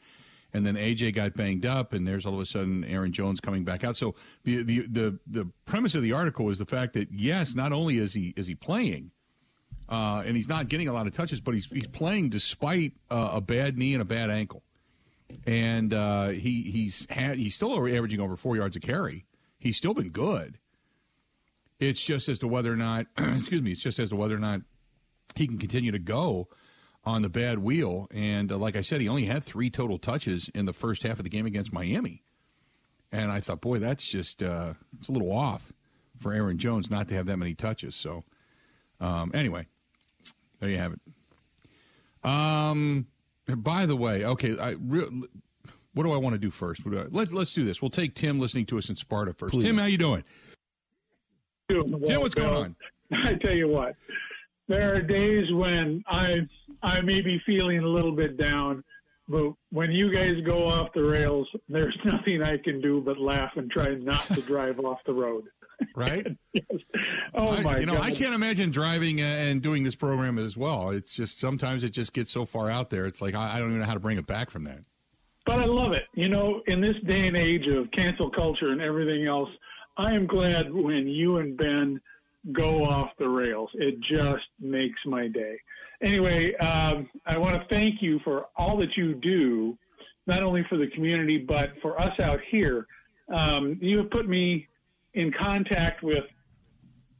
And 0.54 0.66
then 0.66 0.76
AJ 0.76 1.14
got 1.14 1.36
banged 1.36 1.66
up, 1.66 1.94
and 1.94 2.08
there's 2.08 2.26
all 2.26 2.34
of 2.34 2.40
a 2.40 2.46
sudden 2.46 2.84
Aaron 2.86 3.12
Jones 3.12 3.40
coming 3.40 3.64
back 3.64 3.84
out. 3.84 3.98
So 3.98 4.16
the 4.44 4.64
the 4.64 4.88
the, 4.88 5.20
the 5.28 5.52
premise 5.66 5.94
of 5.94 6.02
the 6.02 6.14
article 6.14 6.50
is 6.50 6.58
the 6.58 6.66
fact 6.66 6.94
that 6.94 7.12
yes, 7.12 7.54
not 7.54 7.74
only 7.74 7.98
is 7.98 8.14
he 8.14 8.34
is 8.38 8.48
he 8.48 8.56
playing, 8.56 9.12
uh, 9.90 10.24
and 10.26 10.38
he's 10.38 10.48
not 10.48 10.70
getting 10.70 10.88
a 10.88 10.94
lot 10.94 11.06
of 11.06 11.14
touches, 11.14 11.42
but 11.42 11.54
he's 11.54 11.66
he's 11.66 11.88
playing 11.88 12.30
despite 12.30 12.94
uh, 13.12 13.32
a 13.34 13.42
bad 13.42 13.78
knee 13.78 13.94
and 13.94 14.02
a 14.02 14.06
bad 14.06 14.30
ankle, 14.30 14.64
and 15.46 15.94
uh, 15.94 16.30
he 16.30 16.64
he's 16.64 17.06
had 17.10 17.38
he's 17.38 17.56
still 17.56 17.74
averaging 17.76 18.22
over 18.22 18.36
four 18.36 18.56
yards 18.56 18.76
a 18.76 18.80
carry. 18.80 19.26
He's 19.60 19.78
still 19.78 19.94
been 19.94 20.10
good. 20.10 20.60
It's 21.80 22.02
just 22.02 22.30
as 22.30 22.40
to 22.40 22.48
whether 22.48 22.72
or 22.72 22.78
not, 22.78 23.08
excuse 23.18 23.62
me, 23.62 23.72
it's 23.72 23.82
just 23.82 24.00
as 24.00 24.10
to 24.10 24.16
whether 24.16 24.36
or 24.36 24.40
not 24.40 24.62
he 25.36 25.46
can 25.46 25.58
continue 25.58 25.92
to 25.92 26.00
go 26.00 26.48
on 27.08 27.22
the 27.22 27.30
bad 27.30 27.60
wheel. 27.60 28.08
And 28.12 28.52
uh, 28.52 28.58
like 28.58 28.76
I 28.76 28.82
said, 28.82 29.02
he 29.02 29.08
only 29.08 29.26
had 29.26 29.44
three 29.44 29.70
total 29.70 29.98
touches 29.98 30.50
in 30.54 30.66
the 30.66 30.74
first 30.74 31.04
half 31.04 31.18
of 31.20 31.24
the 31.24 31.30
game 31.30 31.46
against 31.46 31.72
Miami, 31.74 32.24
and 33.12 33.32
I 33.32 33.40
thought, 33.40 33.62
boy, 33.62 33.80
that's 33.80 34.06
just 34.06 34.44
uh, 34.44 34.74
it's 34.98 35.08
a 35.08 35.12
little 35.12 35.32
off 35.32 35.74
for 36.20 36.34
Aaron 36.34 36.58
Jones 36.58 36.90
not 36.90 37.08
to 37.10 37.16
have 37.16 37.26
that 37.28 37.38
many 37.38 37.54
touches. 37.54 37.96
So. 37.96 38.24
Um, 39.00 39.32
anyway, 39.34 39.68
there 40.60 40.70
you 40.70 40.78
have 40.78 40.94
it. 40.94 41.00
Um, 42.28 43.08
by 43.48 43.86
the 43.86 43.96
way, 43.96 44.26
okay, 44.26 44.58
I 44.58 44.72
re- 44.72 45.24
what 45.94 46.04
do 46.04 46.12
I 46.12 46.18
want 46.18 46.34
to 46.34 46.40
do 46.40 46.50
first? 46.50 46.82
I, 46.86 47.06
let's 47.10 47.32
let's 47.32 47.54
do 47.54 47.64
this. 47.64 47.82
We'll 47.82 47.92
take 47.92 48.16
Tim 48.16 48.40
listening 48.40 48.66
to 48.68 48.78
us 48.78 48.90
in 48.90 48.96
Sparta 48.96 49.34
first. 49.34 49.54
Please. 49.54 49.66
Tim, 49.66 49.78
how 49.78 49.86
you 49.86 49.98
doing? 49.98 50.24
Doing 51.70 52.04
Tim, 52.06 52.22
what's 52.22 52.36
going 52.36 52.50
on? 52.50 52.76
I 53.26 53.36
tell 53.36 53.56
you 53.56 53.68
what, 53.68 53.96
there 54.68 54.96
are 54.96 55.02
days 55.02 55.52
when 55.52 56.04
I 56.08 56.48
I 56.84 57.02
may 57.02 57.22
be 57.22 57.42
feeling 57.46 57.80
a 57.80 57.88
little 57.88 58.12
bit 58.12 58.38
down, 58.38 58.84
but 59.28 59.54
when 59.72 59.92
you 59.92 60.14
guys 60.14 60.36
go 60.46 60.68
off 60.68 60.90
the 60.94 61.04
rails, 61.04 61.48
there's 61.70 61.98
nothing 62.06 62.44
I 62.44 62.58
can 62.58 62.82
do 62.82 63.02
but 63.02 63.20
laugh 63.20 63.52
and 63.56 63.70
try 63.72 63.96
not 63.96 64.26
to 64.28 64.42
drive 64.42 64.80
off 64.80 65.00
the 65.06 65.14
road 65.14 65.46
right? 65.96 66.26
yes. 66.54 66.66
Oh 67.34 67.50
I, 67.50 67.62
my! 67.62 67.78
You 67.80 67.86
know, 67.86 67.94
God. 67.94 68.04
I 68.04 68.12
can't 68.12 68.34
imagine 68.34 68.72
driving 68.72 69.22
uh, 69.22 69.26
and 69.26 69.62
doing 69.62 69.84
this 69.84 69.96
program 69.96 70.38
as 70.38 70.58
well. 70.58 70.92
It's 70.92 71.14
just 71.14 71.40
sometimes 71.40 71.84
it 71.84 71.90
just 71.90 72.14
gets 72.14 72.32
so 72.32 72.46
far 72.46 72.70
out 72.70 72.90
there. 72.90 73.06
It's 73.06 73.22
like 73.22 73.36
I, 73.36 73.56
I 73.56 73.60
don't 73.60 73.70
even 73.70 73.80
know 73.80 73.86
how 73.86 73.94
to 73.94 74.00
bring 74.00 74.18
it 74.18 74.28
back 74.28 74.50
from 74.50 74.64
that. 74.66 74.80
But 75.46 75.60
I 75.60 75.66
love 75.66 75.94
it. 75.94 76.06
You 76.14 76.30
know, 76.30 76.62
in 76.68 76.82
this 76.82 76.96
day 77.08 77.28
and 77.28 77.38
age 77.38 77.68
of 77.68 77.90
cancel 77.92 78.30
culture 78.30 78.72
and 78.72 78.82
everything 78.82 79.26
else, 79.28 79.50
I 79.98 80.14
am 80.14 80.28
glad 80.28 80.74
when 80.74 81.08
you 81.08 81.38
and 81.38 81.58
Ben 81.58 82.02
go 82.52 82.84
off 82.84 83.12
the 83.18 83.28
rails. 83.28 83.70
It 83.74 84.00
just 84.00 84.46
makes 84.60 85.00
my 85.06 85.28
day. 85.28 85.60
Anyway, 86.02 86.56
um, 86.56 87.10
I 87.26 87.38
want 87.38 87.56
to 87.56 87.66
thank 87.70 88.02
you 88.02 88.20
for 88.24 88.48
all 88.56 88.78
that 88.78 88.96
you 88.96 89.16
do, 89.16 89.78
not 90.28 90.44
only 90.44 90.64
for 90.70 90.78
the 90.78 90.88
community 90.88 91.38
but 91.38 91.72
for 91.82 92.00
us 92.00 92.18
out 92.22 92.40
here. 92.50 92.88
Um, 93.34 93.78
you 93.82 93.98
have 93.98 94.12
put 94.12 94.28
me 94.28 94.68
in 95.14 95.32
contact 95.32 96.04
with 96.04 96.24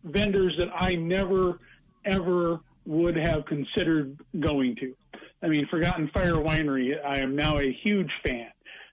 vendors 0.04 0.56
that 0.60 0.70
I 0.74 0.96
never, 0.96 1.60
ever 2.06 2.60
would 2.86 3.18
have 3.18 3.46
considered 3.46 4.18
going 4.40 4.76
to. 4.78 4.96
I 5.44 5.48
mean, 5.48 5.68
Forgotten 5.68 6.10
Fire 6.14 6.36
Winery, 6.36 6.94
I 7.04 7.20
am 7.20 7.36
now 7.36 7.58
a 7.60 7.72
huge 7.84 8.12
fan. 8.26 8.50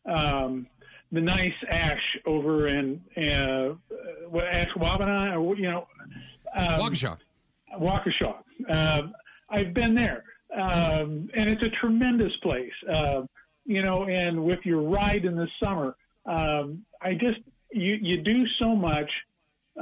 Um, 0.07 0.67
the 1.13 1.21
nice 1.21 1.53
ash 1.71 2.19
over 2.27 2.67
in 2.67 3.01
uh, 3.17 3.75
what 4.29 4.45
Ashwaubenon, 4.53 5.37
or 5.37 5.57
you 5.57 5.71
know, 5.71 5.87
um, 6.57 6.81
Waukesha. 6.81 7.19
Waukesha. 7.79 8.37
Uh, 8.69 9.03
I've 9.51 9.75
been 9.75 9.95
there, 9.95 10.25
um, 10.57 11.29
and 11.35 11.51
it's 11.51 11.63
a 11.63 11.71
tremendous 11.81 12.35
place. 12.43 12.73
Uh, 12.93 13.23
you 13.65 13.83
know, 13.83 14.05
and 14.05 14.45
with 14.45 14.61
your 14.65 14.83
ride 14.83 15.25
in 15.25 15.37
the 15.37 15.49
summer, 15.63 15.97
um, 16.27 16.85
I 17.01 17.15
just 17.15 17.41
you 17.71 17.99
you 18.01 18.23
do 18.23 18.45
so 18.59 18.75
much, 18.75 19.11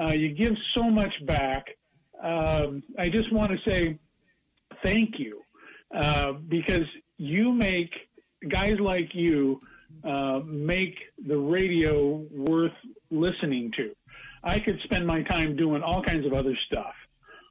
uh, 0.01 0.12
you 0.12 0.35
give 0.35 0.55
so 0.77 0.85
much 0.85 1.12
back. 1.27 1.64
Um, 2.23 2.83
I 2.99 3.09
just 3.09 3.33
want 3.33 3.51
to 3.51 3.70
say 3.70 3.99
thank 4.85 5.18
you 5.18 5.43
uh, 5.95 6.33
because 6.49 6.87
you 7.18 7.53
make 7.53 7.91
guys 8.49 8.79
like 8.81 9.14
you 9.14 9.61
uh, 10.05 10.40
make 10.44 10.96
the 11.26 11.36
radio 11.36 12.24
worth 12.30 12.72
listening 13.11 13.70
to. 13.76 13.94
I 14.44 14.59
could 14.59 14.78
spend 14.84 15.07
my 15.07 15.22
time 15.22 15.57
doing 15.57 15.82
all 15.82 16.03
kinds 16.03 16.26
of 16.26 16.32
other 16.32 16.57
stuff, 16.66 16.94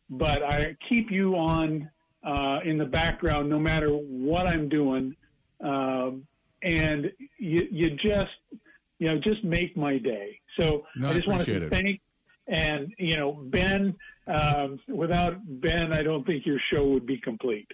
but 0.09 0.43
I 0.43 0.75
keep 0.89 1.09
you 1.09 1.35
on 1.35 1.89
uh, 2.23 2.59
in 2.65 2.77
the 2.77 2.85
background 2.85 3.49
no 3.49 3.59
matter 3.59 3.89
what 3.89 4.47
I'm 4.47 4.67
doing, 4.67 5.15
um, 5.61 6.27
and 6.61 7.11
you, 7.37 7.67
you 7.71 7.91
just 7.91 8.31
you 9.01 9.07
know, 9.07 9.17
just 9.17 9.43
make 9.43 9.75
my 9.75 9.97
day. 9.97 10.39
So 10.59 10.85
no, 10.95 11.09
I 11.09 11.13
just 11.15 11.27
want 11.27 11.43
to 11.43 11.65
it. 11.65 11.73
thank 11.73 11.99
and 12.47 12.93
you 12.99 13.17
know 13.17 13.31
Ben. 13.31 13.95
Um, 14.27 14.79
without 14.87 15.39
Ben, 15.43 15.91
I 15.91 16.03
don't 16.03 16.25
think 16.25 16.45
your 16.45 16.59
show 16.71 16.87
would 16.89 17.07
be 17.07 17.17
complete. 17.17 17.67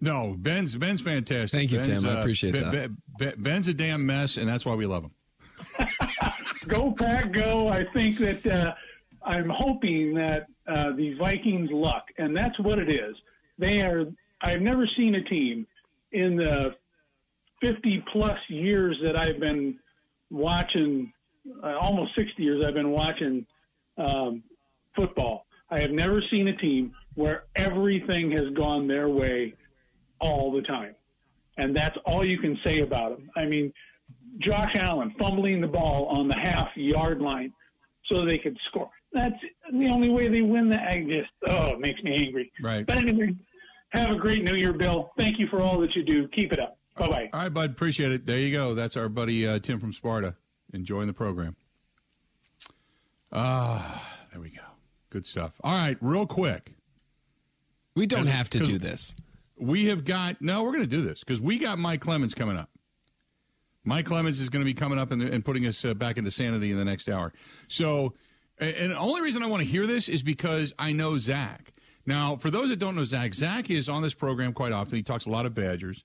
No, 0.00 0.34
Ben's 0.38 0.76
Ben's 0.76 1.00
fantastic. 1.00 1.50
Thank 1.50 1.72
you, 1.72 1.78
Ben's, 1.78 2.02
Tim. 2.02 2.06
I 2.06 2.16
uh, 2.16 2.20
appreciate 2.20 2.52
ben, 2.52 2.70
that. 2.72 2.90
Ben, 3.18 3.34
Ben's 3.36 3.68
a 3.68 3.74
damn 3.74 4.06
mess, 4.06 4.36
and 4.36 4.48
that's 4.48 4.64
why 4.64 4.74
we 4.74 4.86
love 4.86 5.04
him. 5.04 5.10
go 6.68 6.92
pack, 6.92 7.32
go! 7.32 7.68
I 7.68 7.84
think 7.92 8.18
that 8.18 8.46
uh, 8.46 8.74
I'm 9.22 9.50
hoping 9.50 10.14
that 10.14 10.46
uh, 10.66 10.92
the 10.96 11.14
Vikings 11.18 11.70
luck, 11.70 12.06
and 12.16 12.34
that's 12.34 12.58
what 12.60 12.78
it 12.78 12.90
is. 12.90 13.14
They 13.58 13.82
are. 13.82 14.06
I've 14.42 14.62
never 14.62 14.88
seen 14.96 15.16
a 15.16 15.22
team 15.24 15.66
in 16.12 16.36
the 16.36 16.74
50 17.60 18.04
plus 18.10 18.38
years 18.48 18.98
that 19.02 19.16
I've 19.16 19.38
been 19.38 19.78
watching, 20.30 21.12
uh, 21.62 21.76
almost 21.78 22.14
60 22.16 22.42
years 22.42 22.64
I've 22.64 22.74
been 22.74 22.90
watching 22.90 23.44
um, 23.98 24.42
football. 24.96 25.44
I 25.70 25.80
have 25.80 25.90
never 25.90 26.22
seen 26.30 26.48
a 26.48 26.56
team 26.56 26.94
where 27.14 27.44
everything 27.54 28.30
has 28.32 28.48
gone 28.56 28.88
their 28.88 29.08
way 29.08 29.54
all 30.20 30.52
the 30.52 30.62
time. 30.62 30.94
And 31.56 31.76
that's 31.76 31.96
all 32.06 32.24
you 32.26 32.38
can 32.38 32.58
say 32.64 32.80
about 32.80 33.16
them. 33.16 33.30
I 33.36 33.44
mean, 33.44 33.72
Josh 34.38 34.74
Allen 34.76 35.14
fumbling 35.18 35.60
the 35.60 35.66
ball 35.66 36.06
on 36.06 36.28
the 36.28 36.36
half 36.36 36.68
yard 36.76 37.20
line 37.20 37.52
so 38.06 38.24
they 38.24 38.38
could 38.38 38.56
score. 38.68 38.90
That's 39.12 39.34
the 39.72 39.90
only 39.92 40.08
way 40.08 40.28
they 40.28 40.42
win 40.42 40.70
that. 40.70 40.88
I 40.88 41.02
just, 41.02 41.30
oh, 41.48 41.68
it 41.68 41.80
makes 41.80 42.02
me 42.02 42.14
angry. 42.14 42.52
Right. 42.62 42.86
But 42.86 42.98
anyway, 42.98 43.34
have 43.90 44.10
a 44.10 44.16
great 44.16 44.44
New 44.44 44.56
Year, 44.56 44.72
Bill. 44.72 45.10
Thank 45.18 45.38
you 45.38 45.48
for 45.48 45.60
all 45.60 45.80
that 45.80 45.94
you 45.96 46.04
do. 46.04 46.28
Keep 46.28 46.52
it 46.52 46.60
up. 46.60 46.78
Bye 46.96 47.08
bye. 47.08 47.30
All 47.32 47.40
right, 47.40 47.52
bud. 47.52 47.70
Appreciate 47.70 48.12
it. 48.12 48.24
There 48.24 48.38
you 48.38 48.52
go. 48.52 48.74
That's 48.74 48.96
our 48.96 49.08
buddy 49.08 49.46
uh, 49.46 49.58
Tim 49.58 49.80
from 49.80 49.92
Sparta 49.92 50.36
enjoying 50.72 51.08
the 51.08 51.12
program. 51.12 51.56
Ah, 53.32 54.18
there 54.32 54.40
we 54.40 54.50
go. 54.50 54.62
Good 55.10 55.26
stuff. 55.26 55.52
All 55.62 55.72
right, 55.72 55.96
real 56.00 56.26
quick. 56.26 56.74
We 57.96 58.06
don't 58.06 58.26
have 58.26 58.48
to 58.50 58.60
do 58.60 58.78
this. 58.78 59.14
We 59.60 59.86
have 59.86 60.04
got 60.04 60.40
no. 60.40 60.62
We're 60.62 60.72
going 60.72 60.88
to 60.88 60.96
do 60.96 61.02
this 61.02 61.20
because 61.20 61.40
we 61.40 61.58
got 61.58 61.78
Mike 61.78 62.00
Clemens 62.00 62.34
coming 62.34 62.56
up. 62.56 62.70
Mike 63.84 64.06
Clemens 64.06 64.40
is 64.40 64.48
going 64.48 64.60
to 64.60 64.66
be 64.66 64.74
coming 64.74 64.98
up 64.98 65.10
and, 65.10 65.22
and 65.22 65.44
putting 65.44 65.66
us 65.66 65.84
uh, 65.84 65.94
back 65.94 66.18
into 66.18 66.30
sanity 66.30 66.70
in 66.70 66.76
the 66.76 66.84
next 66.84 67.08
hour. 67.08 67.32
So, 67.68 68.14
and, 68.58 68.92
the 68.92 68.98
only 68.98 69.22
reason 69.22 69.42
I 69.42 69.46
want 69.46 69.62
to 69.62 69.68
hear 69.68 69.86
this 69.86 70.08
is 70.08 70.22
because 70.22 70.74
I 70.78 70.92
know 70.92 71.18
Zach. 71.18 71.72
Now, 72.06 72.36
for 72.36 72.50
those 72.50 72.68
that 72.70 72.78
don't 72.78 72.96
know 72.96 73.04
Zach, 73.04 73.34
Zach 73.34 73.70
is 73.70 73.88
on 73.88 74.02
this 74.02 74.14
program 74.14 74.52
quite 74.52 74.72
often. 74.72 74.96
He 74.96 75.02
talks 75.02 75.26
a 75.26 75.30
lot 75.30 75.46
of 75.46 75.54
Badgers, 75.54 76.04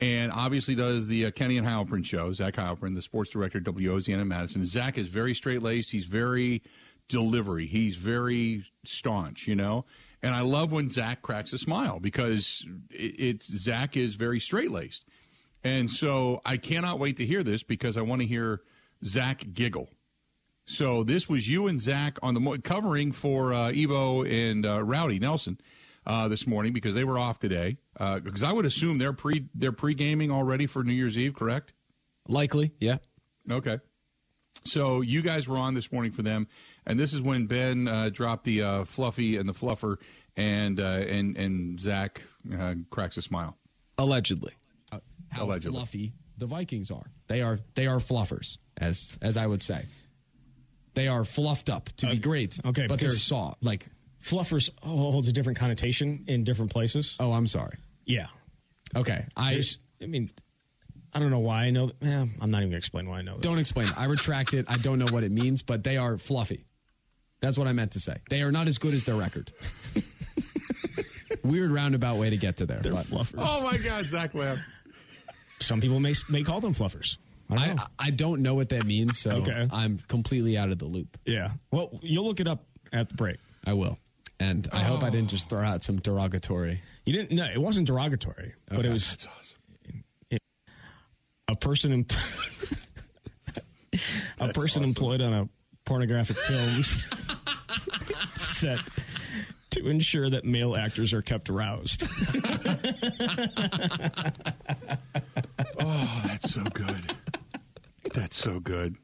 and 0.00 0.32
obviously 0.32 0.74
does 0.74 1.08
the 1.08 1.26
uh, 1.26 1.30
Kenny 1.30 1.58
and 1.58 1.66
Heilprin 1.66 2.04
show. 2.04 2.32
Zach 2.32 2.54
Heilprin, 2.54 2.94
the 2.94 3.02
sports 3.02 3.30
director 3.30 3.58
at 3.58 3.64
WOZN 3.64 4.20
in 4.20 4.28
Madison. 4.28 4.64
Zach 4.64 4.96
is 4.96 5.08
very 5.08 5.34
straight 5.34 5.62
laced. 5.62 5.90
He's 5.90 6.06
very 6.06 6.62
delivery. 7.08 7.66
He's 7.66 7.96
very 7.96 8.64
staunch, 8.84 9.46
you 9.46 9.56
know. 9.56 9.84
And 10.22 10.34
I 10.34 10.40
love 10.40 10.70
when 10.70 10.90
Zach 10.90 11.22
cracks 11.22 11.52
a 11.52 11.58
smile 11.58 11.98
because 11.98 12.66
it's 12.90 13.46
Zach 13.46 13.96
is 13.96 14.16
very 14.16 14.38
straight 14.38 14.70
laced. 14.70 15.04
And 15.64 15.90
so 15.90 16.40
I 16.44 16.56
cannot 16.56 16.98
wait 16.98 17.16
to 17.18 17.26
hear 17.26 17.42
this 17.42 17.62
because 17.62 17.96
I 17.96 18.02
want 18.02 18.22
to 18.22 18.26
hear 18.26 18.62
Zach 19.04 19.44
giggle. 19.52 19.88
So 20.66 21.02
this 21.02 21.28
was 21.28 21.48
you 21.48 21.66
and 21.66 21.80
Zach 21.80 22.18
on 22.22 22.34
the 22.34 22.40
mo- 22.40 22.58
covering 22.58 23.12
for 23.12 23.52
uh, 23.52 23.70
Evo 23.70 24.28
and 24.30 24.64
uh, 24.64 24.82
Rowdy 24.82 25.18
Nelson 25.18 25.58
uh, 26.06 26.28
this 26.28 26.46
morning 26.46 26.72
because 26.72 26.94
they 26.94 27.04
were 27.04 27.18
off 27.18 27.38
today. 27.38 27.78
Uh, 27.98 28.20
because 28.20 28.42
I 28.42 28.52
would 28.52 28.66
assume 28.66 28.98
they're 28.98 29.12
pre 29.12 29.46
they're 29.54 29.72
pre 29.72 29.94
gaming 29.94 30.30
already 30.30 30.66
for 30.66 30.84
New 30.84 30.92
Year's 30.92 31.18
Eve, 31.18 31.34
correct? 31.34 31.72
Likely, 32.28 32.72
yeah. 32.78 32.98
Okay. 33.50 33.78
So 34.64 35.00
you 35.00 35.22
guys 35.22 35.48
were 35.48 35.56
on 35.56 35.74
this 35.74 35.90
morning 35.90 36.12
for 36.12 36.22
them, 36.22 36.46
and 36.90 37.00
this 37.00 37.12
is 37.14 37.20
when 37.22 37.46
Ben 37.46 37.88
uh, 37.88 38.10
dropped 38.10 38.44
the 38.44 38.62
uh, 38.62 38.84
fluffy 38.84 39.36
and 39.36 39.48
the 39.48 39.54
fluffer, 39.54 39.96
and 40.36 40.78
uh, 40.80 40.84
and 40.84 41.36
and 41.36 41.80
Zach 41.80 42.20
uh, 42.56 42.74
cracks 42.90 43.16
a 43.16 43.22
smile. 43.22 43.56
Allegedly. 43.98 44.52
Uh, 44.92 44.98
how 45.30 45.44
Allegedly. 45.44 45.76
fluffy 45.78 46.12
the 46.38 46.46
Vikings 46.46 46.90
are. 46.90 47.10
They 47.28 47.42
are 47.42 47.58
they 47.74 47.86
are 47.86 47.98
fluffers, 47.98 48.58
as 48.76 49.08
as 49.22 49.36
I 49.36 49.46
would 49.46 49.62
say. 49.62 49.84
They 50.94 51.06
are 51.08 51.24
fluffed 51.24 51.70
up 51.70 51.88
to 51.98 52.06
be 52.10 52.18
great. 52.18 52.58
okay, 52.64 52.86
but 52.86 52.98
they're 52.98 53.08
because- 53.10 53.22
soft. 53.22 53.62
Like 53.62 53.86
Fluffers 54.22 54.68
holds 54.82 55.28
a 55.28 55.32
different 55.32 55.58
connotation 55.58 56.24
in 56.28 56.44
different 56.44 56.70
places. 56.70 57.16
oh, 57.20 57.32
I'm 57.32 57.46
sorry. 57.46 57.78
Yeah. 58.04 58.26
Okay, 58.94 59.24
I 59.34 59.54
There's, 59.54 59.78
I 60.02 60.06
mean, 60.06 60.30
I 61.14 61.20
don't 61.20 61.30
know 61.30 61.38
why 61.38 61.64
I 61.64 61.70
know. 61.70 61.86
That. 61.86 61.96
Eh, 62.02 62.26
I'm 62.40 62.50
not 62.50 62.58
even 62.58 62.68
going 62.68 62.70
to 62.72 62.76
explain 62.76 63.08
why 63.08 63.20
I 63.20 63.22
know 63.22 63.36
this. 63.36 63.42
don't 63.42 63.58
explain. 63.58 63.88
it. 63.88 63.96
I 63.96 64.04
retract 64.04 64.52
it. 64.52 64.66
I 64.68 64.76
don't 64.76 64.98
know 64.98 65.06
what 65.06 65.22
it 65.24 65.32
means, 65.32 65.62
but 65.62 65.84
they 65.84 65.96
are 65.96 66.18
fluffy. 66.18 66.66
That's 67.40 67.56
what 67.58 67.66
I 67.66 67.72
meant 67.72 67.92
to 67.92 68.00
say. 68.00 68.16
They 68.28 68.42
are 68.42 68.52
not 68.52 68.68
as 68.68 68.78
good 68.78 68.94
as 68.94 69.04
their 69.04 69.16
record. 69.16 69.52
Weird 71.42 71.70
roundabout 71.70 72.18
way 72.18 72.30
to 72.30 72.36
get 72.36 72.58
to 72.58 72.66
there. 72.66 72.80
They're 72.80 72.92
but 72.92 73.06
fluffers. 73.06 73.38
Oh 73.38 73.62
my 73.62 73.78
God, 73.78 74.04
Zach 74.04 74.34
laughed. 74.34 74.60
Some 75.60 75.80
people 75.80 76.00
may 76.00 76.14
may 76.28 76.42
call 76.42 76.60
them 76.60 76.74
fluffers. 76.74 77.16
I 77.50 77.66
don't 77.66 77.76
know. 77.76 77.82
I, 77.98 78.06
I 78.06 78.10
don't 78.10 78.42
know 78.42 78.54
what 78.54 78.68
that 78.68 78.84
means, 78.84 79.18
so 79.18 79.30
Okay. 79.32 79.68
I'm 79.72 79.98
completely 80.06 80.56
out 80.56 80.70
of 80.70 80.78
the 80.78 80.84
loop. 80.84 81.18
yeah. 81.24 81.52
Well, 81.72 81.98
you'll 82.02 82.24
look 82.24 82.40
it 82.40 82.46
up 82.46 82.64
at 82.92 83.08
the 83.08 83.14
break. 83.14 83.38
I 83.64 83.72
will. 83.72 83.98
And 84.38 84.68
I 84.72 84.82
hope 84.82 85.02
I 85.02 85.08
oh. 85.08 85.10
didn't 85.10 85.30
just 85.30 85.50
throw 85.50 85.60
out 85.60 85.82
some 85.82 86.00
derogatory. 86.00 86.80
You 87.04 87.12
didn't. 87.12 87.32
No, 87.32 87.44
it 87.44 87.58
wasn't 87.60 87.86
derogatory, 87.86 88.54
but 88.68 88.84
it 88.86 88.90
was 88.90 89.10
That's 89.10 89.26
awesome. 89.26 90.42
a 91.48 91.56
person. 91.56 91.92
Em- 91.92 92.06
a 94.38 94.52
person 94.52 94.84
employed 94.84 95.20
on 95.20 95.32
a 95.32 95.48
pornographic 95.90 96.36
films 96.36 97.08
set 98.36 98.78
to 99.70 99.88
ensure 99.88 100.30
that 100.30 100.44
male 100.44 100.76
actors 100.76 101.12
are 101.12 101.20
kept 101.20 101.50
aroused. 101.50 102.06
Oh, 105.82 106.22
that's 106.26 106.52
so 106.52 106.62
good. 106.62 107.14
That's 108.12 108.36
so 108.36 108.60
good. 108.60 108.96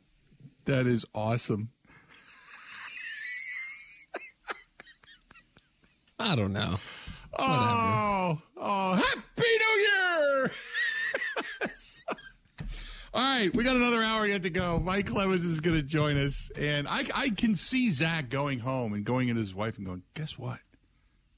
That 0.66 0.86
is 0.86 1.06
awesome. 1.14 1.70
I 6.18 6.36
don't 6.36 6.52
know. 6.52 6.76
Oh, 7.38 8.38
oh, 8.58 8.94
happy 8.94 9.22
New 9.38 9.80
Year! 9.80 10.52
All 13.16 13.22
right, 13.22 13.56
we 13.56 13.64
got 13.64 13.76
another 13.76 14.02
hour 14.02 14.26
yet 14.26 14.42
to 14.42 14.50
go. 14.50 14.78
Mike 14.78 15.06
Clemens 15.06 15.42
is 15.42 15.60
going 15.60 15.74
to 15.74 15.82
join 15.82 16.18
us, 16.18 16.50
and 16.54 16.86
I, 16.86 17.06
I 17.14 17.30
can 17.30 17.54
see 17.54 17.88
Zach 17.90 18.28
going 18.28 18.58
home 18.58 18.92
and 18.92 19.06
going 19.06 19.30
into 19.30 19.40
his 19.40 19.54
wife 19.54 19.78
and 19.78 19.86
going, 19.86 20.02
"Guess 20.12 20.36
what? 20.36 20.58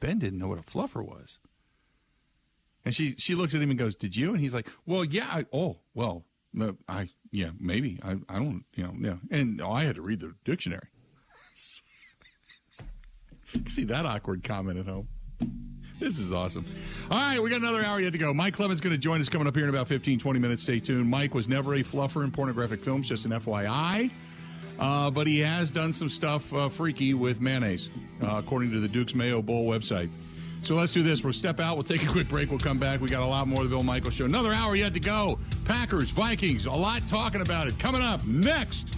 Ben 0.00 0.18
didn't 0.18 0.40
know 0.40 0.48
what 0.48 0.58
a 0.58 0.62
fluffer 0.62 1.06
was." 1.06 1.38
And 2.84 2.92
she 2.92 3.14
she 3.16 3.36
looks 3.36 3.54
at 3.54 3.62
him 3.62 3.70
and 3.70 3.78
goes, 3.78 3.94
"Did 3.94 4.16
you?" 4.16 4.30
And 4.30 4.40
he's 4.40 4.52
like, 4.52 4.66
"Well, 4.86 5.04
yeah. 5.04 5.28
I, 5.30 5.46
oh, 5.52 5.76
well, 5.94 6.24
I 6.88 7.10
yeah, 7.30 7.50
maybe. 7.60 8.00
I 8.02 8.16
I 8.28 8.40
don't, 8.40 8.64
you 8.74 8.82
know, 8.82 8.94
yeah." 8.98 9.18
And 9.30 9.60
oh, 9.60 9.70
I 9.70 9.84
had 9.84 9.94
to 9.94 10.02
read 10.02 10.18
the 10.18 10.34
dictionary. 10.44 10.88
see 13.68 13.84
that 13.84 14.04
awkward 14.04 14.42
comment 14.42 14.80
at 14.80 14.86
home. 14.86 15.06
This 15.98 16.20
is 16.20 16.32
awesome. 16.32 16.64
All 17.10 17.18
right, 17.18 17.42
we 17.42 17.50
got 17.50 17.60
another 17.60 17.84
hour 17.84 18.00
yet 18.00 18.12
to 18.12 18.18
go. 18.18 18.32
Mike 18.32 18.54
Clemens 18.54 18.80
going 18.80 18.92
to 18.94 18.98
join 18.98 19.20
us 19.20 19.28
coming 19.28 19.48
up 19.48 19.54
here 19.54 19.64
in 19.64 19.70
about 19.70 19.88
15, 19.88 20.18
20 20.20 20.38
minutes. 20.38 20.62
Stay 20.62 20.78
tuned. 20.78 21.10
Mike 21.10 21.34
was 21.34 21.48
never 21.48 21.74
a 21.74 21.82
fluffer 21.82 22.22
in 22.22 22.30
pornographic 22.30 22.80
films, 22.80 23.08
just 23.08 23.24
an 23.24 23.32
FYI. 23.32 24.10
Uh, 24.78 25.10
but 25.10 25.26
he 25.26 25.40
has 25.40 25.70
done 25.70 25.92
some 25.92 26.08
stuff 26.08 26.52
uh, 26.54 26.68
freaky 26.68 27.14
with 27.14 27.40
mayonnaise, 27.40 27.88
uh, 28.22 28.36
according 28.36 28.70
to 28.70 28.78
the 28.78 28.86
Duke's 28.86 29.14
Mayo 29.14 29.42
Bowl 29.42 29.68
website. 29.68 30.08
So 30.62 30.74
let's 30.76 30.92
do 30.92 31.02
this. 31.02 31.24
We'll 31.24 31.32
step 31.32 31.58
out. 31.58 31.76
We'll 31.76 31.84
take 31.84 32.04
a 32.04 32.06
quick 32.06 32.28
break. 32.28 32.50
We'll 32.50 32.58
come 32.58 32.78
back. 32.78 33.00
We 33.00 33.08
got 33.08 33.22
a 33.22 33.26
lot 33.26 33.48
more 33.48 33.62
of 33.62 33.70
the 33.70 33.74
Bill 33.74 33.82
Michael 33.82 34.10
Show. 34.10 34.24
Another 34.24 34.52
hour 34.52 34.76
yet 34.76 34.94
to 34.94 35.00
go. 35.00 35.38
Packers, 35.64 36.10
Vikings, 36.10 36.66
a 36.66 36.70
lot 36.70 37.02
talking 37.08 37.40
about 37.40 37.66
it. 37.66 37.78
Coming 37.78 38.02
up 38.02 38.24
next. 38.24 38.97